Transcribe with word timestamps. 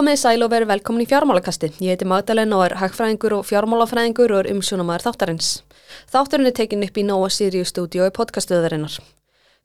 Komið 0.00 0.16
sæl 0.16 0.40
og 0.40 0.48
verið 0.48 0.70
velkomin 0.70 1.02
í 1.04 1.06
fjármálakasti. 1.10 1.68
Ég 1.84 1.92
heiti 1.92 2.06
Magdalena 2.08 2.56
og 2.56 2.62
er 2.70 2.74
hagfræðingur 2.80 3.34
og 3.36 3.42
fjármálafræðingur 3.50 4.32
og 4.32 4.38
er 4.40 4.48
umsjónamaður 4.54 5.04
þáttarins. 5.10 5.50
Þátturinn 6.08 6.48
er 6.48 6.56
tekin 6.56 6.86
upp 6.88 6.96
í 6.96 7.04
Nóa 7.04 7.28
Sirius 7.28 7.74
stúdíu 7.74 8.08
í 8.08 8.14
podcastuðarinnar. 8.16 8.96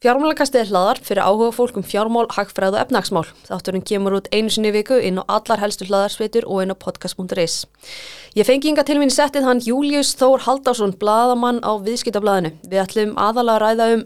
Fjármálakastið 0.05 0.59
er 0.59 0.67
hlaðar 0.69 0.99
fyrir 1.01 1.25
áhuga 1.25 1.47
fólk 1.55 1.77
um 1.79 1.83
fjármál, 1.83 2.27
hagfræð 2.29 2.75
og 2.75 2.83
efnagsmál. 2.83 3.23
Þátturinn 3.47 3.81
kemur 3.89 4.13
út 4.19 4.27
einu 4.29 4.51
sinni 4.53 4.69
viku 4.69 4.99
inn 5.01 5.17
á 5.17 5.25
allar 5.33 5.63
helstu 5.63 5.87
hlaðarsveitur 5.87 6.45
og 6.45 6.61
inn 6.61 6.69
á 6.69 6.77
podcast.is. 6.77 7.55
Ég 8.37 8.45
fengi 8.45 8.69
yngar 8.69 8.85
til 8.85 8.99
mín 9.01 9.09
settið 9.09 9.47
hann 9.47 9.63
Július 9.65 10.11
Þór 10.19 10.45
Haldásson, 10.45 10.93
bladamann 11.01 11.63
á 11.65 11.73
viðskiptablaðinu. 11.81 12.53
Við 12.69 12.83
ætlum 12.83 13.15
aðalega 13.17 13.55
að 13.55 13.63
ræða 13.63 13.89
um 13.95 14.05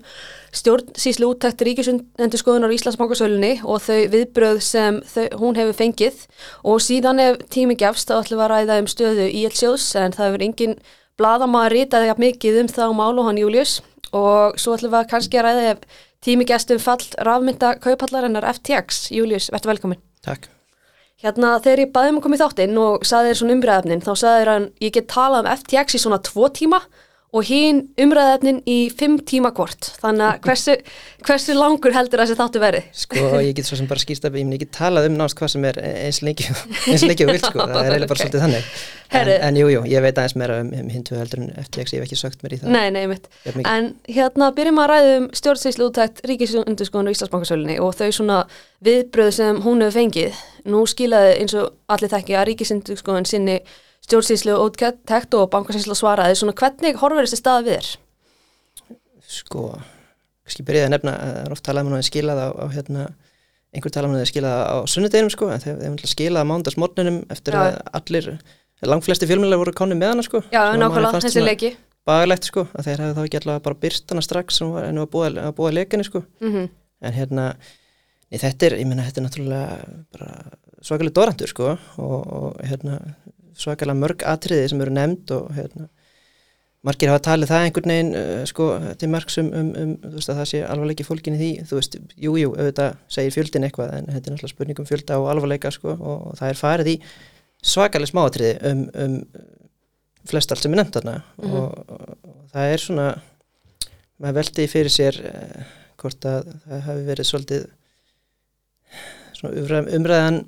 stjórnsíslu 0.55 1.33
úttækt 1.33 1.65
ríkisundendurskoðunar 1.67 2.71
í 2.71 2.79
Íslandsbankasölunni 2.79 3.51
og 3.67 3.83
þau 3.83 3.99
viðbröð 4.15 4.63
sem 4.63 5.03
þau, 5.03 5.25
hún 5.43 5.59
hefur 5.59 5.79
fengið 5.81 6.23
og 6.63 6.79
síðan 6.79 7.19
ef 7.25 7.43
tími 7.51 7.75
gefst 7.75 8.07
þá 8.07 8.21
ætlum 8.21 8.39
við 8.39 8.47
að 8.47 8.53
ræða 8.55 8.79
um 8.85 8.89
stöðu 8.95 9.27
í 9.27 9.43
Elsjós 9.51 9.91
en 9.99 10.15
það 10.15 10.31
hefur 10.31 10.47
engin 10.47 10.79
bladamann 11.19 11.69
ritaði 11.73 12.15
mikið 12.23 12.63
um 12.63 12.71
það 12.71 12.95
á 12.95 12.99
málu 13.03 13.27
hann 13.27 13.43
Július 13.43 13.81
og 14.15 14.59
svo 14.59 14.77
ætlum 14.77 14.93
við 14.93 15.01
að 15.01 15.09
kannski 15.13 15.39
að 15.39 15.45
ræða 15.47 15.65
ef 15.73 16.05
tími 16.25 16.47
gestum 16.47 16.79
fall 16.83 17.01
rafmynda 17.25 17.75
kaupallarinnar 17.83 18.47
FTX. 18.55 19.09
Július, 19.15 19.49
verður 19.53 19.73
velkomin. 19.73 20.01
Takk. 20.25 20.49
Hérna 21.19 21.57
þegar 21.59 21.83
ég 21.83 21.93
baði 21.95 22.13
um 22.13 22.19
að 22.21 22.25
koma 22.25 22.37
í 22.37 22.39
þáttinn 22.39 22.79
og 22.79 23.05
saði 23.07 23.31
þér 23.31 23.39
svona 23.41 23.55
umræðafnin 23.57 24.03
þá 24.05 24.11
saði 24.15 24.41
þér 24.41 24.51
að 24.53 24.67
ég 24.85 24.93
get 24.95 25.09
talað 25.11 25.41
um 25.43 25.51
FTX 25.57 25.97
í 25.97 26.03
svona 26.05 26.19
tvo 26.23 26.47
tíma 26.55 26.79
og 26.79 27.07
hín 27.45 27.83
umræðafnin 28.01 28.63
í 28.65 28.77
fimm 28.89 29.19
tíma 29.21 29.51
hvort. 29.53 29.91
Þannig 30.01 30.25
að 30.25 30.39
hversu, 30.47 30.73
hversu 31.27 31.53
langur 31.53 31.93
heldur 31.93 32.23
þessi 32.23 32.37
þáttu 32.39 32.61
verið? 32.63 32.87
Sko 32.97 33.41
ég 33.45 33.51
get 33.57 33.67
svo 33.67 33.77
sem 33.77 33.89
bara 33.89 34.01
skýrst 34.01 34.23
að 34.25 34.39
ég 34.39 34.63
get 34.63 34.71
talað 34.73 35.11
um 35.11 35.19
nást 35.19 35.37
hvað 35.37 35.51
sem 35.53 35.67
er 35.69 35.77
eins 35.83 36.23
lengi 36.25 36.47
og 36.49 37.29
vilt 37.29 37.45
sko. 37.45 37.59
Það 37.61 37.75
er 37.83 37.91
eiginlega 37.93 38.09
bara 38.09 38.23
svolítið 38.23 38.43
þannig. 38.45 38.71
En, 39.19 39.29
en 39.35 39.59
jú, 39.61 39.67
jú, 39.73 39.83
ég 39.89 40.03
veit 40.05 40.21
aðeins 40.21 40.35
meira 40.41 40.57
um, 40.63 40.71
um 40.79 40.89
hindu 40.93 41.17
heldur 41.17 41.43
en 41.43 41.51
FTX, 41.67 41.93
ég 41.93 42.01
hef 42.01 42.07
ekki 42.07 42.17
sögt 42.17 42.41
mér 42.45 42.55
í 42.55 42.59
það. 42.61 42.73
Nei, 42.73 42.87
nei, 42.93 43.05
mitt. 43.09 43.29
En 43.61 43.91
hérna 44.09 44.49
byrjum 44.57 44.81
að 44.81 44.89
ræða 44.93 45.11
um 45.19 45.27
stjórnsýslu 45.37 45.89
úttækt 45.89 46.23
Ríkisundurskónu 46.29 47.09
og 47.09 47.17
Íslandsbankasölinni 47.17 47.77
og 47.81 47.93
þau 47.97 48.09
svona 48.13 48.39
viðbröð 48.85 49.31
sem 49.37 49.61
hún 49.65 49.85
hefur 49.85 49.97
fengið. 49.97 50.41
Nú 50.69 50.81
skilaði 50.89 51.37
eins 51.43 51.57
og 51.57 51.73
allir 51.89 52.13
þekki 52.13 52.37
að 52.37 52.49
Ríkisundurskónu 52.51 53.29
sinni 53.29 53.59
stjórnsýslu 54.09 54.57
úttækt 54.65 55.37
og 55.37 55.49
bankasýslu 55.53 55.95
svaraði. 55.97 56.35
Svona 56.39 56.57
hvernig 56.57 56.99
horfur 56.99 57.25
þessi 57.27 57.39
stað 57.39 57.69
við 57.69 57.79
þér? 57.79 57.89
Sko, 59.29 59.65
kannski 60.43 60.65
byrjaði 60.65 60.89
að 60.89 60.93
nefna, 60.95 61.17
það 61.21 61.41
er 61.43 61.55
oft 61.55 61.65
talað 61.67 61.89
um 61.89 61.97
að 61.99 62.07
skilað 62.09 62.39
á, 62.41 62.47
á 62.49 62.65
hérna, 62.73 63.03
einhver 63.75 63.93
talað 63.93 64.09
um 64.09 64.17
að 64.17 64.31
skilað 64.31 64.63
á 64.65 64.77
sunnudeginum 64.89 65.33
sko, 65.33 65.51
en 65.53 65.61
þeir 65.61 65.83
hefði 65.85 66.09
skilað 66.09 66.47
á 66.47 66.49
mándagsmorninum 66.49 67.19
eftir 67.29 67.53
Já. 67.53 67.61
að 67.61 67.77
allir 67.99 68.31
langflesti 68.87 69.27
fjölmjölar 69.29 69.61
voru 69.61 69.75
konni 69.75 69.97
með 69.99 70.13
hana 70.13 70.25
sko 70.25 70.41
Já, 70.49 70.61
nákvæmlega, 70.79 71.21
þessi 71.25 71.43
leiki 71.43 71.73
Bagalegt 72.07 72.47
sko, 72.47 72.63
að 72.73 72.87
þeir 72.87 73.03
hefði 73.03 73.15
þá 73.17 73.25
ekki 73.25 73.39
alltaf 73.41 73.63
bara 73.65 73.79
byrst 73.83 74.13
hana 74.13 74.23
strax 74.25 74.61
en 74.63 74.71
það 74.73 75.01
var 75.01 75.09
búið 75.13 75.39
að 75.43 75.55
búa 75.57 75.71
leikinni 75.75 76.07
sko 76.07 76.23
mm 76.23 76.53
-hmm. 76.53 76.69
en 77.05 77.13
hérna, 77.13 77.45
þetta 78.31 78.65
er 78.65 78.77
ég 78.79 78.87
minna, 78.87 79.05
þetta 79.05 79.21
er 79.21 79.27
náttúrulega 79.27 79.67
svakalega 80.81 81.17
dorandur 81.19 81.51
sko 81.51 81.75
og, 81.75 82.33
og 82.39 82.63
hérna, 82.63 82.99
svakalega 83.59 83.99
mörg 83.99 84.25
atriði 84.27 84.69
sem 84.71 84.83
eru 84.83 84.95
nefnd 84.95 85.33
og 85.35 85.49
hérna 85.57 85.89
margir 86.87 87.11
hafa 87.11 87.23
talið 87.25 87.51
það 87.51 87.65
einhvern 87.67 87.93
veginn 87.93 88.13
uh, 88.15 88.43
sko 88.47 88.69
til 89.01 89.09
margsum 89.11 89.49
um, 89.51 89.71
um, 89.75 89.95
um 90.05 90.13
veist, 90.15 90.31
það 90.31 90.45
sé 90.51 90.61
alvarleiki 90.63 91.07
fólkinni 91.07 91.39
því, 91.41 91.49
þú 91.67 91.79
veist, 91.79 91.97
jújú 92.15 92.43
jú, 92.45 92.53
auðvitað 92.55 93.01
segir 93.11 93.35
fjöldin 93.35 93.67
eitthvað 93.67 93.95
en 93.97 94.07
þetta 94.07 94.21
er 94.21 94.35
náttúrulega 94.35 94.53
spurningum 94.53 94.87
fjölda 94.87 95.19
og 95.19 95.27
alvarleika 95.33 95.73
sko 95.75 95.91
og, 95.97 96.29
og 96.31 96.39
það 96.39 96.53
er 96.53 96.61
farið 96.61 96.91
í 96.93 96.95
svakalega 97.73 98.13
smáatriði 98.13 98.53
um, 98.69 98.85
um 99.03 99.17
flest 100.29 100.53
allt 100.53 100.63
sem 100.63 100.75
er 100.75 100.81
nefnt 100.81 100.95
þarna 100.95 101.17
mm 101.19 101.49
-hmm. 101.49 101.57
og, 101.59 101.91
og, 101.97 102.15
og 102.23 102.53
það 102.53 102.73
er 102.73 102.85
svona 102.85 103.09
maður 104.19 104.39
veldi 104.39 104.67
fyrir 104.67 104.93
sér 104.93 105.19
eh, 105.25 105.75
hvort 105.99 106.25
að 106.27 106.53
það 106.65 106.85
hafi 106.87 107.03
verið 107.07 107.29
svolítið 107.29 107.67
svona 109.39 109.83
umræðan 109.95 110.39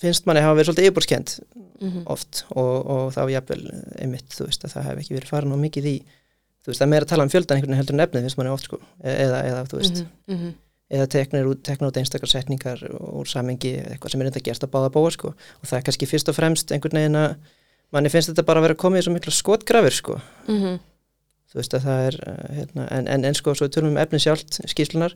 finnst 0.00 0.26
manni 0.26 0.44
hafa 0.44 0.56
verið 0.58 0.70
svolítið 0.70 0.88
yfirbúrskend 0.88 1.34
mm 1.56 1.90
-hmm. 1.90 2.02
oft 2.06 2.44
og, 2.50 2.86
og 2.94 3.12
þá 3.16 3.22
jafnvel 3.36 3.62
einmitt 3.98 4.32
þú 4.32 4.48
veist 4.48 4.64
að 4.64 4.74
það 4.74 4.88
hef 4.88 4.98
ekki 5.04 5.14
verið 5.18 5.32
farin 5.32 5.54
á 5.56 5.64
mikið 5.66 5.86
í 5.86 5.96
þú 6.64 6.72
veist 6.72 6.82
að 6.82 6.90
meira 6.92 7.06
tala 7.06 7.24
um 7.24 7.32
fjöldan 7.32 7.56
einhvern 7.56 7.70
veginn 7.70 7.80
heldur 7.80 8.00
nefnið 8.00 8.26
finnst 8.26 8.38
manni 8.38 8.52
oft 8.56 8.64
sko 8.64 8.80
eða, 9.02 9.38
eða 9.44 9.62
þú 9.68 9.76
veist 9.80 10.04
mm 10.04 10.36
-hmm 10.36 10.52
eða 10.90 11.06
teknir 11.10 11.48
út, 11.48 11.62
teknir 11.66 11.90
út 11.90 11.98
einstakar 12.00 12.30
setningar 12.30 12.82
úr 12.90 13.28
samengi 13.30 13.76
eitthvað 13.78 14.14
sem 14.14 14.22
er 14.22 14.30
enda 14.30 14.42
gerst 14.42 14.66
að 14.66 14.72
báða 14.74 14.92
bóa 14.96 15.12
sko 15.14 15.32
og 15.32 15.68
það 15.68 15.76
er 15.78 15.84
kannski 15.86 16.08
fyrst 16.10 16.30
og 16.32 16.36
fremst 16.36 16.72
einhvern 16.74 16.98
veginn 16.98 17.18
að 17.20 17.36
manni 17.94 18.10
finnst 18.10 18.32
þetta 18.32 18.46
bara 18.48 18.62
að 18.62 18.68
vera 18.68 18.78
komið 18.82 19.02
í 19.02 19.06
svo 19.06 19.14
miklu 19.14 19.34
skotgrafir 19.34 19.94
sko 19.94 20.18
mm 20.48 20.56
-hmm. 20.56 20.80
þú 21.52 21.60
veist 21.60 21.76
að 21.78 21.86
það 21.86 22.06
er 22.08 22.18
eh, 22.26 22.56
hérna, 22.58 22.88
en, 22.90 23.08
en, 23.08 23.24
en 23.24 23.38
sko 23.38 23.54
svo 23.54 23.68
við 23.68 23.76
tölum 23.76 23.94
um 23.94 24.02
efni 24.02 24.18
sjálft 24.18 24.60
skýslunar 24.66 25.14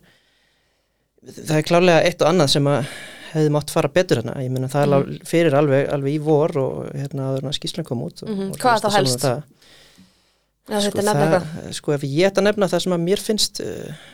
það 1.27 1.57
er 1.59 1.67
klálega 1.67 2.07
eitt 2.07 2.23
og 2.23 2.29
annað 2.29 2.55
sem 2.55 2.67
að 2.67 2.87
hefði 3.35 3.53
mátt 3.55 3.73
fara 3.75 3.91
betur 3.93 4.21
hérna, 4.21 4.37
ég 4.43 4.53
menna 4.55 4.71
það 4.73 4.95
mm 4.95 5.21
fyrir 5.29 5.57
alveg, 5.59 5.89
alveg 5.93 6.17
í 6.17 6.23
vor 6.23 6.55
og 6.61 6.75
hérna 6.95 7.33
að 7.35 7.53
skýslan 7.57 7.87
kom 7.87 8.03
út 8.07 8.23
mm 8.23 8.35
-hmm. 8.35 8.57
Hvað 8.61 8.75
er 8.77 8.83
það 8.85 8.97
helst? 8.99 9.21
Það, 9.21 9.43
Já, 10.65 10.81
sko, 10.81 11.03
það, 11.03 11.47
sko 11.77 11.93
ef 11.93 12.05
ég 12.09 12.27
ætta 12.31 12.41
að 12.41 12.47
nefna 12.49 12.69
það 12.73 12.83
sem 12.83 12.93
að 12.97 13.05
mér 13.05 13.21
finnst 13.21 13.61
uh, 13.61 14.05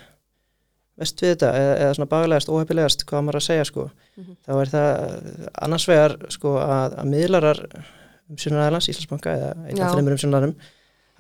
vest 0.99 1.23
við 1.23 1.31
þetta 1.35 1.53
eða, 1.61 1.77
eða 1.77 1.95
svona 1.95 2.11
bagalegast, 2.11 2.49
óhefilegast 2.49 3.05
hvað 3.07 3.23
maður 3.23 3.39
að 3.41 3.47
segja 3.47 3.65
sko 3.69 3.85
mm 3.87 4.25
-hmm. 4.25 4.37
þá 4.47 4.53
er 4.61 4.73
það 4.75 4.89
annars 5.63 5.89
vegar 5.89 6.17
sko 6.29 6.57
að, 6.59 6.99
að 6.99 7.07
miðlarar 7.15 7.63
um 8.31 8.37
sjónaræðalans, 8.37 8.89
Íslandsbanka 8.89 9.37
eða 9.37 9.55
einn 9.69 9.83
af 9.83 9.95
þeimur 9.95 10.17
um 10.17 10.23
sjónaræðum 10.23 10.57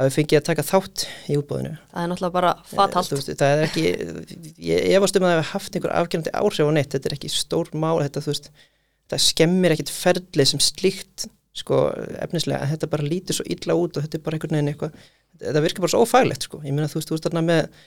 hafi 0.00 0.14
fengið 0.16 0.38
að 0.40 0.46
taka 0.48 0.64
þátt 0.66 1.04
í 1.30 1.36
útbóðinu 1.40 1.72
Það 1.92 2.02
er 2.02 2.10
náttúrulega 2.12 2.36
bara 2.36 2.52
fatalt. 2.70 3.12
veist, 3.14 3.30
Það 3.40 3.52
er 3.54 3.64
ekki, 3.66 3.84
ég, 4.70 4.86
ég 4.94 5.02
varst 5.04 5.18
um 5.18 5.26
að 5.26 5.32
það 5.32 5.38
hefði 5.40 5.50
haft 5.52 5.76
einhver 5.78 5.94
afgjörandi 6.00 6.34
áhrif 6.40 6.70
á 6.70 6.72
neitt, 6.76 6.90
þetta 6.94 7.10
er 7.10 7.16
ekki 7.18 7.32
stór 7.34 7.70
mál 7.74 8.00
þetta, 8.04 8.24
þú 8.24 8.32
veist, 8.32 8.50
það 9.10 9.24
skemmir 9.26 9.74
ekkit 9.76 9.92
ferli 9.94 10.46
sem 10.48 10.62
slíkt 10.62 11.28
sko 11.60 11.80
efnislega, 12.22 12.62
en 12.62 12.70
þetta 12.74 12.90
bara 12.92 13.06
lítir 13.10 13.36
svo 13.36 13.44
illa 13.50 13.74
út 13.74 13.96
og 13.98 14.04
þetta 14.06 14.20
er 14.20 14.24
bara 14.26 14.38
einhvern 14.38 14.54
veginn 14.56 14.70
eitthvað 14.70 15.00
þetta 15.40 15.62
virkar 15.64 15.84
bara 15.84 15.92
svo 15.94 16.04
ófæglegt 16.06 16.46
sko, 16.46 16.60
ég 16.62 16.76
meina 16.76 16.86
þú 16.88 17.00
veist, 17.00 17.10
þú 17.10 17.16
veist 17.16 17.26
þarna 17.26 17.42
með 17.48 17.80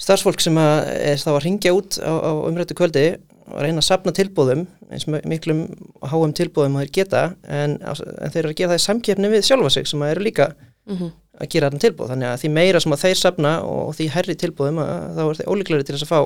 starfsfólk 0.00 0.40
sem 0.40 0.56
er 0.60 1.18
þá 1.20 1.30
að 1.34 1.42
ringja 1.44 1.72
út 1.76 1.98
á, 2.00 2.12
á 2.14 2.30
umrættu 2.48 2.76
kvöldi 2.78 3.04
og 3.48 3.62
reyna 3.64 3.82
að 3.82 3.88
sapna 3.88 4.12
tilbúðum 4.16 4.66
eins 4.90 5.06
miklum 5.08 5.62
háum 6.10 6.34
tilbúðum 6.36 6.76
að 6.78 6.86
þeir 6.86 6.92
geta 6.98 7.22
en, 7.46 7.78
en 7.80 8.34
þeir 8.34 8.42
eru 8.42 8.52
að 8.52 8.58
gera 8.60 8.72
það 8.72 8.80
í 8.80 8.84
samkjöfni 8.86 9.32
við 9.32 9.46
sjálfa 9.48 9.72
sig 9.76 9.88
sem 9.90 10.04
eru 10.06 10.24
líka 10.26 10.50
mm 10.52 10.96
-hmm. 10.96 11.10
að 11.40 11.50
gera 11.54 11.70
þarna 11.70 11.84
tilbúð 11.86 12.12
þannig 12.12 12.28
að 12.28 12.38
því 12.42 12.52
meira 12.58 12.80
sem 12.80 12.92
að 12.96 13.02
þeir 13.04 13.18
sapna 13.22 13.52
og 13.64 13.94
því 13.96 14.08
herri 14.16 14.36
tilbúðum 14.36 14.82
að, 14.84 14.94
þá 15.16 15.22
er 15.24 15.40
þeir 15.40 15.50
ólíklarið 15.54 15.86
til 15.86 15.96
þess 15.96 16.06
að 16.06 16.14
fá 16.14 16.20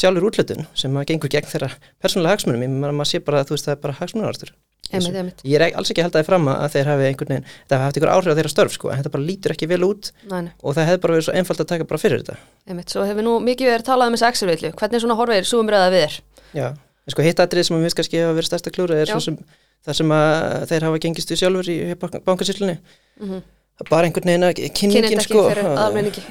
sjálfur 0.00 0.28
útlötun 0.30 0.66
sem 0.74 0.96
að 0.96 1.06
gengur 1.10 1.30
gegn 1.30 1.50
þeirra 1.50 1.70
persónulega 2.00 2.34
hagsmunum, 2.36 2.62
ég 2.62 2.70
maður 2.70 3.10
sé 3.10 3.20
bara 3.20 3.40
að 3.40 3.50
þú 3.50 3.56
veist 3.56 3.66
það 3.68 3.76
er 3.76 3.82
bara 3.84 3.98
hagsmunarartur 4.00 4.52
Einmitt, 4.90 5.14
einmitt. 5.14 5.42
Ég 5.46 5.60
er 5.60 5.76
alls 5.78 5.90
ekki 5.92 6.02
held 6.02 6.16
að 6.16 6.24
það 6.24 6.26
fram 6.26 6.48
að 6.50 6.72
þeir 6.74 6.88
hafi 6.90 7.04
einhvern 7.06 7.30
veginn, 7.30 7.46
það 7.70 7.76
hafi 7.76 7.86
haft 7.86 7.96
einhver 7.98 8.10
áhrif 8.10 8.32
á 8.34 8.36
þeirra 8.38 8.50
störf 8.50 8.72
sko, 8.74 8.86
en 8.90 8.98
þetta 8.98 9.12
bara 9.14 9.26
lítur 9.28 9.52
ekki 9.54 9.66
vel 9.70 9.84
út 9.86 10.10
Næ, 10.26 10.50
og 10.58 10.70
það 10.74 10.88
hefði 10.88 11.02
bara 11.04 11.14
verið 11.14 11.26
svo 11.28 11.34
einfalt 11.38 11.62
að 11.62 11.70
taka 11.70 11.86
bara 11.86 12.02
fyrir 12.02 12.18
þetta. 12.24 12.34
Einmitt, 12.66 12.90
svo 12.90 13.02
hefur 13.06 13.22
nú 13.22 13.34
mikið 13.46 13.70
verið 13.70 13.86
talað 13.86 14.10
um 14.10 14.16
þessu 14.16 14.26
Excel-vilju, 14.30 14.70
hvernig 14.80 15.00
svona 15.04 15.18
horfið 15.20 15.38
er 15.38 15.46
svo 15.46 15.58
umræðað 15.62 15.94
við 15.94 16.02
þér? 16.02 16.14
Já, 16.58 16.66
en 17.06 17.10
sko 17.14 17.20
hitt 17.28 17.42
aðrið 17.44 17.64
sem 17.68 17.78
við 17.78 17.94
kannski 18.00 18.16
hafa 18.24 18.34
verið 18.40 18.50
stærsta 18.50 18.74
klúra 18.74 18.98
er 18.98 19.06
svo 19.06 19.22
sem 19.22 19.36
það 19.86 19.94
sem 20.00 20.10
að 20.18 20.66
þeir 20.72 20.82
hafa 20.88 21.02
gengist 21.06 21.30
við 21.30 21.38
sjálfur 21.44 21.66
í 21.70 21.76
bankarsýslunni, 22.26 22.76
mm 23.22 23.26
-hmm. 23.30 23.40
bara 23.86 24.04
einhvern 24.10 24.28
veginn 24.28 24.48
að 24.50 24.54
kynningin 24.74 25.22
sko, 25.22 25.46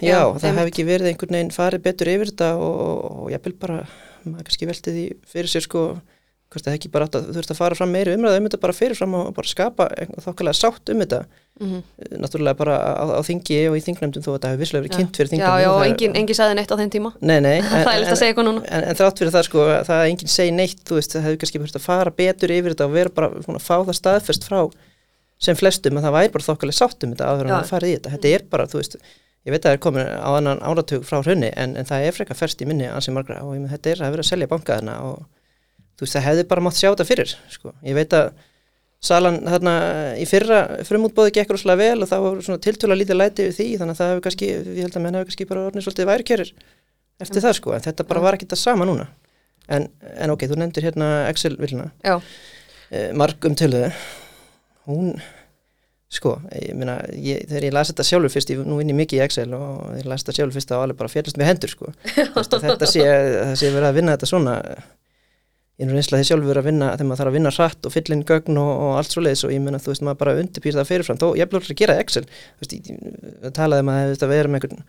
já, 0.04 0.22
það 0.36 0.52
hefði 0.60 0.68
ekki 0.68 0.84
verið 0.92 1.08
einhvern 1.16 1.36
veginn 1.40 1.56
fyrir 6.50 6.56
hvort 6.56 6.66
það 6.66 6.76
ekki 6.78 6.90
bara 6.92 7.06
að 7.06 7.28
þú 7.28 7.34
þurft 7.36 7.52
að 7.54 7.60
fara 7.60 7.76
fram 7.78 7.92
meiri 7.94 8.16
umræðu 8.18 8.40
um 8.40 8.48
þetta 8.48 8.60
bara 8.64 8.74
fyrirfram 8.74 9.14
og 9.20 9.34
bara 9.38 9.48
skapa 9.48 9.86
þokkalega 10.24 10.58
sátt 10.58 10.90
um 10.90 11.00
þetta. 11.04 11.20
Mm 11.60 11.68
-hmm. 11.70 11.82
náttúrulega 12.24 12.56
bara 12.56 12.76
á, 12.80 13.20
á 13.20 13.22
þingi 13.22 13.70
og 13.70 13.76
í 13.76 13.84
þingnefndum 13.84 14.24
þó 14.24 14.30
að 14.32 14.36
þetta 14.36 14.50
hefur 14.50 14.62
visslega 14.64 14.84
verið 14.84 14.98
kynnt 14.98 15.18
fyrir 15.18 15.30
þingnefndum 15.30 15.60
Já, 15.60 15.68
já, 15.68 15.86
enginn 15.90 16.16
engin 16.16 16.36
sagði 16.36 16.56
neitt 16.56 16.72
á 16.72 16.80
þenn 16.80 16.94
tíma. 16.96 17.12
Nei, 17.20 17.40
nei 17.44 17.60
Það 17.86 17.94
er 17.94 18.00
litt 18.00 18.14
að 18.14 18.20
segja 18.22 18.32
eitthvað 18.32 18.48
núna. 18.48 18.62
En, 18.66 18.84
en 18.84 18.96
þrátt 18.96 19.20
fyrir 19.20 19.34
það 19.36 19.44
sko, 19.44 19.60
það 19.84 19.98
að 20.00 20.08
enginn 20.10 20.32
segi 20.32 20.52
neitt 20.56 20.82
þú 20.88 20.96
veist, 20.96 21.12
það 21.12 21.26
hefur 21.28 21.40
kannski 21.44 21.60
verið 21.60 21.76
að 21.76 21.84
fara 21.84 22.12
betur 22.16 22.50
yfir 22.56 22.72
þetta 22.72 22.88
og 22.88 22.96
vera 22.96 23.10
bara 23.12 23.28
að 23.28 23.60
fá 23.60 23.76
það 23.84 24.00
staðfest 24.00 24.48
frá 24.48 24.62
sem 25.40 25.56
flestum 25.56 26.00
að 26.00 26.04
það 26.08 26.16
væri 26.16 26.32
bara 26.32 26.48
þokkalega 26.48 26.80
sátt 26.80 27.04
um 27.04 27.12
þetta 27.12 27.28
en 28.80 29.00
Ég 29.48 29.56
veit 29.56 29.64
að 29.64 29.70
það 29.70 29.76
er 29.78 29.84
komin 29.84 30.10
á 30.20 30.30
annan 30.36 30.60
áratug 30.68 31.06
frá 31.08 31.22
hrunni 31.24 31.50
en, 31.56 31.78
en 31.80 31.88
það 31.88 32.06
er 32.06 32.16
frekar 32.18 32.38
ferst 32.38 32.60
í 32.60 32.68
minni 32.68 32.90
ansið 32.92 33.16
margra 33.16 33.40
og 33.48 33.56
ég, 33.56 33.68
þetta 33.72 33.92
er 33.94 34.02
að 34.04 34.16
vera 34.16 34.26
að 34.26 34.28
selja 34.30 34.48
bankaðina 34.52 34.96
og 35.08 35.22
þú 36.00 36.06
veist 36.06 36.16
það 36.16 36.28
hefði 36.30 36.46
bara 36.50 36.64
mátt 36.64 36.80
sjá 36.80 36.88
þetta 36.90 37.08
fyrir 37.10 37.36
sko. 37.52 37.74
ég 37.84 37.98
veit 38.00 38.16
að 38.16 38.32
salan 39.04 39.40
þarna 39.48 39.74
í 40.20 40.26
fyrra 40.28 40.60
frumútbóði 40.88 41.34
gekk 41.38 41.54
rosalega 41.56 41.92
vel 41.92 42.04
og 42.04 42.10
það 42.10 42.26
var 42.26 42.44
svona 42.44 42.64
tiltöla 42.64 42.98
lítið 43.00 43.20
læti 43.20 43.48
við 43.48 43.56
því 43.56 43.68
þannig 43.80 43.96
að 43.96 44.02
það 44.02 44.12
hefur 44.12 44.26
kannski, 44.28 44.50
ég 44.52 44.84
held 44.84 44.96
að 44.96 45.04
menn 45.06 45.18
hefur 45.18 45.30
kannski 45.30 45.48
bara 45.50 45.66
orðin 45.70 45.86
svolítið 45.86 46.10
værkjörir 46.10 46.54
eftir 47.20 47.40
Já. 47.40 47.46
það 47.48 47.58
sko. 47.60 47.74
En 47.76 47.84
þetta 47.88 48.06
bara 48.10 48.24
var 48.24 48.38
ekki 48.38 48.48
það 48.52 48.62
sama 48.64 48.88
núna. 48.88 49.10
En, 49.70 49.90
en 50.16 50.34
ok, 50.34 50.48
þú 50.50 50.60
nefndir 50.60 50.88
hérna 50.90 51.10
Excel-vilna 51.30 51.92
Já, 52.02 52.16
eh, 52.90 53.12
margum 53.16 53.56
töluðu. 53.60 53.92
Hún 54.90 55.12
sko, 56.10 56.40
ég 56.58 56.74
meina 56.74 56.98
ég, 57.14 57.44
þegar 57.46 57.68
ég 57.68 57.76
las 57.76 57.92
þetta 57.92 58.06
sjálfur 58.08 58.34
fyrst, 58.34 58.52
ég 58.52 58.64
nú 58.66 58.80
inn 58.82 58.90
í 58.90 58.98
mikið 58.98 59.20
í 59.20 59.26
Excel 59.28 59.52
og 59.54 59.92
ég 60.00 60.08
las 60.10 60.24
þetta 60.26 60.40
sjálfur 60.40 60.58
fyrst 60.58 60.72
þá 60.72 60.80
alveg 60.80 60.98
bara 60.98 61.12
fjallast 61.14 61.38
með 61.38 61.52
hendur 61.52 61.74
sko, 61.76 61.92
þetta 62.50 62.90
sé 62.90 63.04
sé 63.62 63.70
verið 63.70 63.90
að 63.92 64.00
vinna 64.00 64.16
þetta 64.16 64.30
svona 64.32 64.56
ég 65.80 65.86
er 65.86 65.90
nú 65.90 65.96
reynslega 65.96 66.22
því 66.22 66.30
sjálfur 66.30 66.60
að 66.60 66.66
vinna 66.68 66.88
þegar 66.94 67.08
maður 67.10 67.22
þarf 67.22 67.32
að 67.32 67.38
vinna 67.38 67.52
hratt 67.56 67.86
og 67.88 67.94
fylla 67.94 68.16
inn 68.18 68.24
gögn 68.28 68.58
og, 68.60 68.72
og 68.84 68.96
allt 69.00 69.14
svo 69.16 69.24
leiðis 69.24 69.46
og 69.48 69.54
ég 69.54 69.62
meina 69.64 69.80
þú 69.80 69.94
veist 69.94 70.04
maður 70.04 70.22
bara 70.24 70.34
undirbýr 70.42 70.80
það 70.80 70.90
fyrirfram, 70.90 71.20
þó 71.22 71.28
ég 71.40 71.46
er 71.46 71.52
blóður 71.54 71.72
að 71.72 71.80
gera 71.80 72.00
Excel 72.04 72.26
þú 72.28 72.66
veist, 72.66 72.74
ég, 72.76 73.54
talaði 73.56 73.86
um 73.86 73.94
að 73.94 74.26
verið 74.28 74.52
með 74.52 74.60
einhvern 74.60 74.84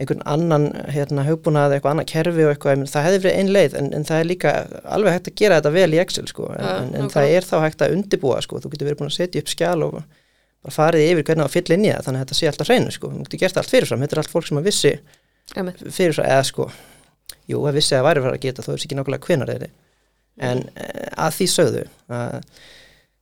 einhvern 0.00 0.22
annan 0.24 0.68
hérna 0.94 1.26
hugbúnað, 1.26 1.74
eitthvað 1.76 1.92
annað 1.92 2.06
kerfi 2.08 2.44
og 2.46 2.54
eitthvað, 2.54 2.78
meina, 2.78 2.92
það 2.94 3.06
hefði 3.08 3.18
verið 3.20 3.40
ein 3.40 3.50
leið 3.52 3.74
en, 3.76 3.90
en 3.98 4.06
það 4.08 4.22
er 4.22 4.28
líka 4.30 4.52
alveg 4.96 5.16
hægt 5.16 5.28
að 5.28 5.34
gera 5.42 5.58
þetta 5.58 5.72
vel 5.74 5.90
í 5.92 6.00
Excel 6.00 6.30
sko, 6.30 6.46
en, 6.54 6.62
Ja, 6.64 6.76
en, 6.86 6.94
en 6.96 7.12
það 7.12 7.34
er 7.34 7.48
þá 7.50 7.56
hægt 7.66 7.84
að 7.84 7.96
undibúa 7.98 8.38
sko, 8.46 8.62
þú 8.62 8.70
getur 8.72 8.88
verið 8.88 9.02
búin 9.02 9.10
að 9.10 9.18
setja 9.18 9.42
upp 9.42 9.52
skjál 9.52 9.84
og 9.84 9.98
bara 9.98 10.72
farið 10.72 11.06
yfir 11.10 11.26
hvernig 11.28 11.44
það 11.44 11.56
fylla 11.56 11.76
inn 11.76 11.84
í 11.84 11.92
það 11.92 12.06
þannig 12.06 12.22
að 12.22 12.24
þetta 12.24 12.38
sé 12.38 12.48
alltaf 12.48 12.70
hreinu 12.70 12.94
sko, 12.96 13.12
þú 13.12 13.26
getur 13.26 13.42
gert 13.44 13.60
allt 13.60 13.74
fyrirfram. 13.74 14.02
Þetta 14.04 14.16
er 14.16 14.22
allt 14.22 14.32
fólk 14.32 14.48
sem 14.48 14.60
að 14.60 14.70
vissi 14.70 14.94
fyrirfram, 15.52 16.26
eða 16.30 16.48
sko. 16.48 16.70
Jú, 17.50 17.62
að 17.68 17.78
vissi 17.80 17.96
að 17.96 18.08
væri 18.08 18.24
fara 18.24 18.36
að 18.36 18.44
geta, 18.44 18.64
þó 18.64 18.72
er 18.72 18.80
ekki 18.80 18.98
nákvæmlega 18.98 19.28
hvenar 19.28 19.52
þeirri 19.52 19.70
en 20.40 20.66
eh, 20.74 21.08
að 21.20 21.38
því 21.38 21.48
sögðu 21.54 21.86
að 22.10 22.36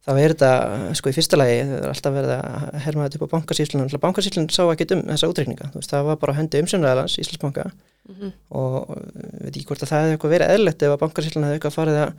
þá 0.09 0.13
er 0.15 0.33
þetta, 0.33 0.51
sko 0.97 1.11
í 1.11 1.17
fyrsta 1.19 1.37
lagi 1.37 1.59
það 1.69 1.75
er 1.83 1.91
alltaf 1.91 2.15
verið 2.15 2.33
að 2.39 2.79
herma 2.87 3.05
þetta 3.05 3.19
upp 3.19 3.29
á 3.29 3.35
bankasýslunum 3.35 4.03
bankasýslunum 4.05 4.49
sá 4.55 4.63
ekki 4.65 4.87
um 4.97 5.05
þessa 5.11 5.29
útreikninga. 5.29 5.69
Veist, 5.75 5.93
það 5.93 6.09
var 6.09 6.21
bara 6.23 6.33
á 6.33 6.39
hendi 6.39 6.63
umsöndaðalans 6.65 7.19
Íslandsbanka. 7.21 7.69
Mhm. 8.09 8.31
og 8.57 8.95
eh, 8.95 9.41
veit 9.45 9.53
ekki 9.53 9.67
hvort 9.69 9.83
að 9.85 9.91
það 9.91 10.03
hefði 10.03 10.15
eitthvað 10.17 10.31
verið 10.33 10.53
eðlert 10.55 10.83
ef 10.87 10.93
að 10.95 11.01
bankasýslunum 11.03 11.49
hefði 11.49 11.59
eitthvað 11.59 11.75
farið 11.75 11.99
að 12.01 12.13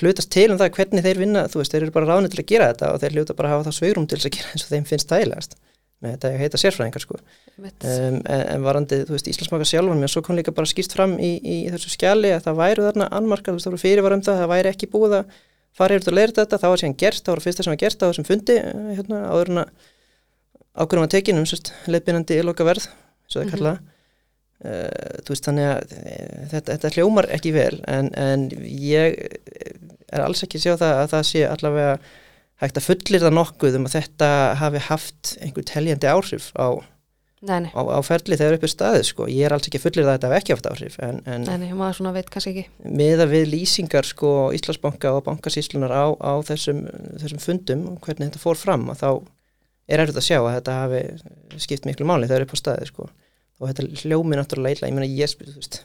hlutast 0.00 0.30
til 0.32 0.46
um 0.50 0.58
það 0.58 0.70
hvernig 0.78 1.04
þeir 1.04 1.20
vinna, 1.20 1.42
þú 1.52 1.60
veist, 1.60 1.74
þeir 1.74 1.84
eru 1.84 1.94
bara 1.94 2.08
ráðnir 2.08 2.32
til 2.32 2.40
að 2.40 2.48
gera 2.48 2.68
þetta 2.72 2.88
og 2.94 3.02
þeir 3.02 3.14
hljóta 3.18 3.36
bara 3.36 3.50
að 3.50 3.54
hafa 3.54 3.66
það 3.68 3.76
sveirum 3.76 4.06
til 4.08 4.18
að 4.18 4.32
gera 4.38 4.54
eins 4.54 4.64
og 4.64 4.72
þeim 4.72 4.86
finnst 4.88 5.12
þægilegast 5.12 5.58
með 6.04 6.14
þetta 6.18 6.30
heita 6.42 6.60
sérfræðingar 6.60 7.04
sko. 7.04 7.16
Um, 7.58 7.70
en, 7.88 8.20
en 8.28 8.64
varandi, 8.66 9.00
þú 9.08 9.16
veist, 9.16 9.30
Íslandsmaka 9.32 9.66
sjálfan 9.70 10.00
mér, 10.04 10.12
svo 10.12 10.22
kom 10.26 10.36
líka 10.38 10.54
bara 10.54 10.68
skýrt 10.70 10.94
fram 10.96 11.16
í, 11.22 11.32
í 11.40 11.56
þessu 11.72 11.92
skjali 11.96 12.30
að 12.36 12.44
það 12.48 12.60
væru 12.60 12.86
þarna 12.88 13.08
annmarkað, 13.18 13.54
þú 13.54 13.58
veist, 13.58 13.68
það 13.68 13.74
voru 13.76 13.84
fyrirvar 13.86 14.16
um 14.18 14.24
það, 14.28 14.40
það 14.42 14.52
væri 14.54 14.72
ekki 14.74 14.90
búið 14.92 15.16
að 15.20 15.34
fara 15.74 15.96
yfir 15.98 16.12
að 16.12 16.18
leira 16.20 16.36
þetta, 16.38 16.60
það 16.62 16.74
var 16.74 16.82
síðan 16.84 16.96
gert, 17.02 17.22
það 17.26 17.34
var 17.34 17.44
fyrsta 17.48 17.66
sem 17.66 17.74
var 17.74 17.80
gert 17.82 18.04
á 18.04 18.06
þessum 18.10 18.28
fundi, 18.28 18.56
eh, 18.60 18.92
hérna, 18.98 19.22
áður 19.32 19.50
en 19.54 19.62
að 19.64 19.72
ákvörðum 20.84 21.06
að 21.08 21.14
tekin 21.16 21.40
um, 21.40 21.48
sérst, 21.50 21.72
leiðbyrjandi 21.90 22.38
loka 22.46 22.66
verð, 22.68 22.86
svo 23.30 23.40
það 23.40 23.48
Mhm. 23.48 23.54
kalla 23.56 23.72
uh, 24.64 25.22
þú 25.24 25.34
veist, 25.34 25.46
þannig 25.48 25.70
að 25.70 25.94
eh, 25.98 26.44
þetta, 26.52 26.76
þetta 26.76 26.92
hljómar 26.96 27.28
ekki 27.36 27.52
vel, 27.54 27.78
en, 27.90 28.10
en 28.18 28.46
ég 28.70 29.18
er 30.14 30.22
alls 30.24 30.44
ekki 30.46 30.60
sjá 30.62 30.74
það 30.78 31.00
að 31.02 31.08
það 31.14 31.24
sé 31.30 31.42
allavega 31.48 31.96
hægt 32.64 32.80
að 32.80 32.88
fullir 32.88 33.22
það 33.24 33.36
nokkuð 33.38 33.78
um 33.78 33.86
að 33.88 33.96
þetta 33.98 34.32
hafi 34.60 34.82
haft 34.88 35.36
einhver 35.44 35.68
teljandi 35.70 36.10
áhrif 36.10 36.50
á 36.58 36.68
Nei, 37.44 37.58
nei, 37.66 37.72
á, 37.76 37.80
á 37.92 38.00
ferli 38.00 38.38
þegar 38.40 38.54
upp 38.56 38.62
er 38.64 38.70
staðið 38.72 39.02
sko. 39.04 39.24
ég 39.28 39.44
er 39.44 39.52
alls 39.52 39.66
ekki 39.68 39.80
fullir 39.82 40.06
að 40.06 40.14
þetta 40.14 40.28
hef 40.30 40.36
ekki 40.38 40.54
haft 40.54 40.68
áhrif 40.70 40.94
en, 41.04 41.18
en 41.28 41.42
nei, 41.44 41.58
nei, 41.60 41.72
maður 41.76 41.98
svona 41.98 42.12
veit 42.16 42.30
kannski 42.32 42.54
ekki. 42.54 42.62
miða 42.88 43.26
við 43.28 43.50
lýsingar 43.52 44.08
sko 44.08 44.30
Íslandsbanka 44.56 45.12
og 45.12 45.26
bankasýslunar 45.26 45.92
á, 45.92 46.04
á 46.24 46.32
þessum, 46.48 46.86
þessum 47.20 47.42
fundum 47.44 47.82
og 47.90 47.98
hvernig 48.06 48.30
þetta 48.30 48.40
fór 48.40 48.56
fram 48.56 48.88
að 48.94 49.02
þá 49.02 49.10
er 49.92 50.04
erfitt 50.06 50.22
að 50.22 50.28
sjá 50.30 50.38
að 50.40 50.54
þetta 50.54 50.78
hafi 50.78 51.02
skipt 51.66 51.90
miklu 51.90 52.08
máli 52.08 52.30
þegar 52.30 52.46
upp 52.46 52.56
á 52.56 52.62
staðið 52.62 52.90
sko 52.94 53.10
og 53.60 53.68
þetta 53.68 54.06
hljómi 54.06 54.40
náttúrulega 54.40 54.78
illa, 54.78 54.88
ég 54.88 54.96
meina 54.96 55.10
ég 55.10 55.34
spil, 55.34 55.50
þú 55.52 55.60
veist 55.60 55.82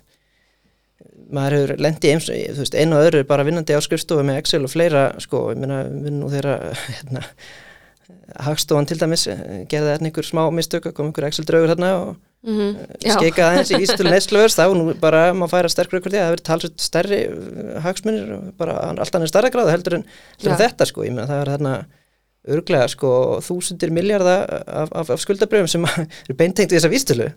maður 1.36 1.58
hefur 1.58 1.84
lendi 1.86 2.14
eins, 2.14 2.30
þú 2.30 2.64
veist, 2.64 2.78
einu 2.78 2.98
og 2.98 3.08
öðru 3.08 3.26
bara 3.30 3.46
vinnandi 3.48 3.78
á 3.78 3.81
skrifstofu 3.86 4.26
með 4.28 4.42
Excel 4.42 4.64
og 4.66 4.74
fleira 4.74 5.04
sko, 5.24 5.50
ég 5.54 5.62
meina, 5.62 5.84
við 5.90 6.16
nú 6.18 6.31
þeirra 6.31 6.56
hérna, 6.96 7.26
hagstofan 8.48 8.90
til 8.90 9.00
dæmis 9.02 9.28
eh, 9.30 9.46
gerði 9.70 9.94
þarna 9.94 10.12
einhver 10.12 10.28
smá 10.28 10.44
mistök 10.54 10.90
kom 10.94 11.12
einhver 11.12 11.30
Excel 11.30 11.48
draugur 11.50 11.76
þarna 11.76 11.94
og 12.00 12.18
Mm 12.40 12.76
Já, 13.04 13.18
skeikaði 13.18 13.44
aðeins 13.50 13.72
í 13.76 13.80
ístölu 13.84 14.12
nesluvers 14.14 14.56
þá 14.56 14.72
nú 14.72 14.94
bara 15.00 15.34
maður 15.36 15.58
færa 15.58 15.72
sterkur 15.74 16.00
ykkur 16.00 16.14
því 16.14 16.20
að 16.20 16.24
það 16.24 16.34
verið 16.34 16.46
talsveit 16.48 16.84
stærri 16.84 17.18
uh, 17.28 17.74
hagsmunir 17.84 18.30
og 18.38 18.46
bara 18.60 18.75
allt 18.94 19.18
annað 19.18 19.32
stærra 19.34 19.52
gráða 19.52 19.74
heldur 19.74 19.98
en, 19.98 20.06
heldur 20.38 20.54
en 20.54 20.62
þetta 20.62 20.88
sko, 20.88 21.04
ég 21.04 21.12
meina 21.12 21.28
það 21.28 21.42
er 21.42 21.52
þarna 21.54 21.74
örglega 22.56 22.88
sko 22.94 23.12
þúsundir 23.44 23.92
miljarda 23.96 24.38
af, 24.64 24.96
af, 25.02 25.12
af 25.18 25.24
skuldabröfum 25.25 25.68
sem 25.72 25.90
eru 26.30 26.40
beintengt 26.40 26.72
í 26.72 26.80
þessa 26.80 26.94
vístölu. 26.94 27.30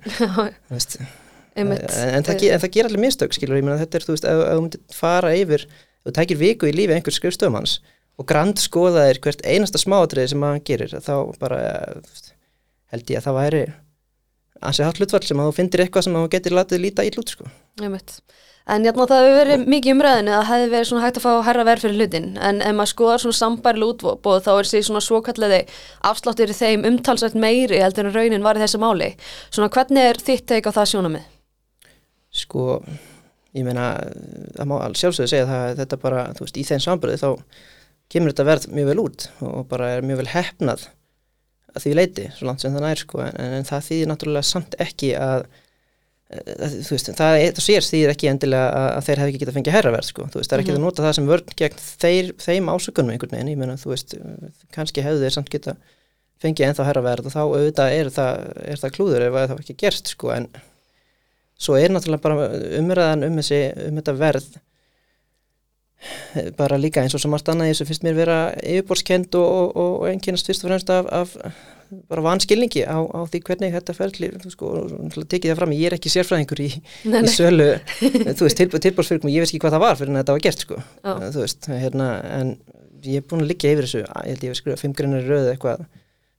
En, 1.57 1.73
en, 1.73 2.27
það, 2.27 2.45
það 2.63 2.71
ger 2.77 2.89
allir 2.89 3.03
mistök 3.03 3.35
skilur, 3.37 3.59
ég 3.61 3.67
meina 3.67 3.81
þetta 3.81 3.99
er 3.99 4.07
þú 4.07 4.17
veist, 4.17 4.29
ef, 4.29 4.45
þú 4.49 4.63
myndir 4.67 4.85
fara 4.97 5.33
yfir 5.37 5.67
þú 6.03 6.15
tækir 6.17 6.41
viku 6.41 6.71
í 6.71 6.75
lífi 6.77 6.97
einhvers 6.97 7.21
skrifstöfum 7.21 7.59
hans 7.61 7.79
og 8.21 8.29
grand 8.29 8.61
skoðaðir 8.61 9.21
hvert 9.25 9.45
einasta 9.47 9.81
smáatriði 9.81 10.33
sem 10.33 10.45
hann 10.47 10.63
gerir 10.67 10.93
þá 10.99 11.15
bara 11.41 11.61
eh, 11.63 12.21
held 12.93 13.11
ég 13.13 13.21
að 13.21 13.27
það 13.29 13.39
væri 13.41 13.65
ansi 14.63 14.87
hatt 14.87 15.01
hlutfall 15.01 15.25
sem 15.27 15.43
að 15.43 15.51
þú 15.51 15.59
fyndir 15.59 15.85
eitthvað 15.85 16.07
sem 16.07 16.17
að 16.17 16.25
þú 16.25 16.33
getur 16.37 16.57
látið 16.59 16.83
líta 16.85 17.05
í 17.07 17.13
út 17.19 17.35
sko. 17.35 17.49
En 18.73 18.85
játna 18.87 19.09
það 19.11 19.25
hefur 19.25 19.39
verið 19.41 19.63
mikið 19.73 19.95
umræðinu 19.97 20.33
að 20.37 20.45
það 20.45 20.53
hefði 20.53 20.69
verið 20.71 20.89
svona 20.89 21.03
hægt 21.03 21.17
að 21.19 21.25
fá 21.25 21.31
herra 21.49 21.65
verð 21.67 21.83
fyrir 21.83 21.97
hlutin 21.99 22.29
en 22.39 22.61
ef 22.63 22.77
maður 22.79 22.91
skoðar 22.93 23.23
svona 23.25 23.39
sambærileg 23.41 24.05
útbóð 24.05 24.45
þá 24.45 24.51
er 24.53 24.69
því 24.71 24.83
svona 24.87 25.03
svokalliði 25.03 25.59
afsláttur 26.13 26.53
í 26.53 26.59
þeim 26.61 26.87
umtalsvægt 26.93 27.41
meiri 27.43 27.81
heldur 27.83 28.07
en 28.07 28.15
raunin 28.15 28.47
var 28.47 28.61
í 28.61 28.63
þessu 28.63 28.79
máli. 28.79 29.09
Svona 29.51 29.73
hvernig 29.75 30.13
er 30.13 30.23
þitt 30.23 30.47
teik 30.53 30.71
á 30.71 30.77
það 30.79 30.93
sjónamið? 30.93 31.27
Sko, 32.33 32.81
ég 33.53 33.67
meina 33.67 33.91
það 34.57 34.69
má 34.71 34.77
sjálfsögðu 34.97 35.29
segja 35.35 35.49
það 35.51 35.65
að 35.69 35.79
þetta 35.83 35.99
bara, 36.03 36.27
þú 36.39 36.47
veist, 36.47 36.59
í 36.59 36.65
þeim 36.71 36.83
sambröði 36.87 37.21
þá 37.21 37.29
kemur 38.13 38.33
þetta 38.33 38.47
verð 38.49 38.69
mjög 38.77 38.89
vel 38.93 39.01
út 39.07 39.27
og 39.45 39.67
bara 39.71 39.91
er 39.97 40.05
mjög 40.07 40.23
vel 40.23 40.31
hefnað 40.33 40.87
að 41.73 41.85
því 41.87 41.93
leiti, 41.97 42.25
svo 42.37 42.49
langt 42.49 42.61
sem 42.65 42.75
það 42.77 42.85
nær 42.85 43.01
sko, 43.01 43.21
en, 43.25 43.37
en 43.59 43.69
það 43.69 43.85
þýðir 43.89 44.09
náttúrulega 44.11 44.45
samt 44.49 44.75
ekki 44.85 45.13
að, 45.17 45.47
að 46.33 46.75
þú 46.85 46.93
veist, 46.97 47.09
það, 47.17 47.37
það 47.57 47.63
sér 47.65 47.87
þýðir 47.89 48.13
ekki 48.13 48.29
endilega 48.33 48.67
að, 48.77 48.89
að 48.99 49.07
þeir 49.07 49.23
hefði 49.23 49.33
ekki 49.33 49.41
getað 49.45 49.57
fengið 49.59 49.77
herraverð 49.79 50.09
sko, 50.11 50.27
þú 50.33 50.41
veist, 50.43 50.51
það 50.53 50.57
er 50.59 50.65
ekki 50.65 50.73
Mhm. 50.75 50.83
að 50.83 50.85
nota 50.89 51.07
það 51.07 51.17
sem 51.19 51.31
vörn 51.33 51.57
gegn 51.63 51.81
þeir, 52.05 52.29
þeim 52.45 52.69
ásökunum 52.75 53.15
einhvern 53.15 53.37
veginn, 53.37 53.53
ég 53.55 53.61
meina, 53.63 53.79
þú 53.81 53.93
veist, 53.95 54.15
kannski 54.77 55.05
hefðu 55.07 55.25
þeir 55.25 55.37
samt 55.39 55.53
geta 55.53 55.77
fengið 56.45 56.67
ennþá 56.69 56.89
herraverð 56.91 57.29
og 57.31 57.33
þá 57.37 57.41
auðvitað 57.47 57.97
er 58.03 58.13
það, 58.13 58.47
er 58.75 58.81
það 58.85 58.95
klúður 58.99 59.27
ef 59.31 59.39
það 59.41 59.57
ekki 59.63 59.79
gerst 59.85 60.13
sko, 60.13 60.33
en 60.37 60.49
svo 61.63 61.79
er 61.79 61.95
náttúrulega 61.95 62.25
bara 62.25 62.49
umræðan 62.81 63.27
um, 63.29 63.41
þessi, 63.41 63.63
um 63.89 64.01
þetta 64.01 64.17
verð 64.19 64.51
bara 66.59 66.79
líka 66.81 67.03
eins 67.03 67.15
og 67.15 67.23
sem 67.23 67.31
margt 67.31 67.51
annað 67.53 67.71
í 67.71 67.75
þessu 67.75 67.87
finnst 67.87 68.07
mér 68.07 68.17
vera 68.19 68.39
yfirborskend 68.59 69.37
og, 69.39 69.53
og, 69.71 69.93
og 70.03 70.09
einkennast 70.11 70.49
fyrst 70.51 70.65
og 70.65 70.73
fremst 70.73 70.91
af, 70.91 71.07
af 71.15 71.37
bara 72.09 72.25
vanskilningi 72.25 72.85
á, 72.89 72.99
á 73.05 73.21
því 73.29 73.41
hvernig 73.47 73.75
þetta 73.75 73.95
ferli, 73.97 74.31
þú 74.43 74.53
sko, 74.53 74.71
tekið 75.29 75.53
það 75.53 75.59
fram, 75.61 75.75
ég 75.77 75.91
er 75.91 75.97
ekki 75.99 76.13
sérfræðingur 76.13 76.63
í, 76.65 76.69
í 77.05 77.33
sölu, 77.33 77.69
þú 78.39 78.47
veist, 78.47 78.59
tilbúð, 78.61 78.85
tilbúðsfyrkum 78.87 79.29
og 79.29 79.35
ég 79.35 79.45
veist 79.45 79.53
ekki 79.53 79.63
hvað 79.67 79.77
það 79.77 79.85
var 79.85 79.99
fyrir 80.01 80.13
en 80.13 80.21
þetta 80.23 80.37
var 80.37 80.45
gert, 80.47 80.65
sko, 80.65 80.79
Já. 80.81 81.13
þú 81.27 81.43
veist, 81.45 81.69
hérna, 81.69 82.09
en 82.39 82.55
ég 83.05 83.21
er 83.21 83.27
búin 83.29 83.45
að 83.45 83.53
liggja 83.53 83.75
yfir 83.75 83.89
þessu, 83.89 84.05
ég 84.07 84.31
held 84.31 84.47
ég 84.47 84.55
hef 84.55 84.61
skrifað 84.63 84.85
fimm 84.85 84.97
greinar 84.97 85.27
í 85.27 85.29
röðu 85.29 85.53
eitthvað, 85.53 85.85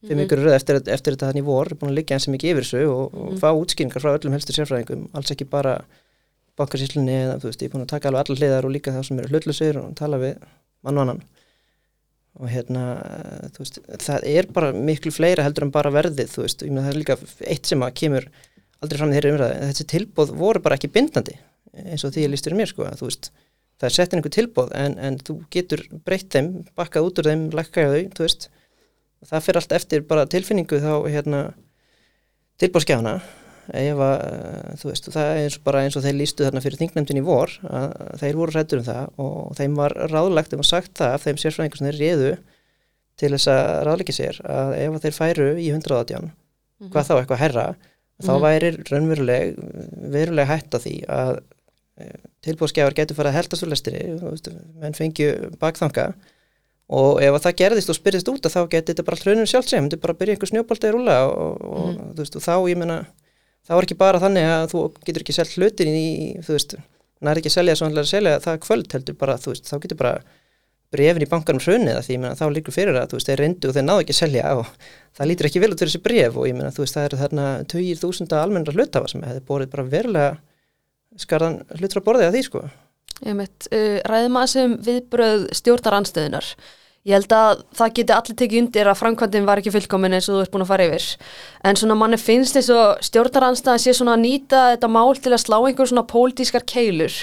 fimm 0.04 0.18
Mhm. 0.20 0.26
ykkur 0.28 0.40
röð 0.44 0.56
eftir, 0.58 0.76
eftir 0.92 1.16
þetta 1.16 1.30
þannig 1.32 1.44
vor, 1.48 1.66
búin 1.80 1.92
að 1.94 1.98
liggja 2.02 2.16
eins 2.18 2.28
mikið 2.28 2.52
yfir 2.54 2.66
þessu 2.68 2.82
og, 2.92 3.14
og 3.16 3.30
Mhm. 3.34 3.40
fá 3.40 3.50
útskýringar 3.56 4.02
frá 4.04 4.12
öllum 4.18 4.34
helstu 4.36 4.54
sérfræðingum, 4.56 5.08
alls 5.14 5.32
ekki 5.32 5.50
bara 5.50 5.78
bankarsýslunni 6.58 7.14
eða 7.24 7.38
þú 7.42 7.48
veist, 7.50 7.62
ég 7.64 7.70
er 7.70 7.74
búin 7.78 7.86
að 7.86 7.94
taka 7.94 8.10
alveg 8.10 8.24
allar 8.28 8.38
hliðar 8.40 8.66
og 8.68 8.72
líka 8.76 8.92
það 8.94 9.06
sem 9.08 9.20
eru 9.20 9.30
hlutlusir 9.32 9.78
og 9.82 9.96
tala 9.96 10.18
við 10.22 10.36
mann 10.84 10.98
og 10.98 11.02
annan 11.08 11.22
og 12.40 12.50
hérna, 12.50 12.84
þú 13.54 13.62
veist, 13.62 13.80
það 14.02 14.24
er 14.26 14.48
bara 14.54 14.72
miklu 14.74 15.12
fleira 15.14 15.44
heldur 15.46 15.64
en 15.68 15.72
bara 15.74 15.92
verðið, 15.94 16.30
þú 16.34 16.42
veist, 16.46 16.64
ég 16.66 16.72
meina 16.74 16.88
það 16.88 16.94
er 16.94 17.00
líka 17.02 17.18
eitt 17.54 17.66
sem 17.70 17.80
að 17.86 17.94
kemur 18.02 18.26
aldrei 18.84 18.98
fram 19.00 19.12
í 19.14 19.18
þeirri 19.18 19.34
umræði, 19.36 19.60
þessi 19.70 19.86
tilbóð 19.94 20.32
voru 20.42 20.60
bara 20.66 20.76
ekki 20.80 20.90
bindandi, 20.92 21.36
eins 21.86 22.04
og 22.04 22.12
því 22.14 22.26
ég 22.26 22.32
lístur 22.34 22.56
mér, 22.58 22.68
sko, 22.74 22.84
að 22.90 23.00
þú 23.02 23.10
veist, 23.10 23.30
það 23.80 23.86
er 23.90 23.96
sett 23.98 24.14
inn 24.14 24.20
einhver 24.22 24.34
tilbóð 24.38 24.74
en, 24.76 24.98
en 24.98 25.18
þú 25.22 25.36
getur 25.54 25.86
breytt 26.06 26.30
þeim, 26.34 26.50
bakkað 26.78 27.08
út 27.10 27.22
úr 27.22 27.30
þeim, 27.30 27.46
lækkaði 27.54 28.02
þau, 28.02 28.14
þú 28.18 28.26
veist, 28.28 28.50
það 29.30 29.46
fyrir 29.46 29.62
allt 29.62 29.76
eftir 29.80 30.04
bara 30.10 30.26
tilfinningu 30.30 30.80
þá, 30.84 30.92
hérna, 31.14 31.42
tilbóðskjána, 32.62 33.14
ef 33.74 34.02
að, 34.04 34.16
eh, 34.28 34.74
þú 34.82 34.90
veist, 34.90 35.08
það 35.14 35.30
er 35.32 35.42
eins 35.46 35.58
og 35.58 35.64
bara 35.64 35.84
eins 35.86 35.96
og 36.00 36.04
þeir 36.04 36.18
lístu 36.20 36.44
þarna 36.46 36.62
fyrir 36.64 36.80
þingnefndin 36.82 37.22
í 37.22 37.24
vor, 37.26 37.54
að 37.64 37.94
þeir 38.20 38.36
voru 38.42 38.52
hrættur 38.58 38.82
um 38.82 38.88
það 38.90 39.24
og 39.24 39.56
þeim 39.60 39.76
var 39.80 39.96
ráðlagt, 40.12 40.52
þeim 40.52 40.62
var 40.64 40.70
sagt 40.72 40.94
það 41.00 41.14
af 41.16 41.24
þeim 41.28 41.40
sérfræðingur 41.44 41.78
sem 41.82 41.88
þeir 41.88 42.02
réðu 42.04 42.34
til 43.22 43.32
þess 43.36 43.48
að 43.54 43.72
ráðleiki 43.88 44.16
sér 44.18 44.40
að 44.44 44.76
ef 44.82 44.94
að 44.98 45.04
þeir 45.08 45.18
færu 45.20 45.48
í 45.62 45.68
118, 45.72 46.32
hvað 46.90 47.08
þá 47.08 47.14
eitthvað 47.22 47.44
herra, 47.44 47.66
þá 48.24 48.32
Mhm. 48.34 48.42
væri 48.44 48.70
raunveruleg, 48.92 49.56
veruleg 50.14 50.48
hætt 50.48 50.76
að 50.76 50.84
því 50.88 50.96
að 51.08 51.34
tilbúðskjáður 52.44 52.96
getur 52.98 53.16
farið 53.16 53.32
að 53.32 53.38
heldast 53.38 53.64
úr 53.64 53.70
lestinni, 53.70 54.04
menn 54.82 54.94
fengju 54.98 55.30
bakþanga 55.62 56.14
og 56.90 57.22
ef 57.24 57.34
að 57.38 57.44
það 57.48 57.56
gerðist 57.62 57.90
og 57.90 57.96
spyrðist 57.98 58.30
út 58.34 58.46
að 58.46 58.56
þá 58.58 58.62
geti 58.74 58.92
þetta 58.94 59.06
bara 59.08 59.16
allt 59.18 59.28
raunum 59.30 59.48
sjálft 59.50 59.70
sem, 59.72 59.86
þetta 59.90 60.02
bara 60.04 60.14
byrja 60.20 60.36
einhver 60.36 60.52
snjóbolti 60.52 60.88
að 60.90 60.96
rúla 60.98 61.18
og, 61.30 61.62
og, 61.64 61.88
Mhm. 61.94 62.14
þú 62.14 62.20
veist, 62.24 62.36
og 62.36 62.42
þá 62.44 62.56
ég 62.70 62.78
meina 62.78 62.98
þá 63.64 63.72
er 63.78 63.84
ekki 63.88 63.98
bara 63.98 64.20
þannig 64.20 64.44
að 64.52 64.66
þú 64.74 64.80
getur 65.08 65.22
ekki 65.24 65.34
selt 65.38 65.54
hlutin 65.56 65.88
í, 65.96 66.08
þú 66.44 66.52
veist, 66.58 66.76
næri 67.24 67.40
ekki 67.40 67.50
að 67.54 67.58
selja 67.58 67.76
svo 67.80 67.88
er 67.88 68.02
að 68.04 68.10
selja 68.12 68.40
það 68.44 68.60
kvöld 68.68 68.92
heldur 68.98 69.16
bara, 69.18 69.38
þú 69.40 69.54
veist, 69.54 69.66
þá 69.72 69.80
getur 69.80 69.98
bara 70.04 70.22
brefin 70.94 71.24
í 71.26 71.30
bankanum 71.32 71.64
hrunið 71.64 71.96
að 71.98 72.04
því, 72.06 72.14
ég 72.14 72.20
meina, 72.22 72.36
þá 72.38 72.46
líkur 72.54 72.74
fyrir 72.76 72.94
að, 73.00 73.08
þú 73.10 73.18
veist, 73.18 73.30
þeir 73.32 73.40
reyndu 73.42 73.70
og 73.70 73.74
þeir 73.74 73.86
náðu 73.88 74.02
ekki 74.04 74.14
að 74.14 74.20
selja 74.20 74.52
og 74.60 74.68
það 75.18 75.28
lítur 75.32 75.48
ekki 75.50 75.62
vel 75.64 75.72
út 75.74 75.80
fyrir 75.80 75.90
þessi 75.94 76.04
bref 76.04 76.36
og 76.38 76.46
ég 76.52 76.54
meina, 76.60 76.70
þú 76.76 76.84
veist, 76.84 76.94
það 77.00 77.06
eru 77.08 77.18
þarna 77.24 77.46
20.000 77.74 78.38
almennra 78.44 78.74
hlutafa 78.76 79.08
sem 79.10 79.24
hefði 79.26 79.42
borðið 79.48 79.72
bara 79.74 79.84
verulega 79.90 80.38
skarðan 81.24 81.58
hlutur 81.80 82.02
að 82.02 82.06
borðið 82.12 82.28
að 82.28 82.36
því, 82.38 82.44
sko. 82.46 82.62
Ég 83.22 83.36
mitt, 83.38 83.68
uh, 83.70 84.00
ræðum 84.10 84.40
að 84.42 84.48
sem 84.56 84.80
viðbröð 84.88 85.52
stjórnaranstöðunar. 85.60 86.56
Ég 87.04 87.18
held 87.18 87.34
að 87.36 87.62
það 87.76 87.96
geti 87.98 88.14
allir 88.16 88.36
tekið 88.40 88.60
undir 88.62 88.88
að 88.88 89.00
framkvæmdinn 89.02 89.48
var 89.48 89.60
ekki 89.60 89.74
fullkomin 89.74 90.14
eins 90.16 90.30
og 90.32 90.38
þú 90.38 90.44
ert 90.46 90.52
búin 90.54 90.64
að 90.64 90.70
fara 90.70 90.86
yfir. 90.88 91.08
En 91.68 91.80
svona 91.80 91.98
manni 92.00 92.20
finnst 92.22 92.56
þess 92.56 92.72
að 92.72 92.92
stjórnaranstöðan 93.10 93.82
sé 93.84 93.96
svona 93.98 94.14
að 94.16 94.22
nýta 94.24 94.62
þetta 94.72 94.90
mál 94.96 95.12
til 95.20 95.34
að 95.36 95.42
slá 95.44 95.58
einhver 95.58 95.90
svona 95.92 96.06
pólitískar 96.08 96.64
keilur 96.64 97.18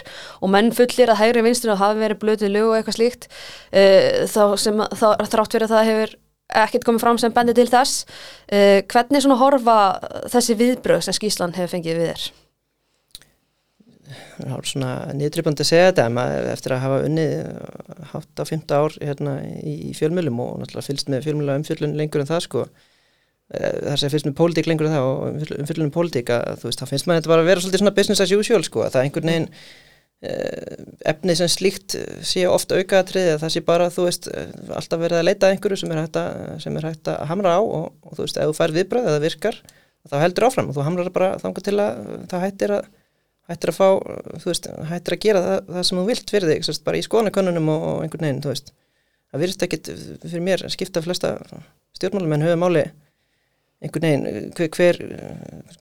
og 0.44 0.52
menn 0.52 0.68
fullir 0.76 1.14
að 1.14 1.22
hægri 1.22 1.46
vinstur 1.48 1.72
og 1.72 1.80
hafi 1.80 2.02
verið 2.02 2.20
blötuð 2.20 2.52
lög 2.58 2.68
og 2.68 2.76
eitthvað 2.76 2.98
slíkt 2.98 3.26
uh, 3.30 4.28
þá 4.28 4.44
sem 4.60 4.84
þá, 5.00 5.08
þrátt 5.32 5.56
fyrir 5.56 5.66
að 5.70 5.74
það 5.78 5.90
hefur 5.94 6.14
ekkert 6.60 6.84
komið 6.84 7.06
fram 7.06 7.22
sem 7.24 7.32
bendi 7.40 7.56
til 7.56 7.68
þess. 7.72 8.04
Uh, 8.52 8.84
hvernig 8.84 9.24
svona 9.24 9.40
horfa 9.40 9.80
þessi 10.28 10.60
viðbröð 10.60 11.08
sem 11.08 11.16
Skísland 11.16 11.56
hefur 11.56 11.78
fengið 11.78 12.02
við 12.02 12.12
þér? 12.12 12.30
Það 14.36 14.54
er 14.56 14.68
svona 14.70 14.92
niðurtripandi 15.16 15.64
að 15.64 15.70
segja 15.70 15.88
þetta 15.90 16.06
en 16.06 16.16
maður 16.16 16.48
eftir 16.52 16.74
að 16.74 16.82
hafa 16.84 17.00
unnið 17.08 17.34
hátt 18.12 18.42
á 18.42 18.44
15 18.44 18.76
ár 18.76 18.96
hérna 19.00 19.34
í, 19.48 19.74
í 19.90 19.92
fjölmjölum 19.98 20.40
og 20.44 20.54
náttúrulega 20.60 20.88
fylgst 20.88 21.12
með 21.12 21.26
fjölmjöla 21.26 21.58
umfjöldun 21.60 21.98
lengur 21.98 22.24
en 22.24 22.30
það 22.30 22.46
sko 22.46 22.64
það 23.50 23.92
er 23.92 24.02
sem 24.02 24.12
fylgst 24.12 24.28
með 24.28 24.38
pólitík 24.38 24.70
lengur 24.70 24.88
en 24.88 24.96
það 24.96 25.10
og 25.10 25.22
umfjöldunum 25.58 25.94
pólitík 25.94 26.34
að 26.34 26.60
þú 26.62 26.70
veist, 26.70 26.82
þá 26.82 26.90
finnst 26.92 27.08
maður 27.08 27.22
þetta 27.22 27.32
bara 27.34 27.44
að 27.44 27.50
vera 27.50 27.64
svolítið 27.64 27.82
svona 27.82 27.96
business 27.96 28.24
as 28.24 28.34
usual 28.36 28.66
sko, 28.66 28.84
að 28.84 28.92
það 28.94 29.00
er 29.00 29.08
einhvern 29.08 29.32
veginn 29.32 29.48
efni 30.20 31.34
sem 31.38 31.48
slíkt 31.48 31.94
sé 32.28 32.44
ofta 32.44 32.76
aukaðatrið 32.76 33.30
að 33.32 33.38
það 33.40 33.52
sé 33.54 33.62
bara 33.64 33.88
þú 33.88 34.02
veist, 34.04 34.26
alltaf 34.68 35.00
verið 35.00 35.16
að 35.22 35.28
leita 35.30 35.48
einhverju 35.48 35.78
sem 35.80 35.94
er 35.94 36.02
hægt 36.02 36.18
að, 36.20 36.40
sem 36.60 36.76
er 36.76 36.88
hægt 36.90 37.08
að 37.08 37.22
hamra 37.30 37.54
á 37.56 37.60
og, 37.64 37.86
og 38.04 38.18
þú 38.18 38.26
veist, 38.26 38.36
ef 38.36 38.50
þú 38.50 38.56
fær 38.58 38.74
viðbröð 38.76 39.08
eða 39.08 39.22
virkar 39.24 39.60
þá 40.10 40.16
heldur 40.20 40.46
áfram 40.50 40.68
og 40.68 40.76
þú 40.76 40.84
hamrar 40.84 41.10
bara 41.14 41.30
þangar 41.40 41.64
til 41.64 41.76
að 41.80 42.02
það 42.28 42.44
hættir 42.44 42.74
að 42.76 42.90
hættir 43.50 43.72
að 43.72 43.78
fá, 43.78 43.88
þú 44.38 44.50
veist, 44.50 44.70
hættir 44.90 45.16
að 45.16 45.22
gera 45.24 45.42
það, 45.44 45.60
það 45.74 45.86
sem 45.88 46.00
þú 46.00 46.06
vilt 46.06 46.32
fyrir 46.34 46.52
þig, 46.52 46.64
sérst, 46.66 46.86
bara 46.86 47.00
í 47.00 47.04
skoðanakönnunum 47.06 47.70
og, 47.72 47.86
og 47.90 48.02
einhvern 48.04 48.26
veginn, 48.26 48.42
þú 48.44 48.52
veist. 48.52 48.72
Það 49.30 49.44
virðist 49.44 49.64
ekkit 49.66 49.90
fyrir 50.24 50.44
mér 50.46 50.66
að 50.66 50.74
skipta 50.74 51.02
flesta 51.04 51.36
stjórnmálum 51.98 52.36
en 52.36 52.44
höfum 52.46 52.62
máli. 52.64 52.84
Einhvern 53.80 54.06
veginn, 54.06 54.52
hver 54.58 54.70
hver, 54.76 55.00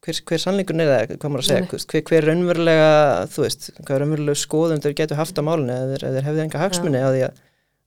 hver, 0.06 0.22
hver 0.32 0.42
sannleikur 0.42 0.80
er 0.80 0.90
það, 0.90 1.14
hvað 1.20 1.34
maður 1.34 1.44
að 1.44 1.50
segja 1.50 1.70
hver, 1.70 2.04
hver 2.10 2.28
raunverulega, 2.30 2.90
þú 3.34 3.46
veist 3.46 3.70
hvað 3.82 4.02
raunverulega 4.04 4.40
skoðum 4.40 4.84
þau 4.86 4.94
getur 5.02 5.20
haft 5.20 5.42
á 5.42 5.44
málunni 5.44 5.76
eða 5.76 6.14
þeir 6.16 6.30
hefði 6.30 6.46
enga 6.46 6.62
hagsmunni 6.64 7.02
á 7.04 7.10
því 7.10 7.26
að, 7.28 7.42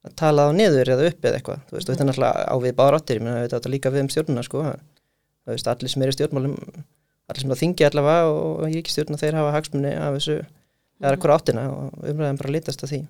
að 0.05 0.17
tala 0.21 0.45
á 0.45 0.51
niður 0.53 0.93
eða 0.93 1.07
upp 1.09 1.25
eða 1.31 1.41
eitthvað 1.41 1.62
þú 1.71 1.79
veist, 1.79 1.87
mm. 1.87 1.95
þetta 1.95 2.05
er 2.05 2.11
náttúrulega 2.11 2.45
á 2.45 2.57
við 2.67 2.77
bara 2.83 3.01
áttir, 3.01 3.23
ég 3.23 3.25
menna 3.25 3.47
þetta 3.49 3.73
líka 3.73 3.95
við 3.95 4.05
um 4.05 4.12
stjórnuna 4.12 4.45
sko, 4.45 4.67
þú 5.47 5.55
veist, 5.55 5.73
allir 5.73 5.95
sem 5.95 6.05
er 6.05 6.12
í 6.12 6.17
stjórnmálum 6.19 6.59
allir 7.33 7.45
sem 7.45 7.55
það 7.55 7.62
þingi 7.62 7.89
allavega 7.89 8.31
og 8.37 8.62
ég 8.69 8.79
ekki 8.83 8.95
stjórn 8.95 9.17
að 9.17 9.25
þeir 9.25 9.39
hafa 9.41 9.57
hagsmunni 9.57 9.93
af 9.97 10.19
þessu 10.19 10.39
eða 11.03 11.19
hver 11.19 11.35
áttina 11.35 11.67
og 11.73 12.07
umræðan 12.12 12.41
bara 12.41 12.55
litast 12.55 12.85
að 12.87 12.95
því 12.95 13.03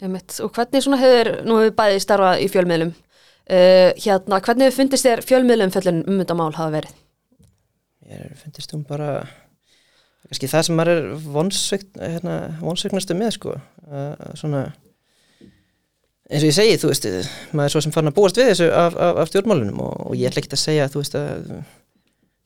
Emitt. 0.00 0.38
Og 0.40 0.52
hvernig 0.54 0.84
svona 0.84 1.00
hefur, 1.00 1.30
nú 1.44 1.58
hefur 1.60 1.76
bæðið 1.76 2.02
starfað 2.04 2.42
í 2.44 2.48
fjölmiðlum 2.52 2.92
uh, 2.94 3.90
hérna, 4.00 4.40
hvernig 4.46 4.74
fundist 4.74 5.06
þér 5.06 5.22
fjölmiðlum 5.26 5.72
fellin 5.74 6.04
um 6.06 6.20
þetta 6.22 6.36
mál 6.38 6.52
hafa 6.56 6.74
verið? 6.78 7.00
Ég 8.10 8.36
fundist 8.40 8.72
um 8.76 8.84
bara 8.86 9.10
kannski 10.28 10.50
það 10.50 10.66
sem 10.66 10.78
maður 10.78 10.92
er 10.94 11.10
vonsveiknastu 11.34 13.16
hérna, 13.16 13.18
með 13.18 13.34
sko 13.36 13.56
uh, 13.56 14.14
svona 14.38 14.62
eins 16.30 16.44
og 16.44 16.48
ég 16.48 16.54
segi, 16.54 16.78
þú 16.78 16.92
veist, 16.92 17.06
maður 17.50 17.66
er 17.66 17.74
svo 17.74 17.84
sem 17.84 17.94
farin 17.94 18.12
að 18.12 18.18
búast 18.20 18.38
við 18.38 18.52
þessu 18.52 18.70
af, 18.70 18.94
af, 18.94 19.20
af 19.24 19.30
stjórnmálunum 19.32 19.80
og, 19.82 19.94
og 20.06 20.18
ég 20.18 20.30
ætla 20.30 20.44
ekki 20.44 20.54
að 20.54 20.62
segja, 20.62 20.90
þú 20.92 21.02
veist, 21.02 21.18
að 21.18 21.48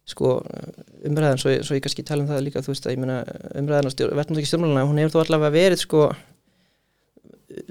sko 0.05 0.37
umræðan, 1.09 1.41
svo, 1.41 1.55
svo 1.65 1.79
ég 1.79 1.85
kannski 1.85 2.05
tala 2.05 2.25
um 2.25 2.29
það 2.29 2.45
líka 2.45 2.63
þú 2.65 2.75
veist 2.75 2.87
að 2.87 2.97
ég 2.97 3.01
meina 3.01 3.23
umræðan 3.57 3.89
á 3.89 3.93
verðnumtöki 4.19 4.51
stjórnmáluna, 4.51 4.87
hún 4.89 5.01
hefur 5.01 5.15
þó 5.15 5.21
allavega 5.25 5.57
verið 5.57 5.81
sko 5.81 6.09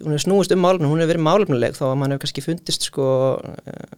hún 0.02 0.14
hefur 0.14 0.24
snúist 0.26 0.54
um 0.56 0.64
málumna, 0.64 0.90
hún 0.90 1.02
hefur 1.02 1.14
verið 1.14 1.28
málumlega 1.28 1.78
þá 1.78 1.84
að 1.90 1.98
mann 2.02 2.16
hefur 2.16 2.24
kannski 2.26 2.46
fundist 2.46 2.88
sko 2.88 3.10
eh, 3.42 3.98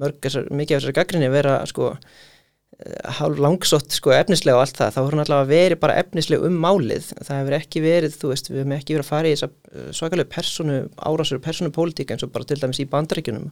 mörg, 0.00 0.18
mikið 0.22 0.76
af 0.76 0.80
þessari 0.80 0.96
gaggrinni 0.96 1.28
vera 1.32 1.58
sko 1.68 1.92
eh, 1.92 3.12
hálf 3.18 3.42
langsótt 3.42 3.96
sko 3.96 4.14
efnislega 4.16 4.58
og 4.58 4.64
allt 4.64 4.80
það 4.80 4.94
þá 4.94 5.00
hefur 5.02 5.16
hún 5.16 5.24
allavega 5.24 5.52
verið 5.52 5.82
bara 5.84 5.98
efnislega 6.02 6.50
um 6.50 6.58
málið. 6.64 7.12
Það 7.20 7.40
hefur 7.42 7.58
ekki 7.60 7.84
verið, 7.84 8.18
þú 8.20 8.32
veist, 8.32 8.50
við 8.50 8.62
hefum 8.62 8.76
ekki 8.78 8.96
verið 8.96 9.06
að 9.06 9.12
fara 9.12 9.30
í 9.30 9.36
þessa 9.36 9.50
eh, 9.52 9.88
svakalegu 10.00 10.32
personu 10.36 10.82
árásur, 10.96 11.42
personu 11.44 11.74
pólitík 11.74 12.14
eins 12.14 12.26
og 12.26 12.34
bara 12.34 12.48
til 12.48 12.60
dæmis 12.62 12.82
í 12.82 12.90
bandaríkunum 12.90 13.50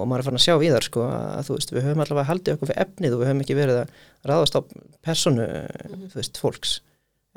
og 0.00 0.08
maður 0.08 0.22
er 0.22 0.28
farin 0.28 0.40
að 0.40 0.46
sjá 0.46 0.54
við 0.60 0.74
þar 0.76 0.86
sko 0.86 1.06
að 1.06 1.42
þú 1.46 1.56
veist 1.56 1.72
við 1.74 1.86
höfum 1.86 2.04
allavega 2.04 2.30
haldið 2.30 2.54
okkur 2.56 2.70
fyrir 2.70 2.82
efnið 2.84 3.16
og 3.16 3.22
við 3.22 3.30
höfum 3.30 3.42
ekki 3.44 3.58
verið 3.58 3.80
að 3.80 3.92
ráðast 4.30 4.58
á 4.58 4.60
personu 5.06 5.46
mm 5.46 5.66
-hmm. 5.90 6.08
þú 6.12 6.20
veist 6.20 6.40
fólks 6.42 6.72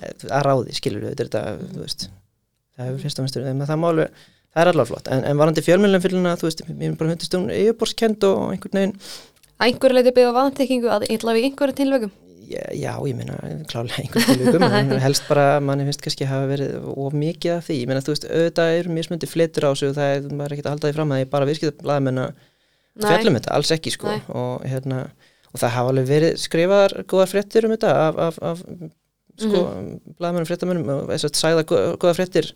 eh, 0.02 0.14
að 0.30 0.46
ráði 0.48 0.78
skilur 0.80 1.06
við 1.06 1.18
þetta 1.22 1.42
mm 1.44 1.60
-hmm. 1.60 1.82
veist, 1.84 2.10
það 2.78 2.86
hefur 2.88 3.04
fyrst 3.04 3.20
og 3.20 3.24
minnstur 3.24 3.48
en 3.48 3.68
það 3.68 3.84
málu 3.84 4.08
það 4.54 4.62
er 4.62 4.68
allavega 4.72 4.92
flott 4.92 5.08
en, 5.08 5.24
en 5.24 5.38
varandi 5.38 5.62
fjölmjölum 5.62 6.02
fyrirlina 6.02 6.36
þú 6.38 6.50
veist 6.50 6.62
mér 6.68 6.92
er 6.92 6.98
bara 6.98 7.10
hundist 7.10 7.34
um 7.34 7.50
yfirborskend 7.50 8.24
og 8.24 8.52
einhvern 8.52 8.80
veginn 8.80 8.98
að 9.60 9.66
einhverju 9.68 9.96
leiti 9.98 10.16
byggja 10.16 10.38
vantekkingu 10.38 10.90
að 10.90 11.08
eitthvað 11.10 11.40
í 11.40 11.46
einhverju 11.48 11.76
tilvögum 11.80 12.14
Já, 12.44 12.64
já, 12.76 12.92
ég 13.08 13.16
meina, 13.16 13.38
klálega 13.70 14.02
einhvern 14.02 14.26
tilvíkum, 14.28 14.98
helst 15.06 15.28
bara, 15.30 15.60
manni 15.64 15.86
finnst 15.88 16.04
kannski 16.04 16.28
hafa 16.28 16.50
verið 16.50 16.74
of 16.92 17.16
mikið 17.16 17.54
af 17.56 17.68
því, 17.70 17.78
ég 17.80 17.90
meina, 17.90 18.02
þú 18.04 18.14
veist, 18.14 18.28
auðvitað 18.28 18.72
er 18.80 18.90
mjög 18.92 19.08
smundi 19.08 19.30
flitur 19.32 19.68
á 19.70 19.72
sig 19.80 19.92
og 19.92 19.96
það 19.98 20.16
er, 20.16 20.26
maður 20.28 20.46
er 20.46 20.56
ekkert 20.58 20.68
að 20.68 20.76
halda 20.76 20.90
því 20.90 20.98
fram 20.98 21.14
að 21.16 21.22
ég 21.24 21.32
bara 21.32 21.48
viðskipta 21.50 21.88
fjallum 23.02 23.38
þetta, 23.40 23.54
alls 23.58 23.72
ekki 23.76 23.94
sko. 23.94 24.14
Og, 24.34 24.68
hérna, 24.70 25.06
og 25.52 25.62
það 25.62 25.76
hafa 25.78 25.94
alveg 25.94 26.10
verið 26.10 26.38
skrifaðar 26.42 26.96
góða 27.10 27.28
frettir 27.32 27.68
um 27.68 27.74
þetta 27.76 27.96
af, 28.08 28.22
af, 28.28 28.40
af 28.52 28.64
sko, 28.64 29.50
mm 29.50 29.66
-hmm. 29.66 30.16
blæðmennum, 30.20 30.50
frettamennum 30.50 30.94
og 30.94 31.12
þess 31.12 31.30
að 31.30 31.42
sæða 31.42 31.66
góða 31.70 32.16
frettir 32.18 32.54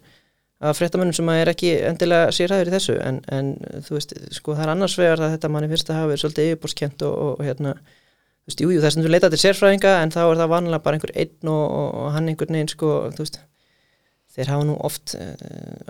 af 0.59 0.77
frettamennum 0.77 1.13
sem 1.13 1.29
er 1.29 1.51
ekki 1.53 1.71
endilega 1.85 2.31
sérhæður 2.33 2.71
í 2.71 2.75
þessu. 2.77 2.97
En, 3.01 3.21
en 3.29 3.53
þú 3.85 3.97
veist, 3.97 4.13
sko 4.33 4.55
það 4.55 4.63
er 4.65 4.73
annars 4.73 4.97
vegar 4.97 5.21
að 5.21 5.35
þetta 5.35 5.53
manni 5.53 5.69
fyrst 5.69 5.89
að 5.89 5.99
hafa 5.99 6.11
verið 6.11 6.23
svolítið 6.23 6.49
yfirbórskent 6.51 7.05
og, 7.05 7.17
og, 7.17 7.33
og 7.39 7.45
hérna, 7.45 7.75
þú 7.77 8.51
veist, 8.51 8.63
jújú, 8.63 8.77
jú, 8.77 8.81
þess 8.81 8.97
að 8.97 9.05
þú 9.05 9.13
leita 9.13 9.29
til 9.29 9.43
sérfræðinga 9.43 9.93
en 10.01 10.13
þá 10.15 10.21
er 10.23 10.41
það 10.41 10.53
vanlega 10.55 10.83
bara 10.85 10.97
einhver 10.97 11.13
einn 11.13 11.53
og 11.53 12.11
hann 12.15 12.29
einhvern 12.31 12.57
veginn, 12.57 12.73
sko, 12.73 12.93
þú 13.13 13.25
veist 13.25 13.39
þeir 14.37 14.51
hafa 14.53 14.67
nú 14.67 14.75
oft 14.85 15.15
uh, 15.17 15.31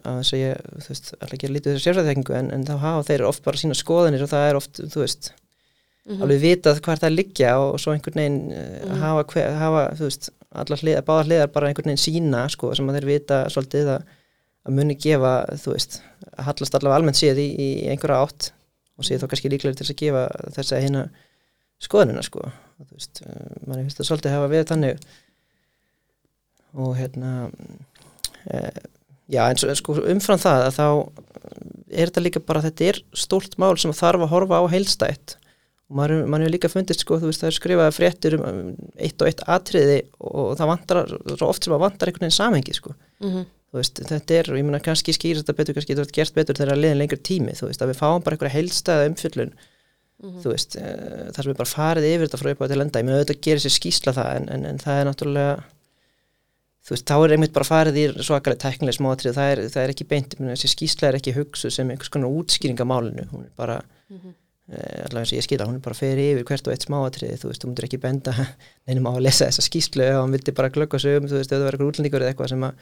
að 0.08 0.22
þess 0.22 0.36
að 0.36 0.42
ég, 0.42 0.70
þú 0.86 0.94
veist, 0.94 1.12
ekki 1.28 1.50
að 1.50 1.54
lítið 1.56 1.74
þessu 1.74 1.86
sérfæðþekkingu 1.88 2.38
en, 2.38 2.50
en 2.56 2.64
þá 2.68 2.74
hafa 2.84 3.06
þeir 3.10 3.24
oft 3.28 3.44
bara 3.44 3.60
sína 3.60 3.78
skoðanir 3.78 4.24
og 4.24 4.32
það 4.32 4.48
er 4.48 4.60
oft, 4.60 4.82
þú 4.94 5.04
veist 5.04 5.32
mm 5.32 6.14
-hmm. 6.14 6.24
alveg 6.24 6.44
vitað 6.46 6.82
hvað 6.86 7.02
það 7.04 7.18
liggja 7.18 7.54
og 7.60 7.80
svo 7.84 7.94
einhvern 7.94 8.22
veginn 8.22 8.40
mm 8.48 8.54
-hmm. 8.54 9.02
hafa, 9.04 9.24
hver, 9.34 9.58
hafa, 9.64 9.84
þú 10.00 10.04
veist, 10.08 10.30
allar 10.52 10.80
hlið, 10.84 11.02
báðar 11.10 11.28
hliðar 11.28 11.52
bara 11.52 11.68
einhvern 11.68 11.90
veginn 11.92 12.06
sína, 12.06 12.48
sko, 12.50 12.76
sem 12.76 12.90
að 12.90 12.96
þeir 12.96 13.10
vita 13.12 13.38
svolítið 13.50 13.88
að, 13.96 14.02
að 14.66 14.74
muni 14.74 14.96
gefa, 14.96 15.34
þú 15.64 15.72
veist, 15.76 16.02
að 16.38 16.46
hallast 16.46 16.76
allavega 16.76 16.96
almennt 16.96 17.20
séð 17.20 17.38
í, 17.38 17.50
í 17.60 17.70
einhverja 17.92 18.24
átt 18.24 18.54
og 18.98 19.04
séð 19.06 19.22
þá 19.22 19.28
kannski 19.28 19.50
líklega 19.50 19.76
til 19.76 19.92
að 19.92 20.02
gefa 20.02 20.24
þess 20.56 20.72
að 20.72 20.82
hérna 20.82 21.10
skoðanina, 21.80 22.24
sko 22.24 22.40
og, 22.80 22.84
þú 22.88 22.94
veist, 22.96 23.22
mann 23.68 23.80
er 23.80 23.84
fyrst 23.84 24.00
að 24.00 24.08
svolítið 24.08 24.32
hafa 24.32 24.48
við 24.48 24.68
þannig 24.72 24.98
og 26.78 26.96
hérna 26.96 27.50
Eh, 27.58 27.97
já, 29.28 29.42
en 29.50 29.76
sko 29.76 29.98
umfram 30.04 30.40
það 30.42 30.68
að 30.68 30.78
þá 30.78 30.88
er 31.88 32.10
þetta 32.10 32.24
líka 32.24 32.44
bara, 32.44 32.64
þetta 32.66 32.88
er 32.92 33.02
stórt 33.16 33.58
mál 33.62 33.76
sem 33.80 33.94
þarf 33.96 34.26
að 34.26 34.34
horfa 34.34 34.62
á 34.64 34.66
heilstætt 34.72 35.38
og 35.88 36.00
maður, 36.00 36.24
maður 36.28 36.48
er 36.48 36.54
líka 36.58 36.72
fundist 36.72 37.04
sko, 37.04 37.20
þú 37.22 37.30
veist, 37.30 37.44
það 37.44 37.50
er 37.50 37.58
skrifaði 37.58 37.96
fréttir 37.96 38.38
um, 38.38 38.48
um 38.48 38.90
eitt 39.00 39.24
og 39.24 39.30
eitt 39.30 39.44
atriði 39.48 40.02
og 40.20 40.58
það 40.60 40.72
vantar, 40.74 41.14
svo 41.30 41.48
oft 41.48 41.68
sem 41.68 41.76
að 41.76 41.86
vantar 41.86 42.12
einhvern 42.12 42.28
veginn 42.28 42.38
samhengi 42.38 42.76
sko 42.76 42.92
mm 42.94 43.30
-hmm. 43.30 43.48
þú 43.72 43.80
veist, 43.80 44.04
þetta 44.12 44.38
er, 44.40 44.52
og 44.52 44.60
ég 44.60 44.68
menna 44.68 44.84
kannski 44.84 45.16
skýr 45.16 45.40
þetta 45.40 45.56
betur, 45.56 45.78
kannski 45.78 45.96
þetta 45.96 46.10
er 46.10 46.18
gert 46.20 46.36
betur 46.36 46.60
þegar 46.60 46.72
það 46.74 46.78
er 46.78 46.84
liðin 46.84 47.02
lengur 47.04 47.24
tími, 47.24 47.56
þú 47.56 47.72
veist, 47.72 47.82
að 47.82 47.92
við 47.92 48.02
fáum 48.02 48.24
bara 48.24 48.36
einhverja 48.36 48.58
heilstæða 48.58 49.08
umfyllun 49.12 49.54
mm 49.54 50.30
-hmm. 50.30 50.42
þú 50.44 50.50
veist, 50.52 50.76
e, 50.76 50.88
þar 51.32 51.44
sem 51.44 51.52
við 51.52 51.62
bara 51.62 51.76
farið 51.76 52.10
yfir 52.12 52.28
þetta 52.28 52.42
frá 52.42 52.52
upp 52.52 52.62
á 52.62 52.68
til 52.68 52.82
enda, 52.82 53.00
ég 53.00 53.06
menna 53.06 53.18
auðvitað 53.20 53.44
gerir 53.46 53.62
sér 53.64 53.76
skýsla 53.78 54.12
það 54.14 54.30
en, 54.36 54.50
en, 54.50 54.66
en 54.66 54.80
það 54.80 55.00
er 55.00 55.06
náttúrulega 55.08 55.64
þú 56.88 56.96
veist, 56.96 57.08
þá 57.10 57.16
er 57.20 57.36
einmitt 57.36 57.56
bara 57.56 57.68
farið 57.68 58.00
í 58.00 58.08
svakalega 58.24 58.64
teknileg 58.64 58.96
smáatrið, 58.96 59.36
það, 59.36 59.62
það 59.74 59.84
er 59.84 59.94
ekki 59.94 60.08
beint 60.08 60.36
þessi 60.40 60.70
skýsla 60.72 61.10
er 61.10 61.18
ekki 61.20 61.36
hugsu 61.36 61.72
sem 61.74 61.90
einhvers 61.92 62.12
konar 62.14 62.32
útskýring 62.32 62.80
af 62.84 62.88
málinu, 62.88 63.26
hún 63.34 63.44
er 63.44 63.52
bara 63.60 63.82
mm 63.84 64.18
-hmm. 64.18 64.34
eh, 64.72 65.04
allavega 65.06 65.20
eins 65.20 65.34
og 65.34 65.40
ég 65.40 65.48
skilja, 65.48 65.68
hún 65.68 65.76
er 65.76 65.84
bara 65.84 66.00
ferið 66.02 66.32
yfir 66.32 66.48
hvert 66.48 66.68
og 66.68 66.74
eitt 66.74 66.88
smáatrið, 66.88 67.40
þú 67.42 67.48
veist, 67.52 67.62
þú 67.64 67.68
mútur 67.70 67.88
ekki 67.90 68.00
benda 68.00 68.32
neinum 68.88 69.08
á 69.08 69.12
að 69.12 69.26
lesa 69.28 69.46
þessa 69.46 69.68
skýslu 69.68 70.08
og 70.16 70.22
hann 70.24 70.32
vildi 70.32 70.52
bara 70.52 70.70
glöggja 70.70 71.00
sig 71.00 71.18
um, 71.18 71.28
þú 71.28 71.36
veist, 71.36 71.52
ef 71.52 71.58
það 71.58 71.68
verður 71.68 71.74
eitthvað 71.76 71.92
útlendingur 71.92 72.22
eða 72.22 72.32
eitthvað 72.32 72.50
sem 72.50 72.64
að 72.64 72.74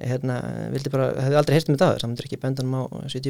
hérna, 0.00 0.34
vildi 0.72 0.90
bara, 0.90 1.06
hefði 1.22 1.36
aldrei 1.36 1.54
heyrt 1.54 1.68
um 1.68 1.74
þetta 1.74 1.88
aður, 1.88 2.00
það 2.00 2.10
mútur 2.10 2.26
ekki 2.26 2.42
benda 2.42 2.62
hann 2.62 2.74
á 2.74 2.82
þessu 3.04 3.20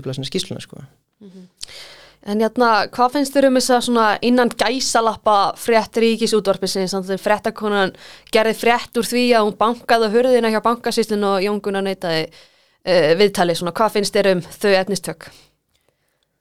En 2.29 2.43
hérna, 2.45 2.85
hvað 2.93 3.15
finnst 3.15 3.33
þér 3.33 3.47
um 3.49 3.57
þess 3.57 3.73
að 3.73 3.85
svona 3.87 4.07
innan 4.29 4.51
gæsalappa 4.53 5.37
frétt 5.57 5.97
ríkisútvarpisins, 6.03 6.93
þannig 6.93 7.15
að 7.17 7.23
fréttakonan 7.25 7.95
gerði 8.35 8.57
frétt 8.61 9.01
úr 9.01 9.09
því 9.09 9.23
að 9.39 9.47
hún 9.47 9.57
bankaði 9.63 10.11
á 10.11 10.13
hurðina 10.13 10.51
hjá 10.53 10.61
bankasýslinn 10.67 11.25
og 11.25 11.39
Jónguna 11.47 11.81
neytaði 11.87 12.27
uh, 12.29 13.13
viðtali, 13.17 13.57
svona 13.57 13.73
hvað 13.73 13.97
finnst 13.97 14.19
þér 14.19 14.35
um 14.35 14.45
þau 14.45 14.75
etnistök? 14.75 15.31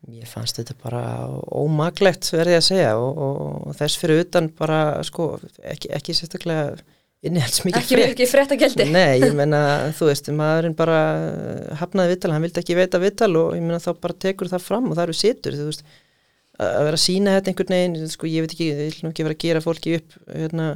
Ég 0.10 0.28
fannst 0.28 0.60
þetta 0.60 0.76
bara 0.84 1.04
ómaglegt 1.48 2.28
verði 2.32 2.60
að 2.60 2.68
segja 2.68 2.94
og, 3.00 3.24
og, 3.24 3.40
og 3.70 3.80
þess 3.80 4.00
fyrir 4.00 4.24
utan 4.26 4.52
bara 4.60 4.80
sko 5.08 5.34
ekki, 5.64 5.92
ekki 5.96 6.16
sérstaklega 6.18 6.76
innihalds 7.26 7.64
mikið 7.66 7.80
Ekki 7.82 7.96
frétt. 7.98 8.12
mikið 8.14 8.30
frétt 8.32 8.54
að 8.56 8.62
geldi? 8.64 8.86
Nei, 8.94 9.18
ég 9.20 9.34
menna, 9.36 9.62
þú 9.98 10.08
veist, 10.08 10.30
maðurinn 10.36 10.76
bara 10.78 11.00
hafnaði 11.82 12.14
vital, 12.16 12.32
hann 12.36 12.46
vildi 12.46 12.62
ekki 12.62 12.78
veita 12.80 13.02
vital 13.04 13.34
og 13.42 13.50
ég 13.58 13.64
menna 13.66 13.82
þá 13.84 13.90
bara 14.00 14.16
tekur 14.28 14.52
það 14.52 14.64
fram 14.64 14.88
og 14.88 14.96
það 14.96 15.04
eru 15.10 15.18
situr, 15.20 15.58
þú 15.60 15.66
veist, 15.72 15.84
að 16.60 16.86
vera 16.88 17.00
að 17.00 17.04
sína 17.04 17.34
þetta 17.36 17.52
einhvern 17.52 17.76
veginn, 17.76 18.08
sko, 18.14 18.30
ég 18.32 18.46
veit 18.46 18.56
ekki, 18.56 18.70
ég 18.72 18.80
vil 18.80 19.04
nú 19.04 19.12
ekki 19.12 19.28
vera 19.28 19.36
að 19.36 19.44
gera 19.44 19.64
fólki 19.64 19.98
upp, 20.00 20.16
hérna, 20.32 20.70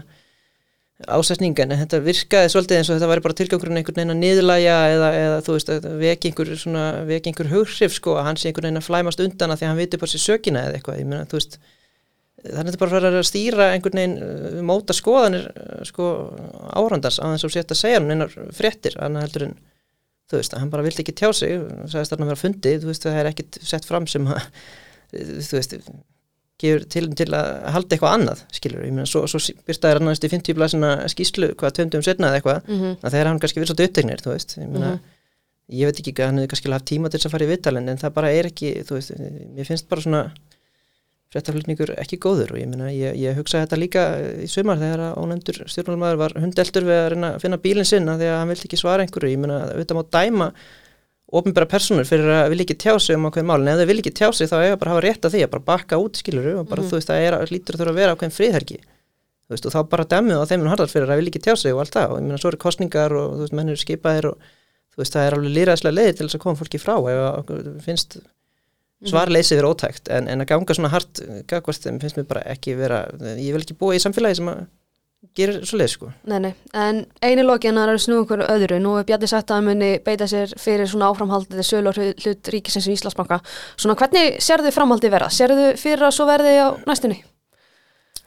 ásætningan, 1.03 1.71
en 1.73 1.81
þetta 1.81 1.99
virkaði 2.05 2.51
svolítið 2.53 2.77
eins 2.79 2.89
og 2.91 2.97
þetta 2.99 3.09
væri 3.11 3.23
bara 3.25 3.37
tilgangurinn 3.39 3.79
einhvern 3.79 3.97
veginn 3.97 4.13
að 4.13 4.19
niðurlæja 4.21 4.75
eða, 4.93 5.09
eða 5.19 5.39
þú 5.43 5.55
veist, 5.57 5.71
veki 6.03 6.29
einhver 6.29 6.51
svona, 6.59 6.83
veki 7.07 7.31
einhver 7.31 7.49
hughrif, 7.51 7.95
sko, 7.97 8.13
að 8.19 8.27
hann 8.29 8.39
sé 8.39 8.51
einhvern 8.51 8.69
veginn 8.69 8.79
að 8.83 8.87
flæmast 8.87 9.23
undan 9.25 9.51
að 9.55 9.59
því 9.63 9.67
að 9.67 9.71
hann 9.73 9.81
viti 9.81 9.99
bara 10.03 10.13
sér 10.13 10.23
sökina 10.23 10.63
eða 10.69 10.77
eitthvað, 10.79 10.99
ég 11.01 11.09
menna, 11.09 11.27
þú 11.27 11.39
veist, 11.39 11.57
þannig 12.43 12.59
að 12.59 12.71
þetta 12.71 12.81
bara 12.83 12.93
fyrir 12.95 13.17
að 13.19 13.27
stýra 13.29 13.67
einhvern 13.73 13.99
veginn 13.99 14.15
uh, 14.23 14.61
móta 14.67 14.93
skoðanir 14.97 15.45
uh, 15.53 15.83
sko 15.87 16.07
árandars 16.75 17.19
á 17.23 17.25
þess 17.31 17.47
að 17.47 17.53
setja 17.57 17.75
að 17.77 17.81
segja 17.83 17.99
hann 18.01 18.11
einar 18.11 18.33
fréttir 18.57 18.97
annað 18.99 19.27
heldur 19.27 19.45
en 19.49 19.53
þú 20.31 20.39
veist 20.39 20.53
að 20.55 20.59
hann 20.63 20.71
bara 20.73 20.83
vildi 20.87 21.03
ekki 21.03 21.15
tjá 21.19 21.29
sig 21.35 21.53
sagðist 21.91 22.11
þarna 22.15 22.25
að 22.25 22.31
vera 22.33 22.41
fundið, 22.43 22.81
þú 22.83 22.89
veist 22.91 23.03
það 23.05 23.19
er 23.21 23.29
ekkit 23.33 23.59
sett 23.61 23.85
fram 23.85 24.07
sem 24.07 24.27
að 24.27 24.41
þú 25.13 25.57
veist 25.59 25.75
gefur 26.63 26.85
til, 26.93 27.07
til 27.17 27.27
að 27.35 27.47
halda 27.75 27.95
eitthvað 27.95 28.13
annað 28.17 28.43
skilur, 28.55 28.83
ég 28.87 28.93
meina 28.95 29.05
svo, 29.09 29.25
svo 29.27 29.39
byrstaði 29.67 29.97
hann 29.97 30.07
aðeins 30.07 30.23
í 30.23 30.29
50 30.31 30.55
blæsina 30.57 30.91
skýslu 31.11 31.49
hvað 31.59 31.73
tömdum 31.79 32.03
setna 32.05 32.29
eða 32.29 32.39
eitthvað, 32.39 32.61
Mm 32.69 32.79
-hmm. 32.79 32.93
að 33.03 33.11
þegar 33.15 33.27
hann 33.27 33.39
kannski 33.43 33.59
verið 33.59 33.69
svolítið 33.71 33.87
upptegnir, 33.89 34.21
þú 34.23 34.31
veist, 34.31 34.55
ég 34.57 34.69
meina 34.69 34.91
Mhm. 34.93 34.99
ég 35.73 35.85
veit 35.85 35.99
ekki 35.99 36.23
hann 36.23 36.37
hefði 36.37 36.47
kannski 36.53 36.71
haft 36.71 36.85
tíma 36.85 37.09
til 37.09 37.19
þess 37.19 37.25
að 37.27 37.31
fara 37.31 37.45
í 37.45 37.51
viðtalin 37.51 37.89
en 37.89 37.97
það 37.97 38.13
bara 38.13 38.31
er 38.31 38.45
ekki, 38.45 38.69
þú 38.87 38.93
veist, 38.95 39.11
mér 39.55 39.65
finnst 39.67 39.89
bara 39.89 40.01
svona 40.01 40.31
fréttaflutningur 41.33 41.91
ekki 41.97 42.19
góður 42.21 42.53
og 42.53 42.59
ég 42.61 42.69
meina, 42.69 42.91
ég, 42.93 43.15
ég 43.17 43.35
hugsaði 43.39 43.65
þetta 43.65 43.79
líka 43.81 44.03
í 44.45 44.47
sumar 44.51 44.77
þegar 44.81 45.01
að 45.07 45.17
ónefndur 45.23 45.59
stjórnmálmaður 45.73 46.21
var 46.21 46.35
hundeltur 46.43 46.85
við 46.87 46.99
að 46.99 47.09
reyna 47.15 47.33
að 47.33 47.41
finna 47.43 47.59
bílinn 47.63 47.89
sinn 47.89 48.09
af 48.13 48.19
því 48.21 48.29
að 48.29 48.37
hann 48.39 48.53
vildi 48.53 48.67
ekki 48.69 48.79
svara 48.83 49.05
einhverju, 49.07 49.33
ég 49.33 49.41
meina, 49.41 49.59
auðvitað 49.73 49.99
má 49.99 50.03
dæma 50.17 50.49
ofnbæra 51.33 51.65
personur 51.65 52.05
fyrir 52.05 52.29
að 52.29 52.51
vilja 52.53 52.67
ekki 52.67 52.75
tjá 52.83 52.93
sig 53.01 53.17
um 53.17 53.25
ákveðin 53.25 53.47
málin, 53.49 53.69
ef 53.73 53.79
þau 53.81 53.87
vilja 53.89 54.03
ekki 54.05 54.11
tjá 54.19 54.27
sig 54.37 54.49
þá 54.51 54.57
eiga 54.61 54.77
bara 54.77 54.91
að 54.91 54.93
hafa 54.93 55.05
rétt 55.07 55.23
að 55.25 55.33
því 55.33 55.41
að 55.47 55.51
bara 55.55 55.65
bakka 55.71 55.97
út 56.03 56.19
skiluru 56.21 56.51
og 56.59 56.67
bara 56.69 56.83
Mhm. 56.83 56.89
þú 56.91 56.97
veist, 56.99 57.09
það 57.09 57.23
er, 57.25 57.37
lítur 57.49 57.73
að 57.73 57.81
þurfa 57.81 57.93
að 57.93 58.01
vera 58.03 58.13
ákveðin 58.13 58.35
friðhergi 58.37 58.77
þú 58.77 59.55
veist, 59.55 59.65
og 59.65 59.73
þá 59.73 59.79
bara 59.89 60.05
dæmið 60.13 60.37
á 60.37 60.45
þeim 60.51 60.61
hún 60.61 60.69
harðar 60.75 60.91
fyrir 60.93 61.09
að 61.09 61.17
vilja 61.23 61.31
ekki 61.33 61.41
tjá 61.47 61.55
sig 61.57 61.73
og 61.73 61.79
allt 61.81 61.93
það. 61.97 62.11
Og 62.13 62.17
ég 62.21 62.23
meina, 62.27 62.37
svo 62.37 62.51
eru 62.53 62.61
kostningar 62.61 63.11
og 63.17 63.33
þú 63.33 63.41
veist, 63.43 63.55
menn 63.57 63.69
eru 63.73 63.81
skipaðir 63.81 64.25
og 64.29 64.37
þú 64.93 65.01
veist, 65.01 65.13
það 65.17 65.25
er 65.25 65.33
alveg 65.39 65.53
lýræðslega 65.57 65.97
leiði 65.97 66.13
til 66.19 66.27
þess 66.29 66.37
að 66.37 66.43
koma 66.45 66.59
fólki 66.61 66.79
frá. 66.79 66.95
Ef 67.01 67.17
að 67.17 67.39
okkur 67.41 67.81
finnst 67.81 68.17
svarleysið 69.09 69.59
vera 69.61 69.71
ótækt 69.73 70.09
en, 70.15 70.27
en 70.31 70.43
að 70.45 70.49
ganga 70.53 70.75
svona 70.77 70.91
hart 70.93 71.19
gagvart 71.51 71.89
finnst 72.01 72.17
mér 72.19 72.27
bara 72.29 72.45
ekki 72.53 72.77
vera 72.79 73.03
ég 73.37 73.51
vil 73.55 73.63
ekki 73.65 73.75
búa 73.79 73.97
í 73.97 74.01
samfélagi 74.03 74.39
sem 74.39 74.51
að 74.53 74.63
gerir 75.39 75.61
svo 75.63 75.77
leið 75.79 75.91
sko 75.93 76.09
Nei, 76.27 76.39
nei, 76.43 76.53
en 76.75 76.97
eini 77.23 77.45
lokin 77.47 77.77
að 77.79 77.93
snú 78.03 78.17
okkur 78.25 78.41
öðru, 78.43 78.79
nú 78.83 78.97
er 78.99 79.05
Bjarni 79.07 79.27
sagt 79.31 79.51
að 79.51 79.61
hann 79.61 79.69
muni 79.71 79.91
beita 80.03 80.27
sér 80.27 80.51
fyrir 80.59 80.89
svona 80.91 81.07
áframhaldið 81.13 81.63
sölu 81.63 81.93
og 81.93 81.99
hlut 81.99 82.49
ríkisins 82.51 82.89
í 82.91 82.95
Íslandsbanka 82.97 83.39
svona 83.79 83.95
hvernig 83.99 84.41
sérðu 84.43 84.73
framhaldið 84.75 85.13
vera? 85.15 85.29
Sérðu 85.31 85.69
fyrir 85.79 86.03
að 86.09 86.17
svo 86.17 86.27
verði 86.27 86.57
á 86.59 86.67
næstunni? 86.89 87.21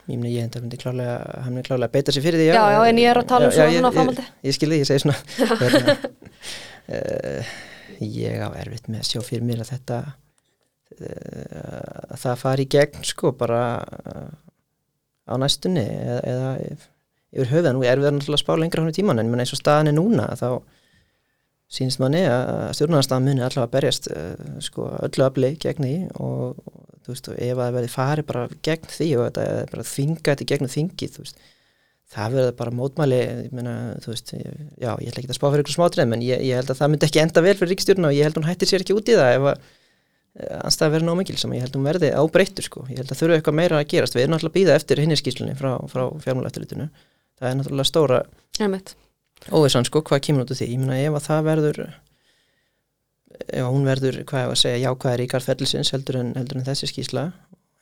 ég, 0.07 0.15
meni, 0.17 0.33
ég 0.39 0.49
myndi 0.57 0.77
klálega, 0.81 1.17
hann 1.43 1.53
myndi 1.53 1.67
klálega 1.69 1.91
beita 1.93 2.13
sér 2.15 2.23
fyrir 2.25 2.39
því 2.41 2.49
Já, 2.49 2.65
já, 2.73 2.81
en 2.89 3.01
ég 3.03 3.09
er 3.13 3.17
að 3.21 3.29
tala 3.29 3.49
um 3.49 3.51
Já, 3.51 3.57
svona 3.57 3.69
já, 3.69 3.77
svona 3.77 3.89
ég- 3.91 3.97
framhaldi. 3.99 4.25
ég, 4.25 4.45
ég 4.49 4.57
skilði, 4.57 4.77
ég 4.81 4.87
segi 4.87 5.03
svona 5.03 5.17
hérna, 5.61 5.97
uh, 6.87 7.57
ég 8.01 8.39
á 8.41 8.49
erfitt 8.61 8.87
með 8.89 9.03
að 9.03 9.09
sjá 9.11 9.21
fyrir 9.27 9.45
mér 9.47 9.61
að 9.65 9.71
þetta 9.75 9.99
það 10.97 12.39
fari 12.41 12.65
í 12.65 12.71
gegn 12.71 13.03
sko 13.05 13.33
bara 13.37 13.61
uh, 13.83 14.29
á 15.27 15.33
næstunni 15.39 15.83
eða, 15.83 16.21
eða 16.23 16.51
yfir 17.37 17.51
höfða, 17.51 17.73
nú 17.75 17.83
er 17.83 17.99
við 17.99 18.15
náttúrulega 18.15 18.39
að 18.39 18.43
spá 18.45 18.53
lengra 18.57 18.87
í 18.87 18.95
tíman 18.95 19.21
en 19.21 19.35
eins 19.35 19.53
og 19.53 19.61
staðan 19.61 19.91
er 19.91 19.97
núna 19.97 20.29
þá 20.39 20.49
sínst 21.67 21.99
manni 21.99 22.23
að 22.23 22.71
stjórnarnarstaðan 22.77 23.27
muni 23.27 23.43
allavega 23.43 23.73
berjast 23.73 24.07
uh, 24.13 24.37
sko 24.63 24.87
öllu 25.03 25.27
afli 25.27 25.51
gegn 25.59 25.83
því 25.83 25.97
og, 26.23 26.63
og 26.63 26.87
þú 27.03 27.13
veist 27.13 27.29
og 27.31 27.37
ef 27.43 27.51
að 27.51 27.61
það 27.65 27.77
verði 27.77 27.93
farið 27.97 28.29
bara 28.31 28.47
gegn 28.69 28.89
því 28.95 29.09
og 29.17 29.27
þetta 29.27 29.45
er 29.51 29.71
bara 29.73 29.87
þinga 29.91 30.25
þetta 30.29 30.45
í 30.45 30.51
gegnum 30.53 30.73
þingið 30.73 31.15
þú 31.17 31.25
veist 31.25 31.45
það 32.07 32.37
verður 32.37 32.53
bara 32.61 32.71
mótmæli 32.71 33.17
ég 33.19 33.55
meina, 33.55 33.73
þú 34.03 34.13
veist, 34.13 34.31
já, 34.31 34.91
ég 35.03 35.09
ætla 35.09 35.21
ekki 35.21 35.27
að 35.33 35.37
spá 35.39 35.47
fyrir 35.49 35.63
ykkur 35.65 35.75
smátrið 35.75 36.13
en 36.15 36.23
ég, 36.23 36.43
ég 36.47 36.61
held 36.61 36.71
að 36.71 36.79
það 36.79 36.91
myndi 36.93 37.07
ekki 37.09 37.21
enda 37.23 37.43
vel 37.43 37.55
fyrir 37.59 37.71
ríkstjórna 37.73 38.07
og 38.07 38.15
ég 38.15 38.27
held 38.27 38.37
að 38.37 38.39
hún 38.39 38.47
hættir 38.47 38.71
sér 38.71 38.85
ekki 38.85 38.95
út 38.95 39.11
í 39.11 39.17
það 39.17 39.31
ef 39.33 39.47
að 39.51 39.65
anstæða 40.37 40.93
verður 40.93 41.07
nóg 41.09 41.17
mikil 41.21 41.37
sem 41.41 41.53
ég 41.55 41.63
held 41.65 41.73
að 41.73 41.79
hún 41.79 41.87
verði 41.89 42.09
ábreyttur 42.13 42.67
sko, 42.67 42.85
ég 42.91 43.01
held 43.01 43.11
að 43.11 43.21
þurfa 43.21 43.37
eitthvað 43.39 43.57
meira 43.57 43.79
að 43.81 43.87
gerast. 43.93 44.15
Við 44.15 44.23
erum 44.23 44.35
náttúrulega 44.35 44.53
að 44.53 44.57
býða 44.59 44.75
eftir 44.77 45.01
hinni 45.01 45.17
skýslunni 45.17 45.55
frá, 45.57 45.71
frá 45.89 46.03
fjármálættilitinu, 46.23 46.89
það 47.39 47.49
er 47.49 47.57
náttúrulega 47.57 47.89
stóra 47.89 48.19
óvissan 49.51 49.85
sko, 49.85 50.01
hvað 50.01 50.21
kemur 50.27 50.45
út 50.45 50.51
úr 50.53 50.59
því, 50.59 50.69
ég 50.73 50.81
meina 50.81 50.99
ef 51.01 51.17
að 51.17 51.27
það 51.27 51.47
verður 51.51 51.79
ef 53.47 53.69
hún 53.69 53.85
verður, 53.87 54.19
hvað 54.25 54.43
ég 54.43 54.49
var 54.51 54.57
að 54.57 54.61
segja, 54.63 54.83
jákvæðir 54.87 55.23
í 55.23 55.29
garðfellisins 55.33 55.93
heldur 55.93 56.19
heldur 56.23 56.59
en 56.59 56.67
þessi 56.67 56.89
skýsla 56.89 57.31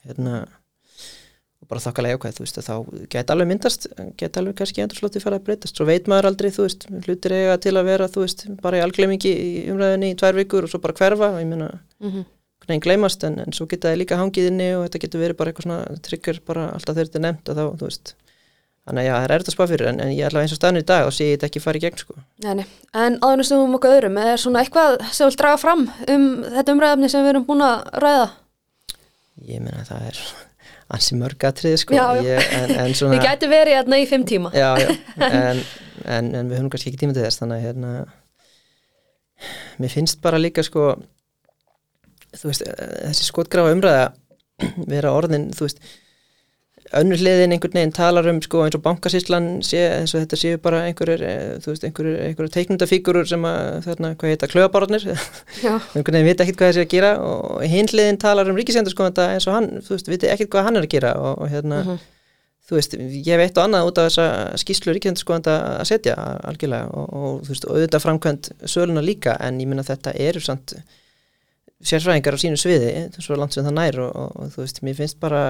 hérna 0.06 0.46
og 1.66 1.70
bara 1.72 1.82
þokkalega 1.82 2.18
jákvæð, 2.18 2.36
þú 2.38 2.44
veist, 2.46 2.60
að 2.60 2.68
þá 2.68 3.06
geta 3.16 3.34
alveg 3.34 3.50
myndast, 3.50 3.88
geta 4.20 4.42
alveg 4.42 4.58
kannski 4.60 4.84
endur 4.84 5.00
slótið 5.00 5.24
fara 5.24 5.40
að 5.40 5.48
breytast, 5.48 5.78
svo 5.80 5.88
veit 5.88 6.10
maður 6.12 6.30
aldrei, 6.30 6.52
þú 6.54 6.68
veist 6.68 6.86
hlutir 7.08 7.36
eiga 7.38 7.56
til 7.64 7.74
að 7.80 7.88
vera, 7.90 8.10
þú 8.12 8.26
veist, 8.26 8.46
bara 8.62 8.82
í 8.82 8.84
algleimingi 8.86 9.32
í 9.32 9.50
umræðinni 9.74 10.12
í 10.14 10.18
tvær 10.20 10.38
vikur 10.38 10.68
og 10.68 10.74
svo 10.74 10.82
bara 10.84 10.98
hverfa 11.00 11.32
ég 11.40 11.48
meina, 11.50 11.72
Mm 12.00 12.12
-hmm. 12.12 12.26
Hvernig 12.66 12.84
gleymast 12.86 13.24
en, 13.28 13.40
en 13.46 13.56
svo 13.56 13.68
geta 13.72 13.92
það 13.92 14.00
líka 14.04 14.20
hangið 14.20 14.50
inni 14.52 14.70
og 14.76 14.86
þetta 14.88 15.02
getur 15.06 15.22
verið 15.24 15.40
bara 15.40 15.52
eitthvað 15.54 15.68
svona 15.70 16.04
trigger 16.10 16.40
bara 16.50 16.68
alltaf 16.76 16.96
þegar 16.98 17.10
þetta 17.12 17.20
er 17.22 17.26
nefnt 17.30 17.52
og 17.54 17.60
þá, 17.60 17.66
þú 17.82 17.90
veist 17.90 18.16
þannig 18.86 19.02
að 19.02 19.08
já, 19.08 19.14
það 19.16 19.26
er 19.26 19.34
erfitt 19.36 19.50
að 19.50 19.56
spá 19.58 19.66
fyrir 19.72 19.90
en, 19.90 20.00
en 20.06 20.12
ég 20.14 20.28
ætla 20.28 20.42
eins 20.46 20.54
og 20.54 20.60
staðnir 20.60 20.84
í 20.86 20.88
dag 20.92 21.08
og 21.10 21.14
sé 21.16 21.30
ég 21.32 21.38
þetta 21.40 21.48
ekki 21.50 21.62
fara 21.64 21.80
í 21.80 21.84
gegn 21.86 22.02
sko. 22.04 22.18
Nei. 22.46 22.66
En 22.94 23.16
en 23.26 23.44
snúum 23.48 23.78
okkur 23.80 23.96
öðrum, 23.96 24.20
er 24.22 24.38
svona 24.42 24.62
eitthvað 24.62 25.00
sem 25.10 25.26
vil 25.32 25.38
draga 25.42 25.58
fram 25.62 25.88
um 26.14 26.28
þetta 26.54 26.76
umræðafni 26.76 27.10
sem 27.10 27.26
við 27.26 27.32
erum 27.34 27.48
búin 27.48 27.64
að 27.66 27.88
ræða? 28.06 28.28
ég 29.50 29.64
meina 29.66 29.82
það 29.88 30.06
er 30.12 30.20
ansi 30.96 31.18
mörg 31.20 31.44
atriði 31.50 31.80
sko 31.82 31.98
Já, 31.98 32.06
já. 32.20 32.22
Ég, 32.30 32.54
en, 32.60 32.76
en 32.86 32.94
svona 33.00 33.18
Við 33.18 33.26
gæti 33.26 33.50
verið 33.52 33.80
hérna 33.80 34.00
í 34.00 34.06
fimm 34.10 34.28
tíma. 34.30 34.52
já, 34.56 34.70
já, 34.80 34.94
en, 35.42 35.64
en, 36.06 36.30
en 36.40 36.52
við 36.52 36.60
höfum 36.62 36.70
kannski 36.76 36.94
ekki 36.94 37.02
tíma 37.02 37.18
til 37.18 37.26
þess 37.26 37.42
þannig 37.42 37.58
að 37.58 37.66
hérna 37.66 37.96
mér 39.82 39.92
finnst 39.92 40.22
bara 40.24 40.40
líka 40.40 40.64
sko 40.64 40.94
þú 42.40 42.52
veist, 42.52 42.66
eh, 42.68 42.96
þessi 43.10 43.30
skotgrafa 43.30 43.74
umræða 43.76 44.08
vera 44.94 45.12
orðin, 45.16 45.50
þú 45.56 45.68
veist 45.68 45.80
önnur 46.96 47.18
hliðin 47.18 47.52
einhvern 47.56 47.74
veginn 47.80 47.92
talar 47.96 48.28
um 48.30 48.38
sko 48.46 48.60
eins 48.62 48.76
og 48.78 48.84
bankasýslan 48.86 49.48
sé 49.66 49.80
eins 49.98 50.12
og 50.14 50.22
þetta 50.22 50.38
séu 50.38 50.60
bara 50.62 50.84
einhverjir, 50.86 51.24
eh, 51.26 51.54
þú 51.64 51.72
veist, 51.74 51.86
einhverjir, 51.88 52.20
einhverjir 52.28 52.54
teiknundafígurur 52.54 53.26
sem 53.28 53.48
að, 53.50 53.62
þarna, 53.88 54.12
hvað 54.22 54.34
heita, 54.36 54.50
klöðabarnir 54.52 55.08
einhvern 55.16 56.12
veginn 56.14 56.28
vita 56.30 56.46
ekkert 56.46 56.60
hvað 56.62 56.70
þessi 56.74 56.84
að 56.86 56.92
gera 56.94 57.14
og 57.26 57.64
hinn 57.72 57.90
hliðin 57.90 58.20
talar 58.22 58.52
um 58.52 58.60
ríkisendur 58.60 58.94
sko 58.94 59.08
eins 59.10 59.48
og 59.50 59.58
hann, 59.58 59.72
þú 59.88 59.96
veist, 59.96 60.12
viti 60.14 60.30
ekkert 60.30 60.52
hvað 60.54 60.68
hann 60.70 60.78
er 60.82 60.86
að 60.86 60.94
gera 60.94 61.16
og, 61.18 61.32
og 61.42 61.50
hérna, 61.56 61.82
Mhm. 61.86 62.04
þú 62.70 62.78
veist, 62.80 62.94
ég 63.32 63.38
veit 63.42 63.58
og 63.58 63.64
annað 63.66 63.90
út 63.90 64.00
af 64.02 64.08
þessa 64.12 64.28
skýslu 64.62 64.94
ríkisendur 64.96 65.22
sko 65.26 65.40
að 65.42 65.84
setja 65.90 66.16
algjörlega 66.50 66.88
og, 66.94 67.10
og 67.18 67.42
þú 67.46 67.52
veist, 67.56 67.66
auðvitað 67.70 68.06
framkvæmt 68.06 68.52
söluna 68.70 69.04
líka 69.06 69.36
en 69.42 69.60
ég 69.62 69.68
minna 69.70 69.84
þetta 69.86 70.14
eru 70.18 70.40
samt 70.42 70.74
sérfræðingar 71.86 72.38
á 72.38 72.40
sínu 72.42 72.60
sviði, 72.60 72.92
svo 73.20 73.38
langt 73.40 73.56
sem 73.56 73.66
það 73.66 73.78
nær 73.78 74.00
og, 74.06 74.12
og, 74.16 74.36
og 74.42 74.52
þú 74.54 74.64
veist, 74.64 74.82
mér 74.86 74.98
finnst 75.00 75.20
bara 75.22 75.42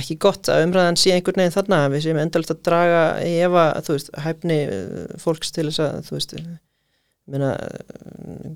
ekki 0.00 0.16
gott 0.22 0.48
að 0.50 0.66
umræðan 0.66 0.98
sé 0.98 1.12
einhvern 1.14 1.42
veginn 1.42 1.54
þarna 1.54 1.80
við 1.92 2.06
séum 2.06 2.20
endalist 2.22 2.54
að 2.54 2.62
draga 2.66 3.02
í 3.24 3.34
efa, 3.46 3.64
þú 3.84 3.96
veist, 3.98 4.14
hæfni 4.24 4.60
eh, 4.64 5.18
fólks 5.20 5.52
til 5.54 5.66
þess 5.68 5.82
að, 5.84 5.98
þú 6.08 6.16
veist 6.16 6.36
meina, 7.34 7.50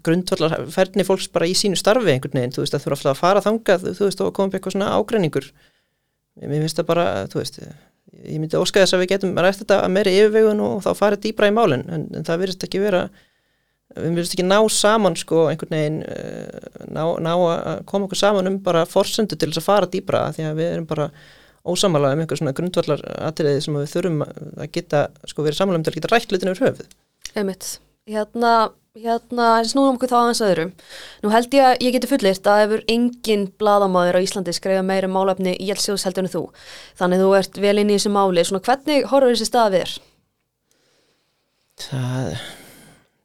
grundvallar 0.04 0.57
ferni 0.72 1.04
fólks 1.09 1.28
bara 1.33 1.48
í 1.48 1.54
sínu 1.57 1.78
starfi 1.78 2.14
einhvern 2.14 2.40
veginn, 2.40 2.54
þú 2.57 2.64
veist, 2.64 2.76
að 2.76 2.85
þú 2.85 2.90
eru 2.90 2.98
alltaf 2.98 3.12
að 3.14 3.20
fara 3.22 3.44
þangað, 3.44 3.87
þú 3.96 4.09
veist, 4.09 4.24
og 4.24 4.35
koma 4.37 4.50
upp 4.50 4.59
eitthvað 4.59 4.76
svona 4.76 4.90
ágreiningur. 4.96 5.46
Mér 6.38 6.64
finnst 6.64 6.81
það 6.81 6.90
bara, 6.90 7.07
þú 7.33 7.40
veist 7.40 7.61
ég 8.24 8.40
myndi 8.40 8.59
óska 8.59 8.83
þess 8.83 8.96
að 8.96 9.02
við 9.02 9.11
getum 9.12 9.38
rætt 9.38 9.61
þetta 9.62 9.81
að 9.85 9.94
meiri 9.94 10.14
yfirvegun 10.16 10.62
og 10.64 10.78
þá 10.85 10.90
farið 10.96 11.24
dýbra 11.26 11.50
í 11.50 11.54
málin 11.54 11.85
en, 11.92 12.07
en 12.16 12.26
það 12.26 12.42
virðist 12.42 12.64
ekki 12.66 12.81
vera 12.83 13.02
við 14.02 14.14
virðist 14.16 14.37
ekki 14.37 14.46
ná 14.46 14.58
saman 14.72 15.16
sko 15.18 15.46
einhvern 15.50 15.74
veginn 15.74 15.98
eh, 16.06 16.70
ná, 16.88 17.02
ná 17.22 17.32
að 17.34 17.82
koma 17.88 18.08
okkur 18.08 18.20
saman 18.20 18.50
um 18.50 18.58
bara 18.64 18.87
forsendu 18.88 19.37
til 19.37 19.50
þess 19.50 19.62
að 19.62 19.68
fara 19.68 19.90
dýbra 19.90 20.28
því 20.37 20.48
að 20.48 20.62
við 20.62 20.72
erum 20.72 20.88
bara 20.88 21.11
ósamalega 21.68 22.16
um 22.16 22.24
einhver 22.24 22.40
svona 22.40 22.56
grundvallar 22.56 23.04
atriði 23.28 23.62
sem 23.64 23.76
við 23.76 23.92
þurfum 23.92 24.24
að 24.24 24.72
geta 24.74 25.06
sko 25.28 25.44
verið 25.44 25.61
samanlega 25.61 25.82
um 25.82 25.87
til 25.87 25.94
að 25.94 26.00
geta 26.00 26.12
rætt 26.14 26.32
hlutin 26.32 26.52
yfir 26.54 26.68
höfuð 26.68 26.90
Einmitt. 27.37 27.78
Hérna, 28.08 28.52
hérna, 28.96 29.48
snúðum 29.68 29.98
okkur 29.98 30.08
þá 30.08 30.14
aðeins 30.16 30.40
öðrum. 30.42 30.70
Nú 31.22 31.32
held 31.34 31.52
ég 31.54 31.66
að 31.66 31.82
ég 31.84 31.92
geti 31.94 32.08
fullirt 32.08 32.48
að 32.48 32.62
hefur 32.62 32.84
engin 32.88 33.44
bladamaður 33.61 34.16
á 34.16 34.24
Íslandi 34.24 34.54
skrifa 34.56 34.80
meira 34.87 35.11
um 35.11 35.12
málefni 35.12 35.52
í 35.61 35.68
Jelsjóðs 35.68 36.06
heldur 36.08 36.24
en 36.24 36.32
þú. 36.32 36.42
Þannig 36.96 37.20
þú 37.20 37.28
ert 37.37 37.61
vel 37.61 37.74
inn 37.82 37.92
í 37.92 37.98
þessu 37.98 38.14
máli. 38.16 38.46
Svona 38.48 38.64
hvernig 38.64 39.11
horfur 39.12 39.37
þessi 39.37 39.50
stað 39.50 39.74
við 39.74 39.84
þér? 39.84 39.92
það, 41.78 42.38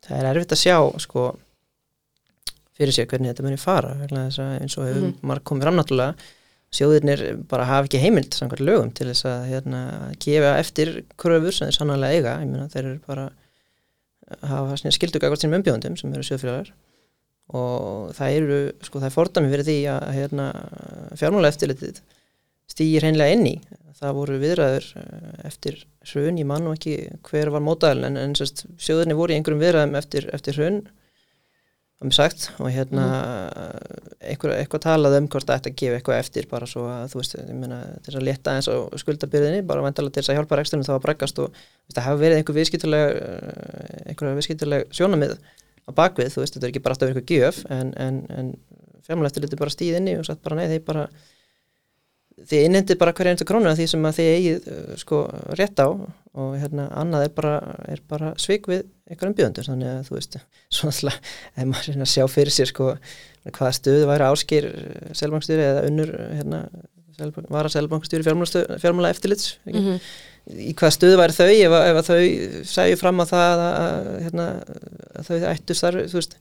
það 0.08 0.20
er 0.20 0.30
erfitt 0.34 0.56
að 0.56 0.62
sjá 0.64 0.78
sko 1.00 1.26
fyrir 2.78 2.96
sér 2.96 3.06
hvernig 3.12 3.32
þetta 3.34 3.46
muni 3.46 3.58
fara 3.62 3.92
eins 4.02 4.40
og 4.78 4.88
hefur 4.88 5.04
Mhm. 5.04 5.14
marg 5.22 5.44
komið 5.44 5.62
fram 5.68 5.78
náttúrulega 5.78 6.16
sjóðirnir 6.74 7.22
bara 7.48 7.66
hafa 7.70 7.86
ekki 7.88 8.00
heimild 8.02 8.34
samkvæmt 8.34 8.66
lögum 8.66 8.94
til 8.98 9.08
þess 9.12 9.26
að 9.30 9.44
hérna, 9.52 9.82
gefa 10.20 10.58
eftir 10.58 11.04
kröfur 11.22 11.54
sem 11.54 11.68
þeir 11.70 11.78
sannlega 11.78 12.16
eiga 12.18 12.38
meina 12.40 12.68
þeir 12.68 12.86
eru 12.86 13.00
bara 13.08 13.30
hafa 14.42 14.76
skildu 14.92 15.20
gagvart 15.22 15.44
sínum 15.44 15.60
umbjóðundum 15.62 15.98
sem 16.00 16.12
eru 16.14 16.24
sjóðfélagar 16.26 16.72
og 17.54 18.14
það 18.18 18.38
eru 18.40 18.58
sko 18.82 19.00
það 19.00 19.06
er 19.06 19.14
fordami 19.18 19.52
fyrir 19.52 19.68
því 19.68 19.78
að 19.94 20.14
hérna, 20.18 20.48
fjármála 21.20 21.52
eftirlitið 21.54 22.02
stýgir 22.74 23.06
hreinlega 23.06 23.38
inn 23.38 23.48
í. 23.54 23.56
Það 24.04 24.18
voru 24.18 24.40
viðræður 24.42 24.90
eh, 25.00 25.30
eftir 25.48 25.80
hrun, 26.10 26.42
ég 26.42 26.50
man 26.50 26.66
nú 26.66 26.74
ekki 26.76 26.98
hver 27.30 27.54
var 27.54 27.64
mótaðal 27.64 28.10
en, 28.10 28.20
en 28.20 28.36
sérst, 28.36 28.66
sjóðinni 28.82 29.16
voru 29.16 29.36
í 29.36 29.40
einhverjum 29.40 29.64
viðræðum 29.64 29.98
eftir, 30.02 30.28
eftir 30.36 30.60
hrun 30.60 30.84
mér 32.04 32.16
sagt 32.16 32.50
og 32.60 32.70
hérna 32.74 33.06
einhver, 34.24 34.54
eitthvað 34.58 34.84
talað 34.86 35.18
um 35.20 35.28
hvort 35.32 35.52
að 35.54 35.70
gefa 35.80 35.98
eitthvað 35.98 36.20
eftir 36.20 36.48
bara 36.52 36.68
svo 36.70 36.86
að 36.92 37.14
þú 37.14 37.20
veist, 37.22 37.36
ég 37.40 37.60
meina 37.60 37.80
þess 38.04 38.20
að 38.20 38.26
leta 38.28 38.56
eins 38.58 38.70
á 38.70 38.76
skuldabyrðinni, 39.02 39.64
bara 39.68 39.84
vantalega 39.86 40.18
til 40.18 40.24
þess 40.24 40.34
að 40.34 40.40
hjálpa 40.40 40.60
reksturinn 40.60 40.88
þá 40.88 40.94
að 40.96 41.04
braggast 41.06 41.42
og 41.44 41.60
það 41.94 42.08
hafa 42.08 42.22
verið 42.22 42.40
einhver 42.40 42.58
viðskiptuleg 42.60 43.20
einhverja 44.12 44.40
viðskiptuleg 44.40 44.96
sjónamið 44.96 45.36
á 45.84 45.92
bakvið, 45.96 46.32
þú 46.34 46.44
veist, 46.44 46.58
þetta 46.58 46.68
er 46.68 46.74
ekki 46.74 46.84
bara 46.84 46.98
alltaf 46.98 47.14
eitthvað 47.14 47.36
gjöf 47.38 47.62
en, 47.78 47.94
en, 48.00 48.20
en 48.32 48.52
fjármálæftir 49.08 49.46
liti 49.46 49.60
bara 49.60 49.74
stíð 49.74 50.00
inni 50.00 50.18
og 50.20 50.28
satt 50.28 50.44
bara 50.44 50.60
nei, 50.60 50.68
þeir 50.72 50.86
bara 50.88 51.08
þið 52.50 52.66
innhendið 52.68 53.00
bara 53.02 53.14
hverja 53.16 53.34
einstu 53.36 53.46
krónu 53.48 53.70
af 53.70 53.78
því 53.80 53.86
sem 53.92 54.08
þið 54.18 54.30
eigið 54.34 54.68
uh, 54.74 54.96
sko 55.02 55.20
rétt 55.60 55.80
á 55.84 55.88
og 56.34 56.56
hérna 56.58 56.88
annað 56.98 57.28
er 57.28 57.34
bara, 57.38 57.54
er 57.94 58.02
bara 58.10 58.32
svik 58.42 58.66
við 58.72 58.88
einhverjum 59.10 59.36
bjöndur 59.38 59.68
þannig 59.70 59.92
að 59.92 60.08
þú 60.10 60.18
veist 60.18 60.38
svona 60.78 60.96
alltaf, 60.96 61.36
ef 61.54 61.70
maður 61.70 62.10
sjá 62.16 62.26
fyrir 62.32 62.56
sér 62.56 62.72
sko 62.72 62.90
hvaða 63.52 63.72
stöðu 63.78 64.10
væri 64.10 64.28
áskýr 64.32 64.68
selbankstjóri 65.20 65.66
eða 65.68 65.86
unnur 65.90 66.14
hérna, 66.40 66.62
selbank, 67.20 67.50
vara 67.54 67.72
selbankstjóri 67.74 68.26
fjármála 68.26 69.12
eftirlits 69.14 69.58
mm 69.68 69.74
Mhm. 69.84 70.00
í 70.60 70.74
hvaða 70.76 70.96
stöðu 70.98 71.18
væri 71.22 71.36
þau 71.38 71.52
ef, 71.54 71.74
ef 71.88 72.08
þau 72.10 72.24
segju 72.68 72.98
fram 73.00 73.22
á 73.24 73.26
það 73.30 73.44
að, 73.54 73.62
að, 73.84 74.08
hérna, 74.26 74.48
að 75.16 75.30
þau 75.30 75.38
ættu 75.54 75.78
starf, 75.78 76.10
þú 76.12 76.18
veist 76.20 76.34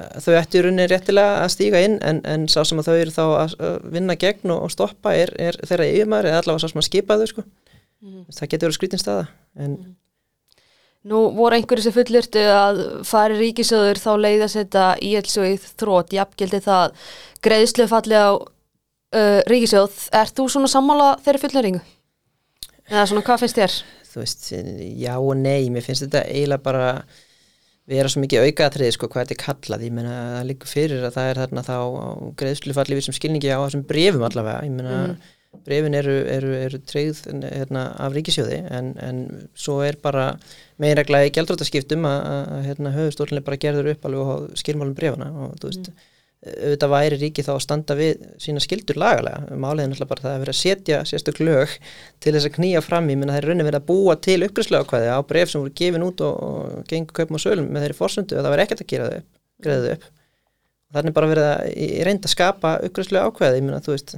þau 0.00 0.34
ættu 0.38 0.58
í 0.58 0.62
rauninni 0.64 0.86
réttilega 0.90 1.40
að 1.42 1.50
stíga 1.54 1.80
inn 1.84 1.98
en, 2.04 2.20
en 2.28 2.46
sá 2.50 2.62
sem 2.64 2.80
að 2.80 2.88
þau 2.90 2.94
eru 2.96 3.14
þá 3.14 3.24
að 3.26 3.56
vinna 3.92 4.16
gegn 4.18 4.54
og, 4.54 4.66
og 4.66 4.72
stoppa 4.72 5.14
er, 5.18 5.34
er 5.40 5.58
þeirra 5.62 5.88
yfirmæður 5.90 6.30
eða 6.30 6.42
allavega 6.42 6.62
sá 6.62 6.72
sem 6.72 6.82
að 6.82 6.88
skipa 6.88 7.18
þau 7.20 7.26
sko. 7.32 7.44
Mhm. 8.02 8.22
það 8.34 8.48
getur 8.50 8.68
verið 8.68 8.78
skrítin 8.80 9.02
staða 9.02 9.26
en 9.56 9.76
Nú 11.02 11.18
voru 11.34 11.56
einhverju 11.56 11.82
sem 11.82 11.94
fullurtu 11.96 12.42
að 12.46 12.76
fari 13.02 13.34
ríkisöður 13.34 13.98
þá 13.98 14.10
leiða 14.22 14.46
setja 14.46 14.84
í 15.02 15.16
í 15.18 15.56
þrótt, 15.58 16.12
jafngildi 16.14 16.60
það 16.62 16.92
greiðslu 17.42 17.88
falli 17.90 18.14
á 18.14 18.38
uh, 18.38 19.40
ríkisöð. 19.50 19.96
Er 20.14 20.30
þú 20.30 20.46
svona 20.46 20.70
sammála 20.70 21.08
þeirri 21.24 21.42
fulleringu? 21.42 21.80
Eða 22.86 23.08
svona, 23.10 23.24
hvað 23.26 23.42
finnst 23.42 23.58
þér? 23.58 23.74
þú 24.12 24.20
veist, 24.20 24.48
já 25.00 25.14
og 25.16 25.36
nei 25.40 25.70
mér 25.72 25.84
finnst 25.84 26.04
þetta 26.06 26.26
eiginlega 26.28 26.64
bara 26.64 26.88
vera 27.92 28.08
svo 28.12 28.22
mikið 28.24 28.46
aukaðatriði 28.48 28.96
sko 28.96 29.08
hvað 29.12 29.26
þetta 29.28 29.36
er 29.36 29.42
kallað. 29.44 29.84
Ég 29.86 29.94
meina 29.98 30.16
það 30.38 30.48
líkur 30.50 30.72
fyrir 30.72 31.04
að 31.08 31.14
það 31.18 31.30
er 31.32 31.40
þarna 31.42 31.64
þá 31.68 31.76
greiðslufalli 32.42 32.98
við 32.98 33.06
sem 33.08 33.16
skilningi 33.20 33.52
á 33.52 33.60
þessum 33.62 33.86
brefum 33.88 34.26
allavega, 34.28 34.64
ég 34.66 34.74
meina 34.78 34.96
Mhm. 35.12 35.16
brefin 35.66 35.94
eru, 35.94 36.14
eru, 36.32 36.52
eru 36.64 36.78
treyð 36.88 37.18
hérna, 37.44 37.82
af 38.00 38.14
ríkisjóði 38.16 38.62
en, 38.72 38.86
en 38.98 39.18
svo 39.54 39.82
er 39.84 39.98
bara 40.00 40.38
meginregla 40.80 41.26
í 41.28 41.32
gældróttaskiptum 41.36 42.06
að, 42.08 42.64
hérna, 42.70 42.92
höfustólunni 42.96 43.44
bara 43.44 43.60
gerður 43.60 43.90
upp 43.92 44.06
alveg 44.08 44.32
á 44.32 44.36
skilmálum 44.62 44.94
brefana 44.96 45.28
og 45.44 45.58
þú 45.60 45.68
veist 45.68 45.90
auðvitað 46.42 46.90
væri 46.90 47.18
ríki 47.20 47.44
þá 47.46 47.50
að 47.54 47.60
standa 47.62 47.94
við 47.94 48.22
sína 48.42 48.62
skildur 48.62 48.98
lagalega, 48.98 49.44
málið 49.54 49.84
er 49.84 49.90
náttúrulega 49.92 50.10
bara 50.10 50.24
það 50.24 50.32
að 50.32 50.40
vera 50.42 50.54
að 50.54 50.58
setja 50.58 50.96
sérstök 51.06 51.38
lög 51.38 51.76
til 52.18 52.32
þess 52.34 52.48
að 52.48 52.56
knýja 52.56 52.82
fram 52.82 53.10
í, 53.12 53.14
menn 53.14 53.30
að 53.30 53.36
það 53.36 53.42
er 53.42 53.46
raunin 53.50 53.68
verið 53.68 53.78
að 53.78 53.86
búa 53.92 54.16
til 54.26 54.38
uppgræslega 54.48 54.82
ákvæði 54.82 55.12
á 55.14 55.18
bref 55.28 55.52
sem 55.52 55.62
voru 55.62 55.74
gefin 55.78 56.06
út 56.08 56.24
og, 56.26 56.42
og 56.42 56.90
gengur 56.90 57.18
kaupum 57.20 57.38
og 57.38 57.44
sölum 57.44 57.70
með 57.70 57.86
þeirri 57.86 57.98
forsöndu 58.00 58.38
að 58.40 58.42
það 58.42 58.54
var 58.56 58.64
ekkert 58.64 58.82
að 58.82 58.90
gera 58.90 59.06
þau 59.06 59.20
upp, 59.20 59.30
greiða 59.62 59.86
þau 59.86 59.94
upp. 59.94 60.10
Og 60.82 60.98
þannig 60.98 61.16
bara 61.20 61.30
verið 61.30 61.48
að 61.52 61.72
í 61.86 61.88
reynd 62.10 62.26
að 62.26 62.34
skapa 62.34 62.74
uppgræslega 62.88 63.30
ákvæði, 63.30 63.62
ég 63.62 63.66
meina 63.68 63.82
þú 63.86 63.94
veist 63.94 64.16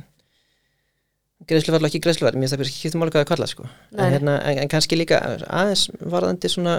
greiðslufall 1.45 1.83
og 1.83 1.91
ekki 1.91 2.01
greiðslufall, 2.07 2.39
mér 2.39 2.49
finnst 2.49 2.57
það 2.57 2.89
ekki 2.89 3.01
máli 3.01 3.13
hvað 3.13 3.25
það 3.27 3.33
kalla 3.35 3.49
sko, 3.51 3.67
en, 3.99 4.15
hérna, 4.15 4.39
en, 4.49 4.61
en 4.65 4.71
kannski 4.73 4.97
líka 4.97 5.21
aðeins 5.45 5.91
varðandi 6.01 6.49
svona 6.49 6.79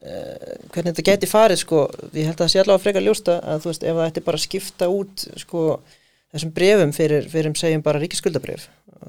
hvernig 0.00 0.94
þetta 0.94 1.04
geti 1.10 1.28
farið 1.28 1.58
sko, 1.60 1.80
ég 2.16 2.24
held 2.24 2.38
að 2.38 2.44
það 2.44 2.52
sé 2.52 2.60
allavega 2.62 2.82
frekar 2.84 3.04
ljósta 3.04 3.34
að 3.44 3.58
þú 3.64 3.68
veist, 3.70 3.82
ef 3.84 3.94
það 3.98 4.06
ætti 4.08 4.22
bara 4.24 4.38
að 4.38 4.44
skipta 4.46 4.86
út 4.88 5.16
sko, 5.42 5.60
þessum 6.32 6.52
brefum 6.56 6.92
fyrir, 6.96 7.22
fyrir 7.28 7.52
segjum 7.60 7.82
bara 7.84 8.00
ríkisskuldabref 8.00 8.62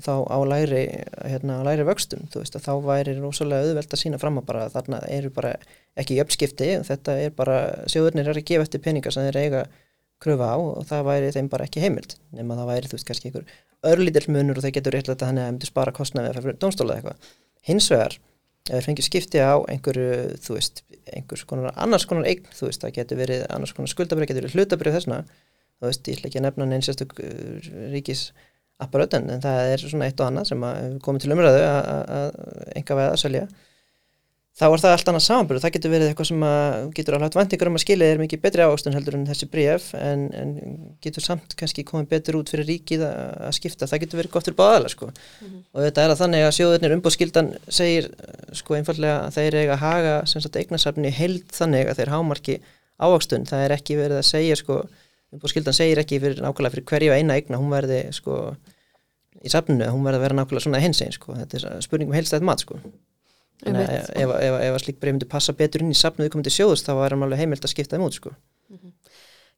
þá 0.03 0.13
á 0.27 0.37
læri, 0.47 0.83
hérna, 1.27 1.53
á 1.63 1.67
læri 1.67 1.83
vöxtum 1.87 2.27
þú 2.31 2.37
veist, 2.43 2.55
að 2.55 2.65
þá 2.67 2.73
væri 2.87 3.13
rosalega 3.19 3.61
auðvelt 3.67 3.93
að 3.95 4.01
sína 4.03 4.19
fram 4.19 4.37
að 4.39 4.47
bara 4.47 4.69
þarna 4.71 4.97
eru 5.11 5.29
bara 5.35 5.51
ekki 5.99 6.17
jöfnskipti, 6.19 6.69
þetta 6.87 7.11
er 7.19 7.31
bara 7.35 7.57
sjóðurnir 7.91 8.27
er 8.31 8.37
að 8.39 8.47
gefa 8.47 8.63
eftir 8.67 8.83
peningar 8.83 9.13
sem 9.15 9.27
þeir 9.27 9.41
eiga 9.43 9.61
kröfa 10.21 10.47
á 10.55 10.57
og 10.59 10.85
það 10.87 11.07
væri 11.07 11.35
þeim 11.35 11.49
bara 11.51 11.65
ekki 11.67 11.83
heimild 11.83 12.11
nema 12.35 12.55
það 12.59 12.71
væri, 12.71 12.87
þú 12.87 12.95
veist, 12.97 13.07
kannski 13.09 13.27
einhver 13.31 13.45
örlítill 13.91 14.31
munur 14.31 14.57
og 14.59 14.63
þeir 14.63 14.75
getur 14.79 14.93
réttlega 14.95 15.23
þannig 15.27 15.43
að 17.65 18.19
ef 18.69 18.75
þeir 18.75 18.87
fengið 18.87 19.07
skipti 19.07 19.41
á 19.41 19.57
einhverju, 19.71 20.37
þú 20.45 20.57
veist, 20.57 20.83
einhvers 21.09 21.45
konar, 21.49 21.73
annars 21.81 22.05
konar 22.09 22.29
eign, 22.29 22.45
þú 22.53 22.69
veist, 22.69 22.83
það 22.83 22.95
getur 22.99 23.21
verið 23.21 23.45
annars 23.49 23.73
konar 23.77 23.91
skuldabrið, 23.91 24.31
getur 24.31 24.45
verið 24.45 24.57
hlutabrið 24.59 24.97
þessna, 24.99 25.19
þú 25.81 25.89
veist, 25.89 26.07
ég 26.07 26.19
ætla 26.19 26.29
ekki 26.29 26.41
að 26.41 26.47
nefna 26.47 26.69
neins 26.69 26.89
sérstök 26.89 27.17
uh, 27.17 27.71
ríkis 27.93 28.23
apparöðun, 28.81 29.29
en 29.33 29.43
það 29.43 29.73
er 29.73 29.83
svona 29.85 30.07
eitt 30.09 30.21
og 30.21 30.29
annað 30.29 30.51
sem 30.51 30.63
að 30.65 30.95
komið 31.05 31.25
til 31.25 31.33
umræðu 31.35 31.65
að 31.65 32.39
enga 32.77 32.97
veða 32.97 33.15
að 33.15 33.21
selja 33.21 33.43
þá 34.51 34.65
er 34.67 34.81
það 34.83 34.93
allt 34.93 35.09
annað 35.09 35.23
samanbyrð, 35.25 35.63
það 35.63 35.73
getur 35.75 35.91
verið 35.93 36.09
eitthvað 36.11 36.27
sem 36.27 36.41
að 36.43 36.87
getur 36.97 37.15
alveg 37.15 37.29
haft 37.29 37.37
væntingar 37.39 37.69
um 37.69 37.77
að 37.77 37.83
skilja 37.85 38.07
er 38.11 38.19
mikið 38.19 38.41
betri 38.43 38.65
ávöxtun 38.65 38.95
heldur 38.97 39.15
en 39.17 39.23
þessi 39.29 39.47
bréf 39.51 39.85
en, 39.95 40.25
en 40.35 40.51
getur 41.03 41.23
samt 41.23 41.55
kannski 41.59 41.85
komið 41.87 42.09
betur 42.11 42.37
út 42.41 42.51
fyrir 42.51 42.67
ríkið 42.67 43.05
að, 43.07 43.47
skipta, 43.55 43.87
það 43.87 44.01
getur 44.03 44.19
verið 44.21 44.33
gott 44.33 44.49
fyrir 44.49 44.57
báðalega 44.59 44.91
sko. 44.91 45.07
Og 45.71 45.85
þetta 45.85 46.03
er 46.03 46.13
að 46.13 46.23
þannig 46.23 46.47
að 46.47 46.55
sjóðurnir 46.57 46.95
umbúðskildan 46.97 47.53
segir 47.71 48.09
sko 48.59 48.75
einfallega 48.75 49.21
að 49.29 49.37
þeir 49.37 49.57
eiga 49.61 49.77
að 49.77 49.85
haga 49.85 50.17
sem 50.33 50.43
sagt 50.43 50.59
eignasafni 50.59 51.13
held 51.15 51.55
þannig 51.55 51.87
að 51.87 52.01
þeir 52.01 52.11
hámarki 52.17 52.57
ávöxtun, 53.01 53.47
það 53.47 53.63
er 53.65 53.75
ekki 53.77 53.97
verið 54.01 54.19
að 54.19 54.27
segja 54.27 54.57
sko, 54.59 54.81
umbúðskildan 55.31 55.77
segir 55.79 56.03
ekki 56.03 56.19
fyrir 56.21 56.43
nákvæmlega 56.43 56.75
fyrir 56.75 56.89
hverju 56.91 57.15
eina 57.15 57.39
eigna, 57.39 57.57
hún 57.57 57.71
verði 57.71 58.03
sko 58.13 58.41
í 59.41 59.49
safninu, 59.49 59.87
hún 59.89 60.03
verði 60.05 60.19
að 60.19 60.25
vera 60.27 60.37
nákvæmlega 60.37 60.65
svona 60.67 60.83
hinsegin 60.83 61.15
sko, 61.15 61.33
þetta 61.39 61.57
er 61.57 61.81
spurning 61.81 62.11
um 62.11 62.19
heilstætt 62.19 62.45
mat 62.45 62.61
sko 62.61 62.77
Þannig 63.61 63.87
að 63.87 63.95
ef, 63.97 64.31
ef, 64.41 64.55
ef 64.65 64.75
að 64.75 64.79
slík 64.81 65.01
breið 65.01 65.15
myndi 65.15 65.29
passa 65.29 65.53
betur 65.57 65.83
inn 65.83 65.93
í 65.93 65.97
safnuðu 65.97 66.33
komandi 66.33 66.53
sjóðust 66.53 66.87
þá 66.87 66.95
var 66.97 67.13
hann 67.13 67.25
alveg 67.27 67.43
heimilt 67.43 67.67
að 67.67 67.73
skipta 67.75 67.97
þeim 67.97 68.07
út 68.07 68.17
sko. 68.17 68.33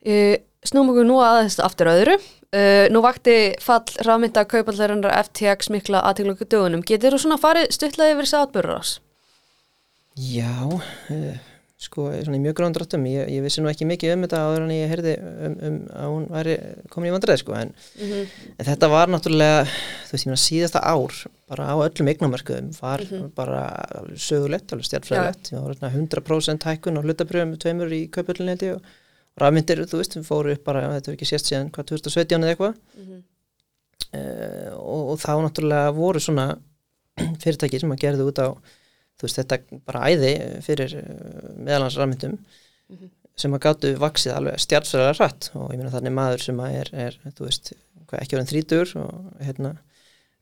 Uh, 0.04 0.36
snúum 0.68 0.92
okkur 0.92 1.08
nú 1.08 1.22
aðeins 1.24 1.56
aftur 1.64 1.92
öðru. 1.94 2.18
Uh, 2.54 2.86
nú 2.92 3.00
vakti 3.06 3.38
fall 3.64 3.86
rafmynda 4.04 4.44
kaupaldarinnar 4.50 5.16
FTX 5.24 5.72
mikla 5.74 6.04
aðteglungu 6.10 6.48
dögunum. 6.50 6.84
Getur 6.86 7.16
þú 7.16 7.24
svona 7.24 7.40
farið 7.42 7.72
stuttlega 7.74 8.18
yfir 8.18 8.28
þessi 8.28 8.40
atbyrður 8.42 8.82
ás? 8.82 8.94
Já, 10.20 10.52
uh, 10.68 11.53
sko 11.84 12.08
svona 12.14 12.40
í 12.40 12.42
mjög 12.44 12.56
grándráttum, 12.60 13.06
ég, 13.12 13.30
ég 13.36 13.46
vissi 13.46 13.64
nú 13.64 13.70
ekki 13.72 13.88
mikið 13.90 14.16
um 14.16 14.26
þetta 14.26 14.42
áður 14.48 14.66
en 14.66 14.74
ég 14.76 14.92
heyrði 14.92 15.14
um, 15.20 15.56
um 15.68 15.78
að 16.00 16.10
hún 16.14 16.26
væri 16.32 16.58
komin 16.94 17.12
í 17.12 17.14
vandræði 17.16 17.44
sko 17.44 17.56
en, 17.60 17.76
en 18.00 18.68
þetta 18.70 18.90
var 18.94 19.14
náttúrulega, 19.14 19.62
þú 20.08 20.16
veist 20.16 20.28
ég 20.28 20.32
meina 20.32 20.44
síðasta 20.46 20.84
ár 20.84 21.20
bara 21.52 21.70
á 21.70 21.76
öllum 21.86 22.12
eignamörkuðum 22.14 22.74
var 22.80 23.06
bara 23.38 23.64
sögulegt, 24.16 24.74
alveg 24.74 24.90
stjartfræðilegt, 24.90 25.54
það 25.54 25.64
var 25.68 25.78
hérna 25.78 25.94
100% 26.00 26.68
hækkun 26.72 27.00
og 27.00 27.08
hlutabrjöfum 27.08 27.58
tveimur 27.62 27.96
í 27.96 28.06
ég 28.08 28.78
og 28.78 28.92
rafmyndir, 29.42 29.84
þú 29.90 30.02
veist, 30.02 30.18
við 30.18 30.28
fóru 30.28 30.54
upp 30.54 30.66
bara, 30.68 30.86
þetta 30.98 31.12
er 31.12 31.18
ekki 31.18 31.30
sést 31.30 31.50
síðan 31.50 31.72
hvað 31.74 31.90
2017 31.94 32.44
eða 32.44 32.54
eitthvað. 32.54 32.76
Uh, 34.14 34.70
og, 34.78 35.14
og 35.14 35.22
þá 35.22 35.32
náttúrulega 35.42 35.94
voru 35.98 36.22
svona 36.22 36.48
fyrirtæki 37.42 37.80
sem 37.82 37.94
að 37.94 38.04
gerðu 38.04 38.28
út 38.30 38.42
á 38.46 38.48
þú 39.24 39.30
veist 39.30 39.40
þetta 39.40 39.80
bara 39.88 40.10
æði 40.12 40.32
fyrir 40.66 40.96
uh, 41.00 41.54
meðalans 41.56 41.96
rafmyndum 41.96 42.36
sem 43.40 43.56
að 43.56 43.64
gáttu 43.64 43.94
vaksið 44.02 44.36
alveg 44.36 44.60
stjartfæðilega 44.62 45.16
hratt. 45.18 45.50
Og 45.58 45.72
ég 45.72 45.80
meina 45.80 45.94
þannig 45.94 46.14
maður 46.14 46.44
sem 46.44 46.60
að 46.62 46.76
er, 46.82 46.92
er 47.06 47.16
þú 47.38 47.48
veist, 47.48 47.72
hvað, 48.04 48.20
ekki 48.20 48.38
verið 48.38 48.52
þrítur 48.52 48.94
og 49.02 49.32
hérna 49.42 49.72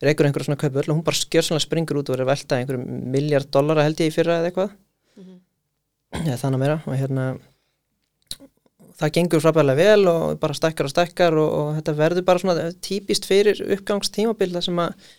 reykur 0.02 0.28
einhverja 0.28 0.50
svona 0.50 0.60
kaupöll 0.63 0.88
og 0.88 0.96
hún 0.98 1.06
bara 1.06 1.20
skjörsanlega 1.22 1.67
springur 1.67 2.02
út 2.02 2.10
og 2.10 2.17
verið 2.17 2.26
að 2.26 2.32
velta 2.34 2.58
einhverjum 2.58 3.06
miljard 3.13 3.52
dollara 3.54 3.86
held 3.86 4.02
ég 4.02 4.10
í 4.10 4.15
fyrra 4.15 4.39
eða 4.41 4.50
eitthvað. 4.50 4.76
Eða 6.26 6.41
þannig 6.41 6.63
meira. 6.65 6.82
Og 6.89 6.98
hérna 6.98 7.28
það 9.00 9.15
gengur 9.17 9.44
frábæðilega 9.46 9.88
vel 9.94 10.12
og 10.12 10.26
bara 10.41 10.58
stækkar 10.58 10.89
og 10.89 10.94
stækkar 10.94 11.38
og, 11.39 11.50
og 11.62 11.72
þetta 11.78 11.98
verður 12.02 12.28
bara 12.28 12.44
svona 12.44 12.67
típist 12.84 13.30
fyrir 13.30 13.62
uppgangstímabil 13.78 14.52
það 14.58 14.67
sem 14.67 14.82
að 14.84 15.12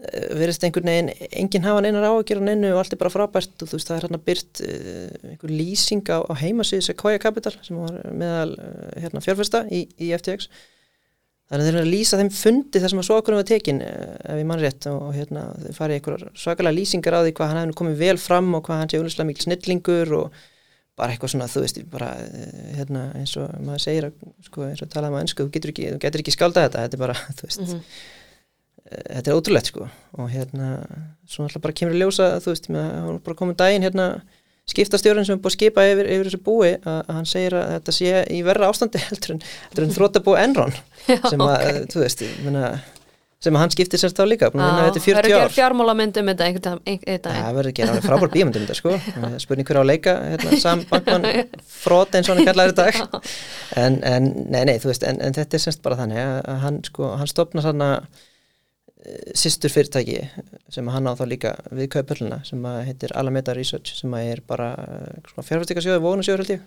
uh, 0.00 0.26
verðist 0.38 0.66
einhvern 0.66 0.90
veginn 0.90 1.10
enginn 1.42 1.66
hafa 1.66 1.84
neinar 1.84 2.08
áhugjur 2.08 2.42
á 2.42 2.48
neinu 2.48 2.72
og 2.72 2.82
allt 2.82 2.96
er 2.96 3.00
bara 3.02 3.12
frábært 3.12 3.64
og 3.64 3.70
þú 3.70 3.78
veist 3.78 3.90
það 3.90 3.98
er 3.98 4.06
hérna 4.06 4.22
byrt 4.28 4.62
uh, 4.66 5.32
einhver 5.32 5.54
lýsing 5.54 6.04
á, 6.08 6.18
á 6.24 6.32
heimasíðu 6.42 6.86
Sequoia 6.88 7.22
Capital 7.22 7.56
sem 7.60 7.80
var 7.80 7.98
meðal 8.10 8.52
uh, 8.58 8.92
hérna 8.98 9.24
fjárfesta 9.24 9.64
í, 9.70 9.86
í 10.00 10.12
FTX 10.16 10.48
þannig 11.52 11.68
þeir 11.68 11.74
eru 11.74 11.82
að 11.84 11.92
lýsa 11.92 12.20
þeim 12.20 12.32
fundi 12.32 12.80
þar 12.80 12.94
sem 12.94 13.02
að 13.02 13.08
svo 13.10 13.18
okkur 13.20 13.36
var 13.36 13.48
tekin 13.48 13.82
ef 13.84 14.38
ég 14.40 14.46
mann 14.48 14.62
rétt 14.62 14.86
og 14.88 15.10
hérna 15.12 15.50
þeir 15.60 15.76
farið 15.76 15.98
einhverjar 15.98 16.38
svakalega 16.44 16.78
lýsingar 16.78 17.18
á 17.18 17.20
því 17.26 17.34
hvað 17.36 17.50
hann 17.50 17.60
hefði 17.60 17.76
komið 17.82 18.00
vel 18.00 18.16
fram 18.22 18.48
og 18.56 18.64
hvað 18.64 18.80
hann 18.80 18.92
sé 18.92 19.00
unnuslega 19.02 19.28
mikil 19.28 19.46
snillingur 19.48 20.14
og 20.16 20.40
bara 20.98 21.14
eitthvað 21.14 21.32
svona, 21.32 21.48
þú 21.48 21.62
veist, 21.64 21.78
bara 21.92 22.08
hérna, 22.76 23.06
eins 23.18 23.32
og 23.40 23.52
maður 23.64 23.84
segir 23.86 24.08
sko, 24.44 24.66
eins 24.68 24.82
og 24.84 24.90
talaðum 24.92 25.16
á 25.18 25.22
önsku, 25.24 25.46
þú 25.46 25.54
getur 25.54 25.72
ekki, 25.72 25.86
þú 25.94 26.00
getur 26.02 26.22
ekki 26.22 26.34
þetta, 28.86 29.08
þetta 29.16 29.32
er 29.32 29.40
ótrúlegt, 29.40 29.72
sko. 29.72 29.88
Og 30.18 30.30
hérna, 30.32 30.70
svona 31.26 31.50
alltaf 31.50 31.64
bara 31.64 31.76
kemur 31.80 31.96
að 31.96 32.04
ljósa 32.04 32.30
þú 32.44 32.54
veist, 32.54 32.70
hann 32.72 33.20
bara 33.24 33.38
komið 33.38 33.60
dægin 33.62 33.86
hérna 33.88 34.08
skiptastjórun 34.70 35.26
sem 35.26 35.36
er 35.36 35.42
búið 35.42 35.52
að 35.52 35.58
skipa 35.58 35.84
yfir, 35.90 36.08
yfir 36.14 36.28
þessu 36.30 36.42
búi 36.46 36.70
að, 36.76 36.98
að 37.00 37.12
hann 37.16 37.28
segir 37.28 37.58
að 37.58 37.70
þetta 37.76 37.94
sé 37.96 38.24
í 38.30 38.40
verra 38.46 38.70
ástandi 38.70 39.02
heldur 39.08 39.36
en, 39.36 39.44
en 39.84 39.94
þróttabú 39.96 40.36
Enron 40.38 40.74
sem 41.06 41.42
að, 41.42 41.54
okay. 41.56 41.86
þú 41.92 42.02
veist, 42.04 42.22
menna, 42.44 42.70
sem 43.42 43.58
að 43.58 43.64
hann 43.64 43.74
skipti 43.74 43.98
sérst 43.98 44.22
á 44.22 44.24
líka 44.28 44.52
það 44.54 44.78
verður 44.78 45.18
að 45.18 45.28
gera 45.32 45.52
fjármálamyndum 45.56 46.30
þetta 46.30 46.48
það 47.26 47.58
verður 47.58 47.72
að 47.72 47.78
gera 47.80 47.98
frábár 48.06 48.32
bíomundum 48.36 48.66
þetta 48.68 48.78
sko. 48.78 48.94
Spurning 49.42 49.66
hver 49.66 49.80
á 49.80 49.82
að 49.82 49.90
leika, 49.90 50.14
hérna, 50.30 50.58
Sam 50.62 50.84
Bankman 50.90 51.26
frót 51.82 52.14
eins 52.14 52.30
og 52.30 52.38
hann 52.38 52.46
kallar 52.52 52.70
þetta 52.70 53.22
en, 53.82 53.98
en, 54.06 54.34
nei, 54.46 54.62
nei, 54.70 54.76
þú 54.78 54.92
veist 54.92 55.08
en, 55.10 55.18
en 55.26 55.34
þetta 55.34 55.58
er 55.58 55.64
semst 55.66 55.82
bara 55.82 55.98
þannig 56.04 56.22
að 56.22 56.62
hann 56.68 56.84
sko, 56.86 57.16
hann 57.18 57.30
stopna 57.34 57.66
svona 57.66 57.96
sýstur 59.34 59.72
fyrirtæki 59.72 60.20
sem 60.70 60.88
hann 60.94 61.08
á 61.10 61.18
þá 61.18 61.24
líka 61.26 61.52
við 61.74 61.88
kaupölluna 61.96 62.42
sem 62.46 62.62
heitir 62.86 63.14
Alameda 63.18 63.54
Research 63.56 63.96
sem 63.98 64.12
er 64.20 64.42
bara 64.46 64.72
eh, 64.78 65.30
fjárfæstíkasjóði, 65.42 66.02
vonusjóður 66.04 66.44
held 66.44 66.52
ég 66.54 66.66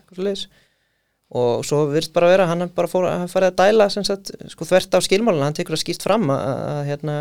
og 1.36 1.64
svo 1.66 1.86
virðist 1.90 2.14
bara 2.14 2.32
vera 2.34 2.48
hann 2.50 2.68
bara 2.76 2.90
fór 2.92 3.08
að 3.10 3.30
fara 3.32 3.50
að 3.50 3.62
dæla 3.62 3.88
sagt, 3.94 4.34
sko, 4.52 4.68
þvert 4.68 4.98
á 4.98 5.00
skilmáluna, 5.02 5.48
hann 5.48 5.56
tekur 5.58 5.78
að 5.78 5.82
skýst 5.86 6.04
fram 6.06 6.28
að, 6.34 6.44
að 6.74 6.82
hérna, 6.90 7.16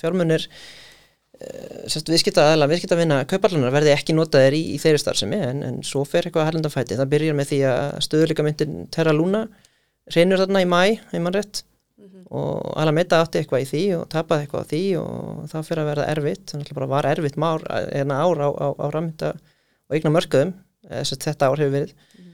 fjármunir 0.00 0.46
eh, 1.38 2.00
viðskipta 2.08 2.46
aðla 2.54 2.70
viðskipta 2.72 2.98
vinna 2.98 3.20
kaupallunar 3.28 3.74
verði 3.74 3.92
ekki 3.94 4.16
notaðir 4.16 4.56
í, 4.56 4.62
í 4.74 4.80
þeirri 4.82 5.02
starfsemi. 5.04 5.42
En, 5.44 5.60
en 5.68 5.82
svo 5.86 6.06
fer 6.08 6.26
eitthvað 6.26 6.46
að 6.46 6.50
herlandafæti, 6.50 6.98
það 6.98 7.12
byrjar 7.12 7.38
með 7.38 7.52
því 7.52 7.60
að 7.68 7.84
stöðurleika 8.08 8.48
myndin 8.48 8.80
Terra 8.96 9.14
Luna 9.14 9.44
reynur 10.16 10.42
þarna 10.42 10.64
í 10.64 10.70
mæ, 10.72 10.82
heimannn 11.12 11.36
rétt 11.36 11.62
og 12.32 12.72
Alameda 12.80 13.20
átti 13.22 13.42
eitthvað 13.42 13.64
í 13.64 13.68
því 13.68 13.82
og 13.98 14.04
tapaði 14.12 14.46
eitthvað 14.46 14.64
á 14.64 14.70
því 14.70 14.82
og 15.00 15.42
það 15.52 15.66
fyrir 15.68 15.82
að 15.82 15.90
verða 15.90 16.08
erfitt 16.14 16.52
þannig 16.52 16.70
að 16.72 16.80
það 16.80 16.92
var 16.92 17.08
erfitt 17.12 17.38
már, 17.40 17.66
hérna 17.92 18.20
ár 18.24 18.42
á, 18.42 18.48
á, 18.48 18.68
á 18.78 18.86
ramynda 18.94 19.32
og 19.34 19.96
eignar 19.96 20.16
mörgum 20.16 20.54
að 20.88 21.14
þetta 21.14 21.48
ár 21.48 21.62
hefur 21.62 21.74
verið 21.76 21.94
mm. 21.94 22.28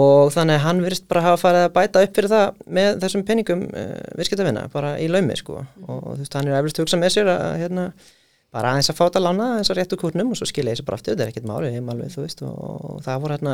og 0.00 0.32
þannig 0.34 0.58
að 0.58 0.64
hann 0.66 0.84
virist 0.84 1.08
bara 1.10 1.24
hafa 1.28 1.42
farið 1.44 1.66
að 1.66 1.74
bæta 1.78 2.04
upp 2.06 2.16
fyrir 2.16 2.32
það 2.34 2.64
með 2.78 3.02
þessum 3.04 3.26
penningum 3.28 3.66
eh, 3.70 4.00
virketavinna 4.20 4.64
bara 4.72 4.96
í 5.00 5.10
laumi 5.10 5.36
sko 5.38 5.60
mm. 5.62 5.84
og 5.86 6.08
þú 6.08 6.16
veist 6.24 6.38
hann 6.38 6.50
er 6.50 6.58
eflust 6.60 6.82
hugsað 6.82 7.04
með 7.04 7.14
sér 7.16 7.30
að 7.34 7.60
hérna 7.64 7.86
bara 8.50 8.72
aðeins 8.72 8.90
að 8.90 8.98
fáta 8.98 9.22
lána 9.22 9.52
aðeins 9.54 9.70
að 9.70 9.78
réttu 9.78 9.96
kurnum 10.00 10.32
og 10.34 10.38
svo 10.40 10.48
skilja 10.50 10.74
þessi 10.74 10.84
bara 10.88 10.98
aftur, 10.98 11.14
þetta 11.14 11.22
er 11.22 11.30
ekkert 11.30 11.46
máli 11.46 11.70
alveg, 11.78 12.16
veist, 12.18 12.40
og 12.42 12.96
það 13.04 13.20
voru 13.22 13.36
hérna 13.36 13.52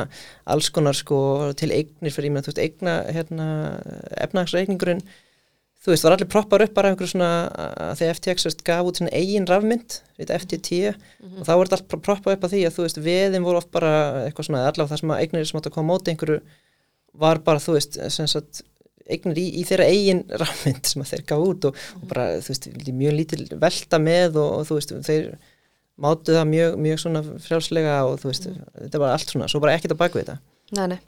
alls 0.55 0.71
konar 0.73 0.97
sko 0.97 1.19
til 1.61 1.69
eignir 1.77 2.15
fyrir, 2.15 2.31
ég 2.31 2.33
meina 2.33 2.47
þú 2.47 2.55
veist 2.55 2.63
eigna 2.65 2.95
hérna 3.13 3.49
efnagsreikningurinn 4.25 5.05
þú 5.87 5.93
veist, 5.93 6.03
var 6.03 6.17
allir 6.17 6.27
proppar 6.27 6.65
upp 6.65 6.73
bara 6.75 6.91
einhverju 6.91 7.13
svona 7.13 7.31
að 7.55 8.01
því 8.01 8.07
FTX 8.17 8.57
gaf 8.67 8.89
út 8.89 8.99
svona 8.99 9.13
eigin 9.15 9.47
rafmynd, 9.47 10.01
FTT 10.19 10.71
mm 10.83 10.95
-hmm. 10.97 11.41
og 11.41 11.47
þá 11.47 11.53
voru 11.53 11.69
þetta 11.69 11.77
allir 11.79 12.05
proppar 12.09 12.35
upp 12.35 12.45
að 12.45 12.53
því 12.55 12.63
að 12.67 12.75
þú 12.75 12.87
veist, 12.87 12.99
veðin 12.99 13.47
voru 13.47 13.61
oft 13.61 13.71
bara 13.71 13.93
eitthvað 14.25 14.47
svona 14.49 14.65
allavega 14.67 14.91
það 14.93 15.01
sem 15.01 15.11
að 15.11 15.21
eignir 15.21 15.47
sem 15.47 15.59
átt 15.61 15.69
að 15.71 15.77
koma 15.77 15.93
móti 15.93 16.11
einhverju 16.11 16.41
var 17.15 17.39
bara, 17.39 17.63
þú 17.63 17.73
veist, 17.79 17.99
sem 18.11 18.27
sagt 18.27 18.63
eignir 19.07 19.39
í, 19.39 19.47
í 19.61 19.63
þeirra 19.63 19.87
eigin 19.87 20.25
rafmynd 20.43 20.87
sem 20.87 21.03
að 21.03 21.11
þeir 21.11 21.25
gaf 21.31 21.39
út 21.39 21.65
og, 21.65 21.75
mm 21.75 21.79
-hmm. 21.79 22.03
og 22.03 22.09
bara, 22.09 22.25
þú 22.43 22.49
veist, 22.51 22.67
mjög 22.93 23.13
lítil 23.15 23.47
velta 23.55 23.99
með 23.99 24.37
og, 24.43 24.51
og 24.59 24.67
þú 24.67 24.75
veist, 24.75 24.93
þeir 25.07 25.39
mátu 25.97 26.35
það 26.35 26.47
mjög, 26.51 26.77
mjög 26.77 26.99
svona 26.99 27.23
frjálslega 27.23 28.05
og 28.05 28.19
þú 28.21 28.27
veist, 28.27 28.47
mm 28.47 28.55
-hmm. 28.55 28.83
þetta 28.83 28.99
var 28.99 29.11
allt 29.13 29.31
svona, 29.31 29.49
svo 29.49 29.61
bara 29.61 29.75
ekkert 29.77 29.95
á 29.95 30.03
baku 30.03 30.19
þetta 30.19 30.39
Nei, 30.75 30.87
nei. 30.91 30.99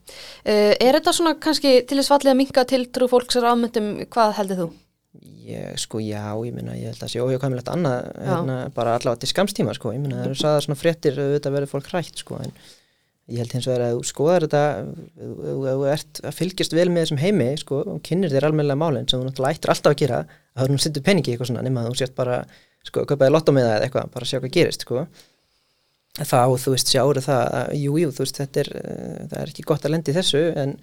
Uh, 0.46 0.74
er 0.78 0.94
þetta 1.00 1.14
svona 1.16 1.34
kannski 1.42 1.80
til 1.88 1.98
þess 1.98 2.12
fallið 2.12 2.30
að 2.30 2.38
minga 2.38 2.62
til 2.70 2.84
trú 2.94 3.08
fólks 3.10 3.38
að 3.40 3.48
ámyndum, 3.50 3.88
hvað 4.12 4.36
heldur 4.38 4.60
þú? 4.60 4.66
Ég, 5.48 5.78
sko, 5.80 5.98
já, 6.04 6.22
ég 6.44 6.52
minna, 6.54 6.76
ég 6.76 6.92
held 6.92 6.98
að 6.98 7.06
það 7.06 7.10
sé 7.14 7.22
óhjóðkvæmilegt 7.24 7.70
annað, 7.72 8.10
hérna, 8.20 8.58
bara 8.76 8.98
allavega 8.98 9.22
til 9.22 9.30
skamstíma, 9.30 9.72
sko, 9.74 9.94
ég 9.96 10.02
minna, 10.02 10.20
það 10.20 10.28
eru 10.28 10.38
saðar 10.38 10.66
svona 10.66 10.78
fréttir 10.78 11.16
auðvitað 11.18 11.56
verður 11.56 11.72
fólk 11.72 11.88
hrætt, 11.88 12.20
sko, 12.20 12.38
en 12.44 12.52
ég 13.32 13.40
held 13.40 13.54
hins 13.56 13.68
vegar 13.70 13.86
að 13.86 13.96
þú 13.96 14.04
skoðar 14.10 14.46
þetta, 14.46 14.60
þú 15.72 15.86
ert 15.94 16.20
að 16.28 16.36
fylgjast 16.36 16.76
vel 16.76 16.86
með 16.92 17.06
þessum 17.06 17.22
heimi, 17.24 17.48
sko, 17.64 17.80
og 17.94 18.04
kynir 18.04 18.34
þér 18.34 18.48
almennilega 18.50 18.82
málinn 18.84 19.08
sem 19.08 19.18
þú 19.18 19.30
náttúrulega 19.30 19.58
ættir 19.58 19.72
alltaf 19.72 19.96
að 19.96 20.02
gera, 20.04 20.20
að 20.52 20.70
þú 20.70 20.78
sittur 20.84 21.06
peningi 21.08 21.32
eitthvað 21.32 21.50
svona, 21.50 21.64
nema 21.64 21.86
þú 21.88 21.96
sért 22.02 22.14
bara, 22.20 22.38
sko, 22.84 23.08
köpaði 23.08 23.34
lottómiða 23.34 23.74
eða 23.78 23.88
eitthvað, 23.88 24.12
bara 24.14 24.28
sjá 24.28 24.38
hvað 24.38 24.54
gerist, 24.60 24.84
sko 24.84 25.08
þá 26.26 26.56
þú 26.58 26.72
veist 26.74 26.92
sjáur 26.92 27.20
það 27.22 27.74
jújú 27.78 28.06
jú, 28.06 28.14
þú 28.14 28.24
veist 28.24 28.40
þetta 28.40 28.62
er 28.62 28.70
uh, 28.78 29.18
það 29.30 29.42
er 29.42 29.52
ekki 29.52 29.66
gott 29.68 29.84
að 29.84 29.94
lendi 29.94 30.14
þessu 30.16 30.42
en, 30.62 30.74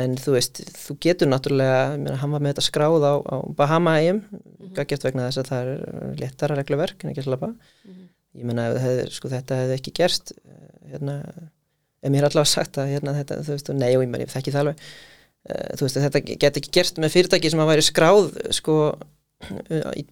en 0.00 0.16
þú 0.20 0.34
veist 0.36 0.62
þú 0.76 0.96
getur 1.06 1.30
náttúrulega 1.30 2.16
hann 2.20 2.34
var 2.34 2.44
með 2.44 2.54
þetta 2.54 2.66
skráð 2.66 3.06
á, 3.06 3.14
á 3.20 3.36
Bahama-ægjum 3.56 4.20
mm 4.20 4.40
-hmm. 4.40 4.74
gætt 4.80 5.06
vegna 5.06 5.28
þess 5.28 5.42
að 5.42 5.50
það 5.50 5.62
er 5.62 6.18
letara 6.20 6.58
regluverk 6.58 7.04
en 7.04 7.10
ekki 7.10 7.22
slappa 7.22 7.46
mm 7.46 7.58
-hmm. 7.86 8.08
ég 8.40 8.44
menna 8.44 8.66
sko, 9.10 9.28
þetta 9.28 9.60
hefði 9.60 9.78
ekki 9.78 9.96
gerst 9.96 10.32
eh, 10.32 10.92
hérna 10.92 11.22
en 12.02 12.12
mér 12.12 12.24
er 12.24 12.30
allavega 12.30 12.44
sagt 12.44 12.78
að 12.78 12.92
hérna, 12.94 13.14
þetta, 13.14 13.42
þú 13.44 13.50
veist 13.56 13.68
nei 13.68 13.96
og 13.96 14.02
ég, 14.04 14.20
ég 14.20 14.32
þekki 14.32 14.52
það 14.52 14.60
alveg 14.60 14.76
uh, 15.50 15.70
þú 15.76 15.82
veist 15.84 15.96
þetta 15.96 16.20
get 16.20 16.56
ekki 16.56 16.70
gerst 16.72 16.98
með 16.98 17.12
fyrirtæki 17.14 17.50
sem 17.50 17.60
að 17.60 17.70
væri 17.72 17.82
skráð 17.82 18.30
sko 18.50 18.76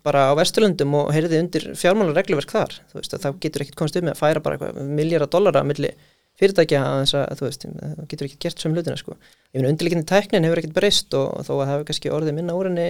bara 0.07 0.29
á 0.31 0.38
Vesturlundum 0.38 0.95
og 0.99 1.11
heyrði 1.12 1.43
undir 1.43 1.67
fjármálaregluverk 1.77 2.53
þar 2.55 2.79
þú 2.88 3.01
veist 3.01 3.17
að 3.17 3.27
það 3.27 3.43
getur 3.45 3.64
ekkert 3.64 3.81
komst 3.83 3.99
upp 3.99 4.07
með 4.07 4.14
að 4.14 4.23
færa 4.23 4.45
bara 4.45 4.73
miljardar 4.88 5.33
dollara 5.33 5.64
millir 5.69 5.99
fyrirtækja 6.38 6.81
að 6.85 7.01
þess 7.03 7.19
að 7.19 7.41
þú 7.41 7.47
veist, 7.49 7.67
það 7.67 8.09
getur 8.12 8.29
ekkert 8.29 8.45
gert 8.47 8.62
sem 8.62 8.75
hlutina 8.75 8.99
sko. 8.99 9.17
Ég 9.51 9.59
finn 9.59 9.69
undirleikindi 9.73 10.09
tæknin 10.09 10.47
hefur 10.47 10.61
ekkert 10.62 10.77
breyst 10.77 11.17
og, 11.19 11.41
þó 11.43 11.53
að 11.57 11.62
það 11.62 11.73
hefur 11.73 11.88
kannski 11.91 12.12
orðið 12.14 12.37
minna 12.38 12.57
úrinni 12.59 12.87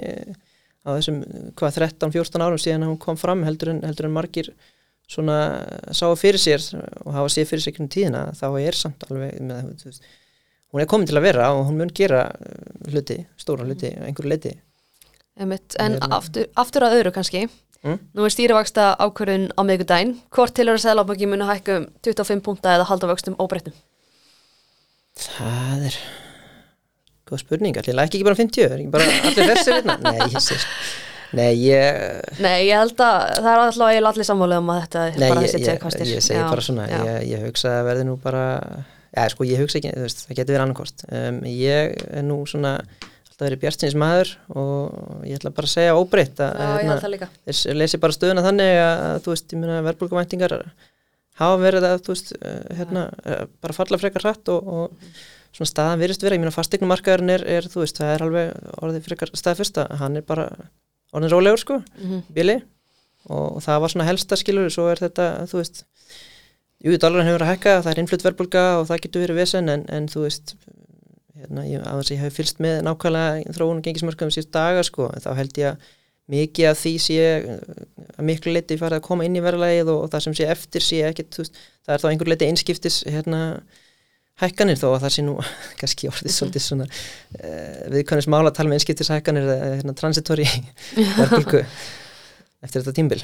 á 0.85 0.88
þessum 0.92 1.22
hvað 1.59 1.79
13-14 1.81 2.44
árum 2.44 2.61
síðan 2.61 2.87
hún 2.87 3.01
kom 3.01 3.18
fram 3.20 3.44
heldur 3.48 3.72
en, 3.72 3.81
heldur 3.88 4.09
en 4.09 4.14
margir 4.14 4.53
svona 5.09 5.38
sáu 5.96 6.12
fyrir 6.20 6.40
sér 6.42 6.64
og 7.07 7.14
hafa 7.16 7.33
séð 7.33 7.53
fyrir 7.55 7.64
sér 7.64 7.72
ekki 7.72 7.85
um 7.87 7.90
tíðina 7.92 8.24
þá 8.37 8.46
er 8.61 8.77
samt 8.77 9.09
alveg 9.09 9.38
með, 9.40 9.70
veist, 9.87 10.05
hún 10.68 10.85
er 10.85 10.90
komin 10.90 11.09
til 11.09 11.16
að 11.16 11.29
vera 11.31 11.48
og 11.57 11.64
hún 11.70 11.81
mun 11.81 11.92
gera 11.96 12.27
hluti, 12.92 13.22
stóra 13.40 13.64
hluti, 13.64 13.94
einhverju 13.96 14.35
leiti 14.35 14.53
Einmitt. 15.38 15.77
En 15.79 15.98
aftur, 16.11 16.48
aftur 16.59 16.87
að 16.87 16.98
öðru 16.98 17.14
kannski, 17.14 17.44
mm? 17.87 17.98
nú 18.16 18.27
er 18.27 18.35
stýrivaksta 18.35 18.90
ákvörðun 18.98 19.51
á 19.55 19.61
miðgudaginn, 19.66 20.16
hvort 20.35 20.57
til 20.57 20.66
að 20.66 20.81
Sæðlábaki 20.83 21.29
muni 21.31 21.46
hækka 21.48 21.81
um 21.83 21.90
25 22.07 22.44
púnta 22.46 22.74
eða 22.74 22.88
halda 22.90 23.11
vöxtum 23.12 23.38
óbreyttum? 23.38 23.77
Það 25.18 25.90
er 25.90 25.98
góð 27.29 27.44
spurning, 27.44 27.79
allir 27.79 27.98
læk 27.98 28.14
ekki 28.14 28.27
bara 28.27 28.38
50, 28.38 28.66
er 28.66 28.81
ekki 28.81 28.94
bara 28.94 29.07
allir 29.29 29.53
þessi 29.53 29.77
vinna? 29.79 29.98
Nei, 30.09 30.27
ég 30.27 30.42
sé 30.42 30.59
Nei, 31.37 31.51
ég... 31.61 31.96
Nei, 32.40 32.68
ég 32.70 32.79
held 32.79 33.01
að 33.05 33.18
það 33.37 33.51
er 33.51 33.62
alltaf 33.62 33.83
að 33.85 33.90
ég 33.92 33.98
er 34.01 34.07
allir 34.09 34.27
samfólið 34.29 34.62
um 34.62 34.70
að 34.72 34.79
þetta 34.85 35.03
er 35.05 35.18
bara 35.20 35.42
þessi 35.44 35.59
tjekkastir. 35.61 36.07
Nei, 36.07 36.14
ég 36.14 36.24
segi 36.24 36.44
bara 36.46 36.64
svona, 36.64 36.87
ég, 36.88 37.18
ég 37.29 37.42
hugsa 37.44 37.74
að 37.74 37.88
verði 37.90 38.07
nú 38.09 38.14
bara, 38.22 38.44
já, 39.12 39.27
sko, 39.35 39.48
ég 39.48 39.61
hugsa 39.61 39.77
ekki, 39.81 39.92
það 39.92 40.38
getur 40.38 40.57
verið 40.57 40.64
annarkost. 40.64 41.05
Um, 41.12 41.42
ég 41.53 41.98
er 42.09 42.24
nú 42.24 42.38
svona 42.48 42.72
alltaf 43.38 43.46
verið 43.46 43.61
bjartins 43.62 43.94
maður 43.94 44.31
og 44.51 45.27
ég 45.27 45.38
ætla 45.38 45.53
bara 45.55 45.68
að 45.68 45.74
segja 45.77 45.94
óbreytt 45.94 46.40
að 46.42 46.57
hérna, 46.83 47.29
lesi 47.79 47.98
bara 48.03 48.12
stöðuna 48.16 48.42
þannig 48.42 48.79
að 48.83 49.18
þú 49.22 49.31
veist, 49.33 49.53
ég 49.53 49.61
meina 49.61 49.83
verðbólkumæntingar 49.87 50.55
hafa 51.38 51.59
verið 51.62 51.87
að 51.87 52.03
þú 52.03 52.14
veist, 52.14 52.33
eh, 52.42 52.77
hérna, 52.81 53.05
eh, 53.24 53.44
bara 53.62 53.77
falla 53.77 53.98
frekar 53.98 54.27
hratt 54.27 54.48
og, 54.51 54.66
og 54.66 54.90
svona 55.55 55.70
staðan 55.70 56.03
virðist 56.03 56.22
verið, 56.22 56.38
ég 56.38 56.42
meina 56.42 56.57
fastegnumarkaðurinn 56.57 57.35
er, 57.37 57.44
er, 57.46 57.68
þú 57.70 57.85
veist, 57.85 58.01
það 58.01 58.14
er 58.14 58.24
alveg 58.27 58.72
orðið 58.83 59.07
frekar 59.07 59.33
staðfyrsta, 59.35 59.87
hann 60.01 60.18
er 60.18 60.27
bara 60.27 60.48
orðin 61.14 61.33
rólegur 61.33 61.62
sko, 61.62 61.79
mm 61.79 62.11
-hmm. 62.11 62.22
bíli 62.35 62.62
og, 63.29 63.62
það 63.62 63.81
var 63.81 63.90
svona 63.90 64.09
helsta 64.09 64.37
skilur 64.37 64.70
svo 64.70 64.90
er 64.90 64.98
þetta, 64.98 65.46
þú 65.46 65.62
veist 65.62 65.85
Jú, 66.79 66.94
dólarinn 66.94 67.27
hefur 67.27 67.42
að 67.42 67.48
hækka, 67.51 67.83
það 67.83 67.90
er 67.90 67.98
innflutt 67.98 68.22
verðbólka 68.22 68.79
og 68.79 68.85
það 68.87 69.01
getur 69.03 69.22
verið 69.24 69.37
vesen 69.40 69.68
en, 69.68 69.85
en 69.90 70.07
þú 70.07 70.20
veist, 70.22 70.55
hérna, 71.38 71.64
ég, 71.68 71.83
að 71.83 72.01
þess 72.01 72.11
að 72.11 72.16
ég 72.16 72.24
hef 72.24 72.37
fylst 72.38 72.62
með 72.64 72.81
nákvæmlega 72.87 73.55
þróunum 73.57 73.85
gengismörkum 73.87 74.33
síðust 74.35 74.53
daga 74.55 74.85
sko, 74.87 75.09
en 75.14 75.24
þá 75.24 75.31
held 75.38 75.61
ég 75.62 75.72
að 75.72 75.88
mikið 76.29 76.68
af 76.68 76.81
því 76.83 76.94
sé 77.01 77.18
að 77.40 78.24
miklu 78.29 78.53
leiti 78.53 78.77
farið 78.81 79.01
að 79.01 79.07
koma 79.07 79.24
inn 79.24 79.38
í 79.38 79.42
verðlægið 79.44 79.92
og, 79.94 80.03
og 80.05 80.11
það 80.12 80.24
sem 80.27 80.37
sé 80.37 80.48
eftir 80.53 80.85
sé 80.85 81.03
ekkit, 81.09 81.38
veist, 81.40 81.61
það 81.87 81.94
er 81.94 82.03
þá 82.03 82.09
einhver 82.11 82.31
leiti 82.33 82.48
einskiptis 82.51 82.98
hérna, 83.09 83.40
hækkanir 84.42 84.81
þó 84.81 84.88
að 84.90 85.07
það 85.07 85.14
sé 85.16 85.24
nú 85.24 85.37
kannski 85.81 86.11
orðið 86.12 86.37
svolítið 86.37 86.66
svona 86.66 86.88
uh, 86.88 87.83
viðkvæmnis 87.94 88.31
mála 88.35 88.53
að 88.53 88.59
tala 88.61 88.72
með 88.72 88.81
einskiptis 88.81 89.12
hækkanir 89.14 89.48
eða 89.48 89.72
hérna, 89.79 89.96
transitori 89.98 90.48
verðbólku 91.18 91.62
eftir 91.64 92.83
þetta 92.83 92.96
tímbil 93.01 93.22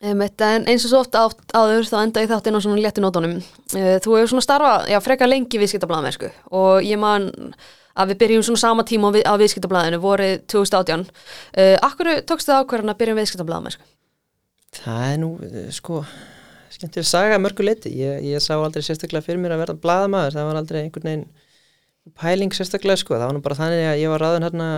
Einmitt, 0.00 0.40
en 0.40 0.64
eins 0.70 0.86
og 0.88 0.94
svo 0.94 1.02
oft 1.02 1.52
áður 1.52 1.84
þá 1.84 1.98
enda 2.00 2.22
ég 2.24 2.30
þáttinn 2.30 2.56
á 2.56 2.64
svona 2.64 2.80
léttu 2.80 3.02
nótunum. 3.04 3.36
Uh, 3.74 3.98
Þú 4.00 4.16
hefur 4.16 4.32
svona 4.32 4.46
starfað, 4.46 4.88
já, 4.88 4.96
frekar 5.04 5.28
lengi 5.28 5.60
viðskiptablaðamennsku 5.60 6.30
og 6.56 6.86
ég 6.88 7.00
man 7.00 7.28
að 8.00 8.14
við 8.14 8.20
byrjum 8.22 8.46
svona 8.48 8.62
sama 8.62 8.86
tíma 8.88 9.10
á, 9.10 9.16
við, 9.18 9.26
á 9.28 9.34
viðskiptablaðinu 9.42 10.00
vorið 10.00 10.34
2018. 10.48 11.04
Uh, 11.52 11.76
Akkur 11.84 12.12
tókst 12.24 12.48
það 12.48 12.62
ákverðan 12.64 12.94
að 12.94 13.00
byrja 13.02 13.16
um 13.16 13.20
viðskiptablaðamennsku? 13.20 13.88
Það 14.80 15.04
er 15.10 15.20
nú, 15.20 15.30
eh, 15.44 15.68
sko 15.74 16.00
skemmtileg 16.70 17.06
saga 17.10 17.36
að 17.36 17.44
mörgu 17.44 17.66
leiti 17.66 17.92
ég, 17.98 18.24
ég 18.24 18.42
sá 18.42 18.54
aldrei 18.56 18.84
sérstaklega 18.86 19.26
fyrir 19.26 19.40
mér 19.42 19.56
að 19.56 19.64
verða 19.64 19.80
blaðamaður 19.82 20.36
það 20.36 20.48
var 20.48 20.58
aldrei 20.60 20.80
einhvern 20.80 21.08
veginn 21.10 21.24
pæling 22.20 22.54
sérstaklega 22.56 23.00
sko, 23.02 23.16
það 23.18 23.26
var 23.26 23.36
nú 23.36 23.42
bara 23.44 23.58
þannig 23.58 23.88
að 23.90 24.00
ég 24.00 24.12
var 24.12 24.24
ráðin 24.24 24.46
hérna, 24.46 24.68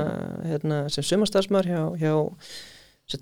hérna 0.49 0.79
sem 0.93 1.07
sumarstafsmaður 1.07 1.71
hjá, 1.71 1.83
hjá 2.01 2.15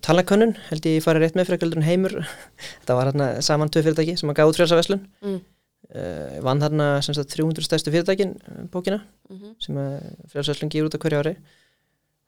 talakönnun, 0.07 0.57
held 0.71 0.87
ég 0.87 1.03
farið 1.05 1.25
rétt 1.25 1.35
með 1.39 1.47
fyrir 1.51 1.59
ekkert 1.61 1.85
heimur, 1.87 2.15
þetta 2.83 2.97
var 2.99 3.11
hérna 3.11 3.29
saman 3.43 3.71
tvö 3.73 3.83
fyrirtæki 3.87 4.17
sem 4.21 4.31
að 4.33 4.39
gáði 4.41 4.53
út 4.53 4.61
frjálsaveslun 4.61 5.03
Mm. 5.25 5.41
uh, 5.95 6.41
vann 6.47 6.61
hérna 6.63 6.87
sem 7.03 7.15
sagt 7.17 7.33
300 7.35 7.65
stærstu 7.67 7.91
fyrirtækin 7.95 8.37
eh, 8.37 8.63
bókina 8.71 9.01
Mhm. 9.31 9.57
sem 9.61 9.77
að 9.77 9.97
frjálsaveslun 10.33 10.71
gefur 10.71 10.89
út 10.91 10.97
á 10.99 11.03
hverju 11.03 11.21
ári. 11.23 11.37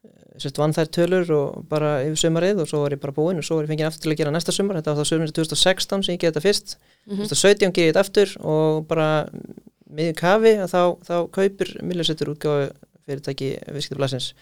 Uh, 0.03 0.38
sérst 0.42 0.59
vann 0.59 0.72
þær 0.75 0.88
tölur 0.90 1.31
og 1.37 1.64
bara 1.68 2.03
yfir 2.07 2.18
sumarið 2.25 2.61
og 2.64 2.68
svo 2.70 2.81
var 2.83 2.90
ég 2.96 3.01
bara 3.01 3.12
búinn 3.14 3.38
og 3.38 3.44
svo 3.46 3.57
var 3.61 3.66
ég 3.66 3.70
fengið 3.70 3.87
aftur 3.90 4.03
til 4.09 4.12
að 4.14 4.18
gera 4.22 4.33
næsta 4.35 4.53
sumar, 4.55 4.77
þetta 4.81 4.94
var 4.94 5.05
þá 5.05 5.11
sumarið 5.12 5.35
2016 5.38 6.03
sem 6.07 6.14
ég 6.16 6.20
gerði 6.25 6.33
þetta 6.35 6.46
fyrst. 6.48 6.77
Mhm. 7.07 7.27
2017 7.29 7.72
gerði 7.72 7.87
ég 7.87 7.92
þetta 7.94 8.05
aftur 8.07 8.37
og 8.42 8.87
bara 8.88 9.29
miður 9.92 10.16
kafi 10.16 10.55
að 10.59 10.72
þá, 10.72 10.83
þá 11.05 11.14
kaupir 11.37 11.68
miljósettur 11.85 12.33
útgáfu 12.35 12.70
fyrirtæki 13.07 13.48
viðskiptablasins 13.75 14.33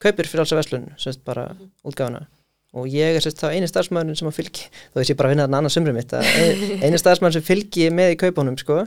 kaupir 0.00 0.28
frjálsaveslun 0.30 0.84
semst 0.96 1.24
bara 1.24 1.56
útgáfuna 1.84 2.26
og 2.76 2.90
ég 2.90 3.16
er 3.16 3.24
sérst 3.24 3.40
þá 3.42 3.54
eini 3.54 3.70
starfsmæðurinn 3.70 4.18
sem 4.18 4.28
að 4.30 4.36
fylgi 4.40 4.68
þó 4.70 5.00
þess 5.00 5.12
ég 5.12 5.18
bara 5.18 5.32
vinna 5.32 5.46
þarna 5.46 5.62
annað 5.62 5.76
sumri 5.76 5.94
mitt 5.96 6.12
eini 6.84 7.00
starfsmæður 7.00 7.38
sem 7.38 7.48
fylgi 7.48 7.88
með 7.94 8.14
í 8.14 8.20
kaupunum 8.20 8.58
sko 8.60 8.84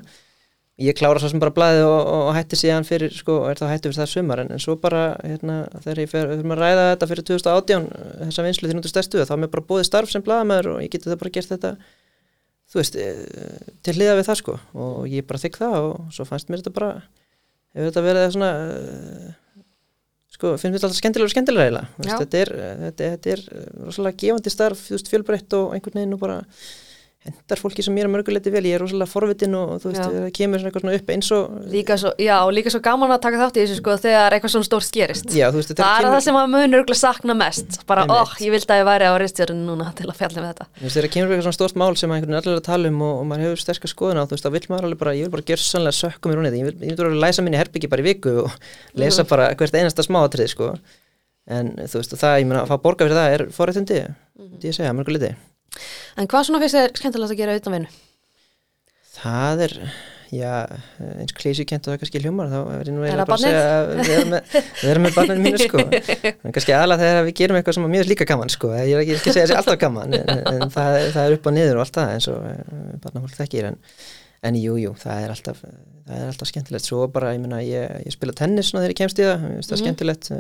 ég 0.82 0.96
klára 0.98 1.22
svo 1.22 1.30
sem 1.30 1.42
bara 1.42 1.54
blæði 1.54 1.84
og, 1.86 2.00
og 2.10 2.30
hætti 2.34 2.58
síðan 2.58 2.88
fyrir 2.88 3.14
sko 3.14 3.36
og 3.44 3.50
er 3.52 3.60
þá 3.60 3.68
hætti 3.70 3.90
fyrir 3.90 4.00
það 4.00 4.10
sumar. 4.10 4.42
En, 4.42 4.54
en 4.56 4.62
svo 4.62 4.76
bara 4.82 5.04
hérna 5.22 5.58
þegar 5.84 6.02
ég 6.02 6.10
fer, 6.10 6.32
fyrir 6.32 6.56
að 6.56 6.64
ræða 6.64 6.88
þetta 6.88 7.10
fyrir 7.12 7.28
2018 7.30 7.86
þessa 8.24 8.46
vinslu 8.48 8.70
því 8.70 8.78
núttu 8.78 8.92
stærstu 8.92 9.22
þá 9.22 9.36
er 9.36 9.44
mér 9.44 9.52
bara 9.54 9.68
búið 9.70 9.86
starf 9.90 10.14
sem 10.14 10.26
blæðamæður 10.26 10.72
og 10.74 10.82
ég 10.82 10.96
geti 10.96 11.12
það 11.12 11.22
bara 11.22 11.34
gert 11.38 11.54
þetta 11.54 11.74
þú 12.74 12.82
veist 12.82 12.98
eh, 12.98 13.70
til 13.86 13.96
hliða 14.00 14.18
við 14.18 14.30
það 14.32 14.40
sko. 14.42 14.58
Og 14.74 14.98
ég 15.14 15.30
bara 15.30 15.44
þykk 15.44 15.62
það 15.62 15.78
og 15.84 16.18
svo 16.18 16.28
fannst 16.30 16.50
mér 16.50 16.64
þetta 16.64 16.76
bara 16.80 16.92
hefur 17.74 17.92
þetta 17.92 18.06
verið 18.08 18.28
svona 18.34 18.52
eh, 18.66 19.32
sko, 20.44 20.54
finnst 20.60 20.76
þetta 20.78 20.90
alltaf 20.90 21.00
skemmtilega 21.00 21.30
og 21.30 21.34
skemmtilega 21.34 21.68
eiginlega 21.68 21.90
Þú 21.94 22.04
Já. 22.04 22.08
veist, 22.10 22.24
þetta 22.24 22.42
er, 22.42 22.52
þetta, 22.84 23.12
þetta 23.16 23.34
er 23.34 23.44
eh, 23.48 23.68
rosalega 23.88 24.20
gefandi 24.24 24.54
starf, 24.54 24.82
fjölbreytt 25.10 25.56
og 25.60 25.76
einhvern 25.78 26.00
veginn 26.02 26.18
og 26.18 26.24
bara 26.24 26.40
hendar 27.24 27.60
fólki 27.62 27.84
sem 27.86 27.94
mér 27.96 28.08
að 28.10 28.14
mörguleiti 28.18 28.52
vel, 28.52 28.64
ég 28.68 28.76
er 28.76 28.82
rosalega 28.84 29.08
forvitin 29.08 29.54
og 29.56 29.78
þú 29.80 29.88
veist, 29.92 30.04
það 30.04 30.28
kemur 30.36 30.60
svona 30.60 30.70
eitthvað 30.70 30.84
svona 30.84 30.98
upp 31.00 31.10
eins 31.14 31.30
og 31.36 31.44
Líka 31.72 31.94
svo, 32.02 32.12
já, 32.20 32.36
líka 32.52 32.70
svo 32.74 32.82
gaman 32.84 33.14
að 33.16 33.22
taka 33.24 33.40
þátt 33.40 33.58
í 33.58 33.64
þessu 33.64 33.78
sko 33.80 33.96
þegar 34.04 34.30
eitthvað 34.38 34.54
svona 34.54 34.68
stórt 34.68 34.92
gerist. 34.98 35.28
já, 35.32 35.46
þú 35.48 35.58
veist, 35.62 35.72
Það 35.74 35.84
er 35.84 36.04
kemur, 36.04 36.14
það 36.14 36.24
sem 36.28 36.36
að 36.42 36.48
munur 36.54 36.78
örugglega 36.82 37.00
sakna 37.00 37.34
mest. 37.40 37.70
Bara, 37.88 38.04
óh, 38.12 38.32
ég 38.44 38.52
vildi 38.52 38.72
að 38.74 38.80
ég 38.82 38.88
væri 38.90 39.06
á 39.08 39.14
ristjörinu 39.24 39.64
núna 39.70 39.88
til 39.96 40.08
að 40.10 40.20
fjalla 40.20 40.40
með 40.44 40.50
þetta. 40.52 40.66
þú 40.76 40.84
veist, 40.84 40.98
þegar 41.00 41.12
kemur 41.16 41.28
eitthvað 41.32 41.48
svona 41.48 41.60
stórt 41.60 41.76
mál 41.80 41.96
sem 41.96 42.10
að 42.12 42.16
einhvern 42.18 42.34
veginn 42.34 42.42
allir 42.44 42.54
er 42.54 42.60
að 42.60 42.68
tala 42.68 42.86
um 42.92 43.00
og, 43.08 43.14
og 43.22 43.26
maður 43.32 43.44
hefur 43.48 43.64
sterkar 43.64 43.92
skoðun 43.94 44.20
á, 44.20 44.24
þú 44.28 44.34
veist, 44.36 44.44
þá 44.44 44.52
vill 44.58 44.68
maður 44.74 44.86
alveg 44.90 45.00
bara, 45.04 45.16
ég 45.16 45.24
vil 45.24 45.34
bara 45.38 45.48
gera 45.48 45.64
sannlega 45.64 45.96
sökkum 45.96 46.28
mér 46.34 46.40
hún 46.44 46.50
ég 46.52 46.68
vil, 46.68 46.78
ég 46.84 46.92
vil 46.92 47.00
bara 47.00 47.24
læsa 47.24 47.44
en 55.74 56.24
það, 56.24 56.24
að 56.24 56.24
það 56.24 56.24
er 56.26 56.32
hvað 56.34 56.48
svona 56.50 56.64
finnst 56.64 56.80
þér 56.80 56.98
skemmtilegast 57.02 57.36
að 57.36 57.42
gera 57.44 57.60
utan 57.62 57.78
vinnu? 57.78 57.94
Það 59.14 59.62
er, 59.68 59.74
já, 60.34 60.54
eins 61.22 61.34
klísi 61.38 61.64
kent 61.70 61.86
og 61.88 61.94
það 61.94 62.00
kannski 62.02 62.22
hljómar, 62.24 62.50
þá 62.50 62.58
er 62.74 62.90
ég 62.90 62.96
nú 62.96 63.04
Er 63.06 63.12
eiginlega 63.12 63.22
það 63.22 63.30
bara 63.30 63.38
að 63.38 63.44
segja 63.44 63.60
að 63.74 63.92
við 64.00 64.14
erum 64.16 64.32
með, 64.34 64.56
við 64.82 64.90
erum 64.94 65.06
með 65.06 65.18
barninu 65.20 65.44
mínu, 65.46 65.60
sko. 65.62 65.84
En 66.34 66.56
kannski 66.58 66.74
aðalega 66.76 67.04
þegar 67.06 67.28
við 67.28 67.36
gerum 67.40 67.60
eitthvað 67.60 67.78
sem 67.78 67.86
að 67.88 67.96
er 68.02 68.10
líka 68.10 68.28
gaman, 68.34 68.52
sko. 68.54 68.72
Ég 68.74 68.96
er 68.98 69.04
ekki, 69.04 69.16
ekki 69.20 69.30
að 69.32 69.38
segja 69.38 69.46
þessi 69.52 69.60
alltaf 69.62 69.80
gaman, 69.84 70.18
en, 70.18 70.42
en 70.56 70.74
það, 70.74 70.98
er- 71.04 71.14
það 71.14 71.28
er 71.30 71.38
upp 71.38 71.50
og 71.52 71.56
niður 71.60 71.80
og 71.80 71.86
allt 71.86 72.00
það 72.00 72.14
eins 72.18 72.30
og 72.34 72.50
eh, 72.50 72.64
barnafólk 73.06 73.38
þekkir. 73.38 73.70
En, 73.70 73.78
en 74.50 74.58
jú, 74.60 74.74
jú, 74.82 74.96
það 75.00 75.22
er 75.28 75.36
alltaf, 75.38 75.62
það 76.10 76.18
er 76.18 76.32
alltaf 76.34 76.50
skemmtilegt. 76.50 76.90
Svo 76.90 77.06
bara, 77.14 77.36
ég 77.38 77.46
meina, 77.46 77.62
ég, 77.64 77.94
ég 78.10 78.18
spila 78.18 78.34
tennis 78.36 78.74
svona 78.74 78.84
þegar 78.88 78.96
ég 78.98 79.02
kemst 79.04 79.22
í 79.22 79.28
það, 79.30 79.46
það 79.46 79.78
Mhm. 79.78 79.84
skemmtilegt. 79.86 80.34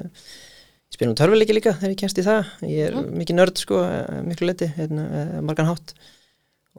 Ég 0.93 0.97
spila 0.99 1.09
nú 1.09 1.17
törfuleiki 1.17 1.55
líka 1.57 1.71
þegar 1.73 1.89
ég 1.95 1.97
kemst 2.03 2.19
í 2.21 2.23
það. 2.23 2.49
Ég 2.69 2.87
er 2.87 2.93
Mhm. 2.93 3.15
mikið 3.17 3.35
nörd, 3.39 3.57
sko, 3.57 3.79
eh, 3.81 4.21
miklu 4.21 4.45
leiti, 4.45 4.67
hérna, 4.77 5.05
eh, 5.09 5.41
margan 5.41 5.65
hátt 5.65 5.93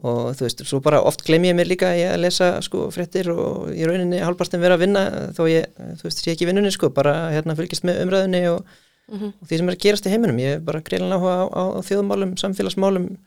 og 0.03 0.35
þú 0.35 0.41
veist, 0.45 0.63
svo 0.65 0.79
bara 0.81 1.01
oft 1.03 1.23
glem 1.25 1.43
ég 1.43 1.55
mér 1.55 1.67
líka 1.67 1.87
í 1.95 2.03
að 2.07 2.19
lesa 2.23 2.61
sko 2.61 2.87
fréttir 2.91 3.27
og 3.31 3.69
í 3.75 3.83
rauninni 3.85 4.19
hálfpartin 4.19 4.59
vera 4.59 4.75
að 4.77 4.79
vinna 4.87 5.31
þó 5.35 5.43
ég, 5.51 5.65
þú 5.99 6.03
veist, 6.03 6.23
sé 6.23 6.31
ekki 6.31 6.45
vinnunni 6.47 6.71
sko, 6.71 6.89
bara 6.93 7.29
hérna 7.31 7.55
fylgist 7.55 7.83
með 7.83 8.01
umræðinni 8.05 8.41
og, 8.55 8.65
Mhm. 9.11 9.33
og 9.41 9.47
því 9.47 9.57
sem 9.57 9.69
er 9.69 9.75
að 9.75 9.79
gerast 9.79 10.05
í 10.05 10.09
heiminum 10.11 10.37
ég 10.39 10.55
er 10.55 10.59
bara 10.59 10.81
greiðan 10.81 11.11
áhuga 11.11 11.35
á, 11.35 11.45
á, 11.51 11.63
á 11.75 11.79
þjóðmálum 11.83 12.35
samfélagsmálum, 12.39 13.17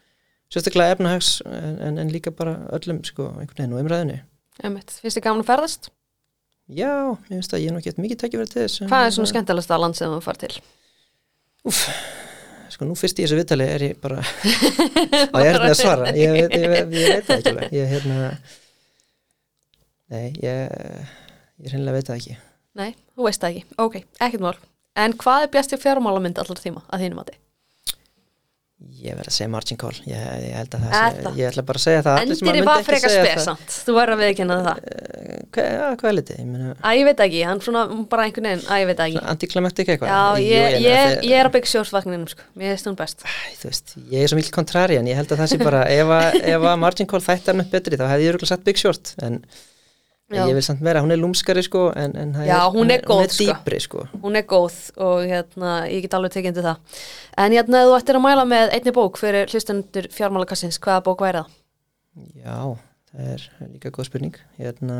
sérstaklega 0.50 0.92
efnahags 0.96 1.42
en, 1.46 1.78
en, 1.80 1.98
en 1.98 2.10
líka 2.10 2.30
bara 2.34 2.56
öllum 2.72 3.04
sko, 3.04 3.28
einhvern 3.38 3.56
veginn 3.56 3.72
og 3.74 3.84
umræðinni 3.84 4.20
Einmitt. 4.64 4.90
Finnst 5.02 5.16
þér 5.18 5.22
gaman 5.22 5.44
að 5.44 5.46
ferðast? 5.52 5.88
Já, 6.68 7.16
ég 7.16 7.28
finnst 7.28 7.52
að 7.52 7.64
ég 7.64 7.76
ekki 7.76 7.92
eftir 7.92 8.04
mikið 8.04 8.18
tækifæri 8.24 8.48
til 8.50 8.62
þess 8.64 8.80
Hvað 8.88 9.06
er 9.06 9.10
svona 9.16 9.32
skemmtilegast 9.32 9.70
að 9.70 9.80
land 9.80 9.96
sem 9.96 10.10
þú 10.10 10.22
far 10.22 10.34
til? 10.36 10.60
Sko 12.68 12.86
nú 12.86 12.94
fyrst 12.98 13.18
í 13.18 13.24
þessu 13.24 13.38
viðtali 13.38 13.68
er 13.68 13.86
ég 13.88 14.02
bara 14.02 14.20
á 15.34 15.36
ég 15.40 15.48
er 15.52 15.62
með 15.62 15.70
að 15.70 15.78
svara 15.80 16.12
ég, 16.16 16.36
ég, 16.42 16.52
ég, 16.52 16.74
ég 16.74 17.14
veit 17.14 17.24
það 17.28 17.38
ekki 17.38 17.54
alveg 17.54 17.78
ég 17.78 17.94
hérna 17.94 18.18
nei, 20.12 20.28
ég 20.44 20.76
ég 21.58 21.72
reynilega 21.72 21.96
veit 21.98 22.12
það 22.12 22.20
ekki 22.20 22.38
Nei, 22.78 22.92
þú 23.16 23.26
veist 23.26 23.42
það 23.42 23.56
ekki. 23.56 23.76
Ok, 23.82 23.96
ekkert 24.22 24.44
mál. 24.44 24.56
En 24.98 25.14
hvað 25.18 25.44
er 25.44 25.52
bjast 25.54 25.74
í 25.74 25.78
fjármálamynd 25.82 26.38
allar 26.38 26.60
tíma 26.62 26.84
að 26.86 27.04
þínum 27.04 27.22
að 27.22 27.30
þið? 27.32 27.40
Ég 28.78 29.16
verð 29.18 29.30
að 29.30 29.34
segja 29.34 29.50
margin 29.50 29.78
call 29.78 29.96
ég, 30.06 30.26
ég 30.44 30.52
held 30.54 30.74
að 30.76 30.82
það 30.84 30.92
sé, 30.94 31.30
ég 31.38 31.48
ætla 31.48 31.62
bara 31.66 31.80
að 31.80 31.82
segja 31.84 32.02
það 32.06 32.18
allir 32.20 32.38
sem 32.38 32.48
að 32.48 32.50
Endir 32.52 32.58
í 32.58 32.62
myndi 32.62 32.68
var 32.68 32.84
frekar 32.86 33.12
spesant. 33.14 33.76
Þú 33.88 33.94
verður 33.96 34.14
að 34.14 34.20
viðkynna 34.22 34.58
það. 34.66 34.82
Eh, 34.92 35.40
hvað, 35.56 35.66
ja, 35.72 35.88
hvað 35.98 36.10
er 36.10 36.14
litið? 36.18 36.38
Ég 36.38 36.48
meina, 36.52 36.68
Æ, 36.78 36.88
ég 36.94 37.08
veit 37.08 37.22
ekki, 37.26 37.40
hann 37.48 37.62
svona 37.64 37.82
bara 38.12 38.26
einhvern 38.28 38.48
veginn, 38.48 38.62
æ, 38.68 38.74
ég 38.78 38.90
veit 38.92 39.02
ekki. 39.06 39.22
antiklimaktik 39.34 39.90
eitthvað 39.94 40.12
Já, 40.12 40.20
Jú, 40.38 40.46
ég, 40.46 40.66
meina, 40.68 40.82
ég, 40.84 41.16
ég 41.26 41.42
er 41.42 41.50
á 41.50 41.54
Big 41.58 41.66
Short 41.70 41.94
vagninum, 41.96 42.28
sko. 42.30 42.46
Mér 42.54 42.76
finnst 42.76 42.90
hún 42.90 42.98
best. 43.02 43.26
Æ, 43.26 43.56
þú 43.58 43.72
veist, 43.72 43.96
ég 44.14 44.22
er 44.22 44.30
svo 44.30 44.38
mikil 44.38 44.54
kontrari 44.54 45.00
en 45.00 45.10
ég 45.10 45.18
held 45.18 45.34
að 45.34 45.42
það 45.42 45.52
sé 45.54 45.58
bara 45.62 45.82
ef 45.90 46.14
að, 46.20 46.38
að 46.54 46.78
margin 46.86 47.10
call 47.10 47.24
hann 47.26 47.64
upp 47.64 47.74
betri 47.74 47.98
þá 47.98 48.06
hefði 48.12 48.28
ég 48.28 48.36
örugglega 48.36 48.54
satt 48.54 49.14
en, 49.26 49.42
en 49.42 49.42
Já. 50.28 50.42
ég 50.44 50.52
vil 50.58 50.62
samt 50.64 50.82
vera, 50.84 51.00
hún 51.00 51.12
er 51.14 51.16
lúmskari 51.16 51.62
sko 51.64 51.86
en, 51.96 52.12
en 52.20 52.34
Já, 52.44 52.58
hún 52.68 52.90
er 52.92 53.00
góð, 53.00 53.22
hún 53.22 53.24
er 53.24 53.32
sko. 53.32 53.44
dýpri 53.48 53.78
sko 53.80 54.02
Hún 54.20 54.36
er 54.36 54.44
góð 54.44 54.74
og 55.00 55.22
hérna, 55.24 55.70
ég 55.88 56.02
get 56.04 56.16
alveg 56.18 56.34
tekið 56.34 56.50
undir 56.52 56.66
það. 56.66 56.98
En 57.40 57.54
hérna, 57.56 57.80
þú 57.88 57.94
ættir 57.96 58.18
að 58.18 58.24
mæla 58.26 58.44
með 58.44 58.74
einni 58.76 58.92
bók 58.98 59.16
fyrir 59.16 59.48
hlustendur 59.48 60.10
fjármálakassins, 60.12 60.76
hvaða 60.84 61.04
bók 61.08 61.24
væri 61.24 61.40
það? 61.40 61.54
Já, 62.44 62.58
það 63.08 63.32
er 63.32 63.46
líka 63.72 63.94
góð 63.94 64.10
spurning 64.10 64.36
hérna 64.58 64.98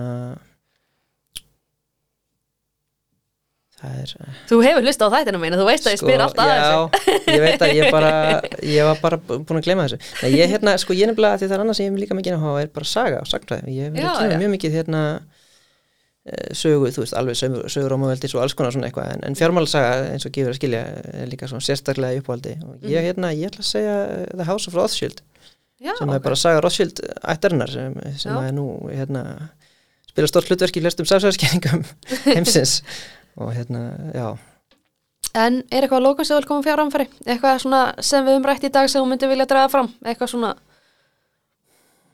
það 3.67 3.67
er 3.86 4.12
Þú 4.50 4.58
hefur 4.64 4.82
hlusta 4.86 5.06
á 5.06 5.14
þættinu 5.14 5.38
mínu, 5.42 5.58
þú 5.60 5.66
veist 5.68 5.86
að 5.86 5.94
ég 5.94 6.00
spyr 6.02 6.22
alltaf 6.24 6.44
að 6.44 6.52
þessu. 6.58 6.68
Sko, 6.68 7.12
Já, 7.28 7.34
ég 7.34 7.42
veit 7.44 7.62
að 7.62 7.74
ég 7.78 7.90
bara 7.94 8.12
ég 8.76 8.88
var 8.88 8.98
bara 9.04 9.18
búin 9.28 9.60
að 9.60 9.64
gleyma 9.68 9.86
þessu 9.86 9.98
Nei, 10.22 10.30
ég 10.38 10.50
hérna, 10.54 10.74
sko, 10.82 10.96
ég 10.98 11.06
nefnilega, 11.12 11.38
því 11.38 11.46
það 11.50 11.56
er 11.58 11.64
annað 11.64 11.78
sem 11.78 11.86
ég 11.86 11.92
hef 11.94 12.00
líka 12.02 12.18
mikið 12.18 12.36
að 12.38 12.46
hafa 12.48 12.62
er 12.64 12.72
bara 12.78 12.90
saga 12.94 13.20
og 13.22 13.30
sagnfræði 13.30 13.76
ég 13.78 13.92
hef 13.92 14.02
Já, 14.02 14.10
já. 14.32 14.38
mjög 14.42 14.52
mikið 14.56 14.76
hérna 14.78 15.02
eh, 16.28 16.50
sögu, 16.58 16.90
þú 16.94 17.04
veist, 17.04 17.16
alveg 17.18 17.38
sögur, 17.38 17.94
ámaveldis 17.96 18.34
og 18.36 18.42
alls 18.44 18.56
konar 18.58 18.74
svona 18.74 18.88
eitthvað, 18.90 19.12
en, 19.16 19.22
en 19.30 19.38
fjármálasaga 19.38 19.92
eins 20.12 20.26
og 20.28 20.34
gefur 20.34 20.52
að 20.54 20.58
skilja, 20.60 20.82
er 21.22 21.30
líka 21.30 21.48
svona 21.50 21.64
sérstaklega 21.64 22.18
í 22.18 22.22
uppáhaldi 22.22 22.56
og 22.66 22.82
ég 22.82 22.98
Mhm. 22.98 23.06
hérna, 23.08 23.32
ég 23.36 23.52
ætla 23.52 23.64
að 23.64 23.70
segja 23.72 23.94
eh, 24.16 24.26
The 24.34 24.48
House 24.50 24.68
of 24.68 24.76
Rothschild 24.76 25.22
Já, 25.78 25.92
sem 25.94 26.10
er 26.10 26.18
ok. 26.18 26.24
bara 26.26 26.36
saga 26.36 26.60
Rothschild 26.64 27.00
ættarinnar 27.22 27.70
sem, 27.70 27.94
sem 28.18 28.34
er 28.42 28.50
nú 28.56 28.66
hérna, 28.90 29.22
spila 30.10 30.26
stort 30.26 30.48
hlutverk 30.50 30.74
í 30.74 30.82
flestum 30.82 31.06
sáfsæðskenningum 31.06 31.84
heimsins 32.34 32.80
og 33.38 33.52
hérna, 33.56 33.82
já 34.14 34.28
En 35.38 35.60
er 35.70 35.84
eitthvað 35.84 36.02
lókast 36.02 36.30
sem 36.30 36.38
þú 36.38 36.40
vil 36.40 36.48
koma 36.48 36.64
fjár 36.64 36.80
ánfæri? 36.82 37.04
Eitthvað 37.28 37.58
svona 37.62 37.80
sem 38.02 38.24
við 38.24 38.32
höfum 38.38 38.46
rætt 38.48 38.64
í 38.64 38.70
dag 38.74 38.88
sem 38.90 39.02
þú 39.02 39.10
myndir 39.10 39.28
vilja 39.30 39.46
draga 39.50 39.68
fram? 39.70 39.90
Eitthvað 40.02 40.30
svona, 40.32 40.54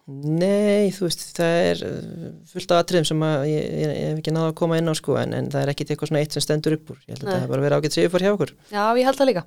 Nei, 0.05 0.91
þú 0.93 1.07
veist, 1.07 1.23
það 1.33 1.55
er 1.71 1.79
uh, 1.87 2.25
fullt 2.51 2.73
af 2.77 2.83
atriðum 2.83 3.07
sem 3.09 3.23
að 3.25 3.45
ég, 3.49 3.63
ég, 3.65 3.93
ég 3.95 4.11
hef 4.11 4.19
ekki 4.21 4.35
náða 4.37 4.51
að 4.51 4.57
koma 4.61 4.77
inn 4.77 4.93
á 4.93 4.95
sko 4.99 5.15
en, 5.17 5.33
en 5.33 5.47
það 5.49 5.63
er 5.63 5.71
ekkit 5.73 5.93
eitthvað 5.95 6.11
svona 6.11 6.21
eitt 6.21 6.37
sem 6.37 6.45
stendur 6.45 6.77
upp 6.77 6.91
úr 6.93 6.99
ég 7.07 7.15
held 7.15 7.23
að 7.23 7.31
Nei. 7.31 7.33
það 7.39 7.47
er 7.47 7.53
bara 7.55 7.65
verið 7.65 7.79
ágætt 7.79 7.97
séu 7.97 8.11
fór 8.13 8.25
hjá 8.27 8.33
okkur 8.35 8.53
já, 8.69 8.83
ég 9.01 9.09
held 9.09 9.21
það 9.23 9.31
líka. 9.31 9.45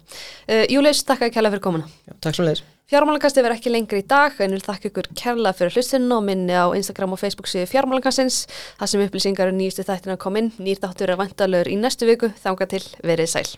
Uh, 0.50 0.64
Július, 0.74 1.04
takk 1.06 1.28
að 1.28 1.36
kæla 1.36 1.52
fyrir 1.54 1.66
komuna. 1.68 1.92
já, 2.10 2.16
Takk 2.26 2.40
svo 2.40 2.48
leiðis 2.48 2.64
Fjármálagasti 2.88 3.42
verður 3.44 3.58
ekki 3.58 3.72
lengri 3.74 3.98
í 4.00 4.04
dag 4.08 4.38
en 4.40 4.54
vil 4.56 4.62
þakka 4.64 4.88
ykkur 4.88 5.10
kærlega 5.20 5.58
fyrir 5.58 5.76
hlustinu 5.76 6.08
og 6.16 6.24
minni 6.24 6.56
á 6.56 6.72
Instagram 6.72 7.18
og 7.18 7.20
Facebook 7.20 7.52
síðu 7.52 7.68
Fjármálagastins 7.74 8.46
þar 8.80 8.94
sem 8.94 9.04
upplýsingar 9.04 9.52
og 9.52 9.60
nýjustu 9.60 9.84
þættina 9.84 10.16
kom 10.16 10.40
inn. 10.40 10.54
Nýr 10.56 10.80
þáttur 10.80 11.12
er 11.12 11.20
vantalögur 11.20 11.68
í 11.68 11.76
næstu 11.84 12.08
viku, 12.08 12.32
þanga 12.40 12.72
til 12.72 12.86
verið 13.04 13.34
sæl. 13.36 13.50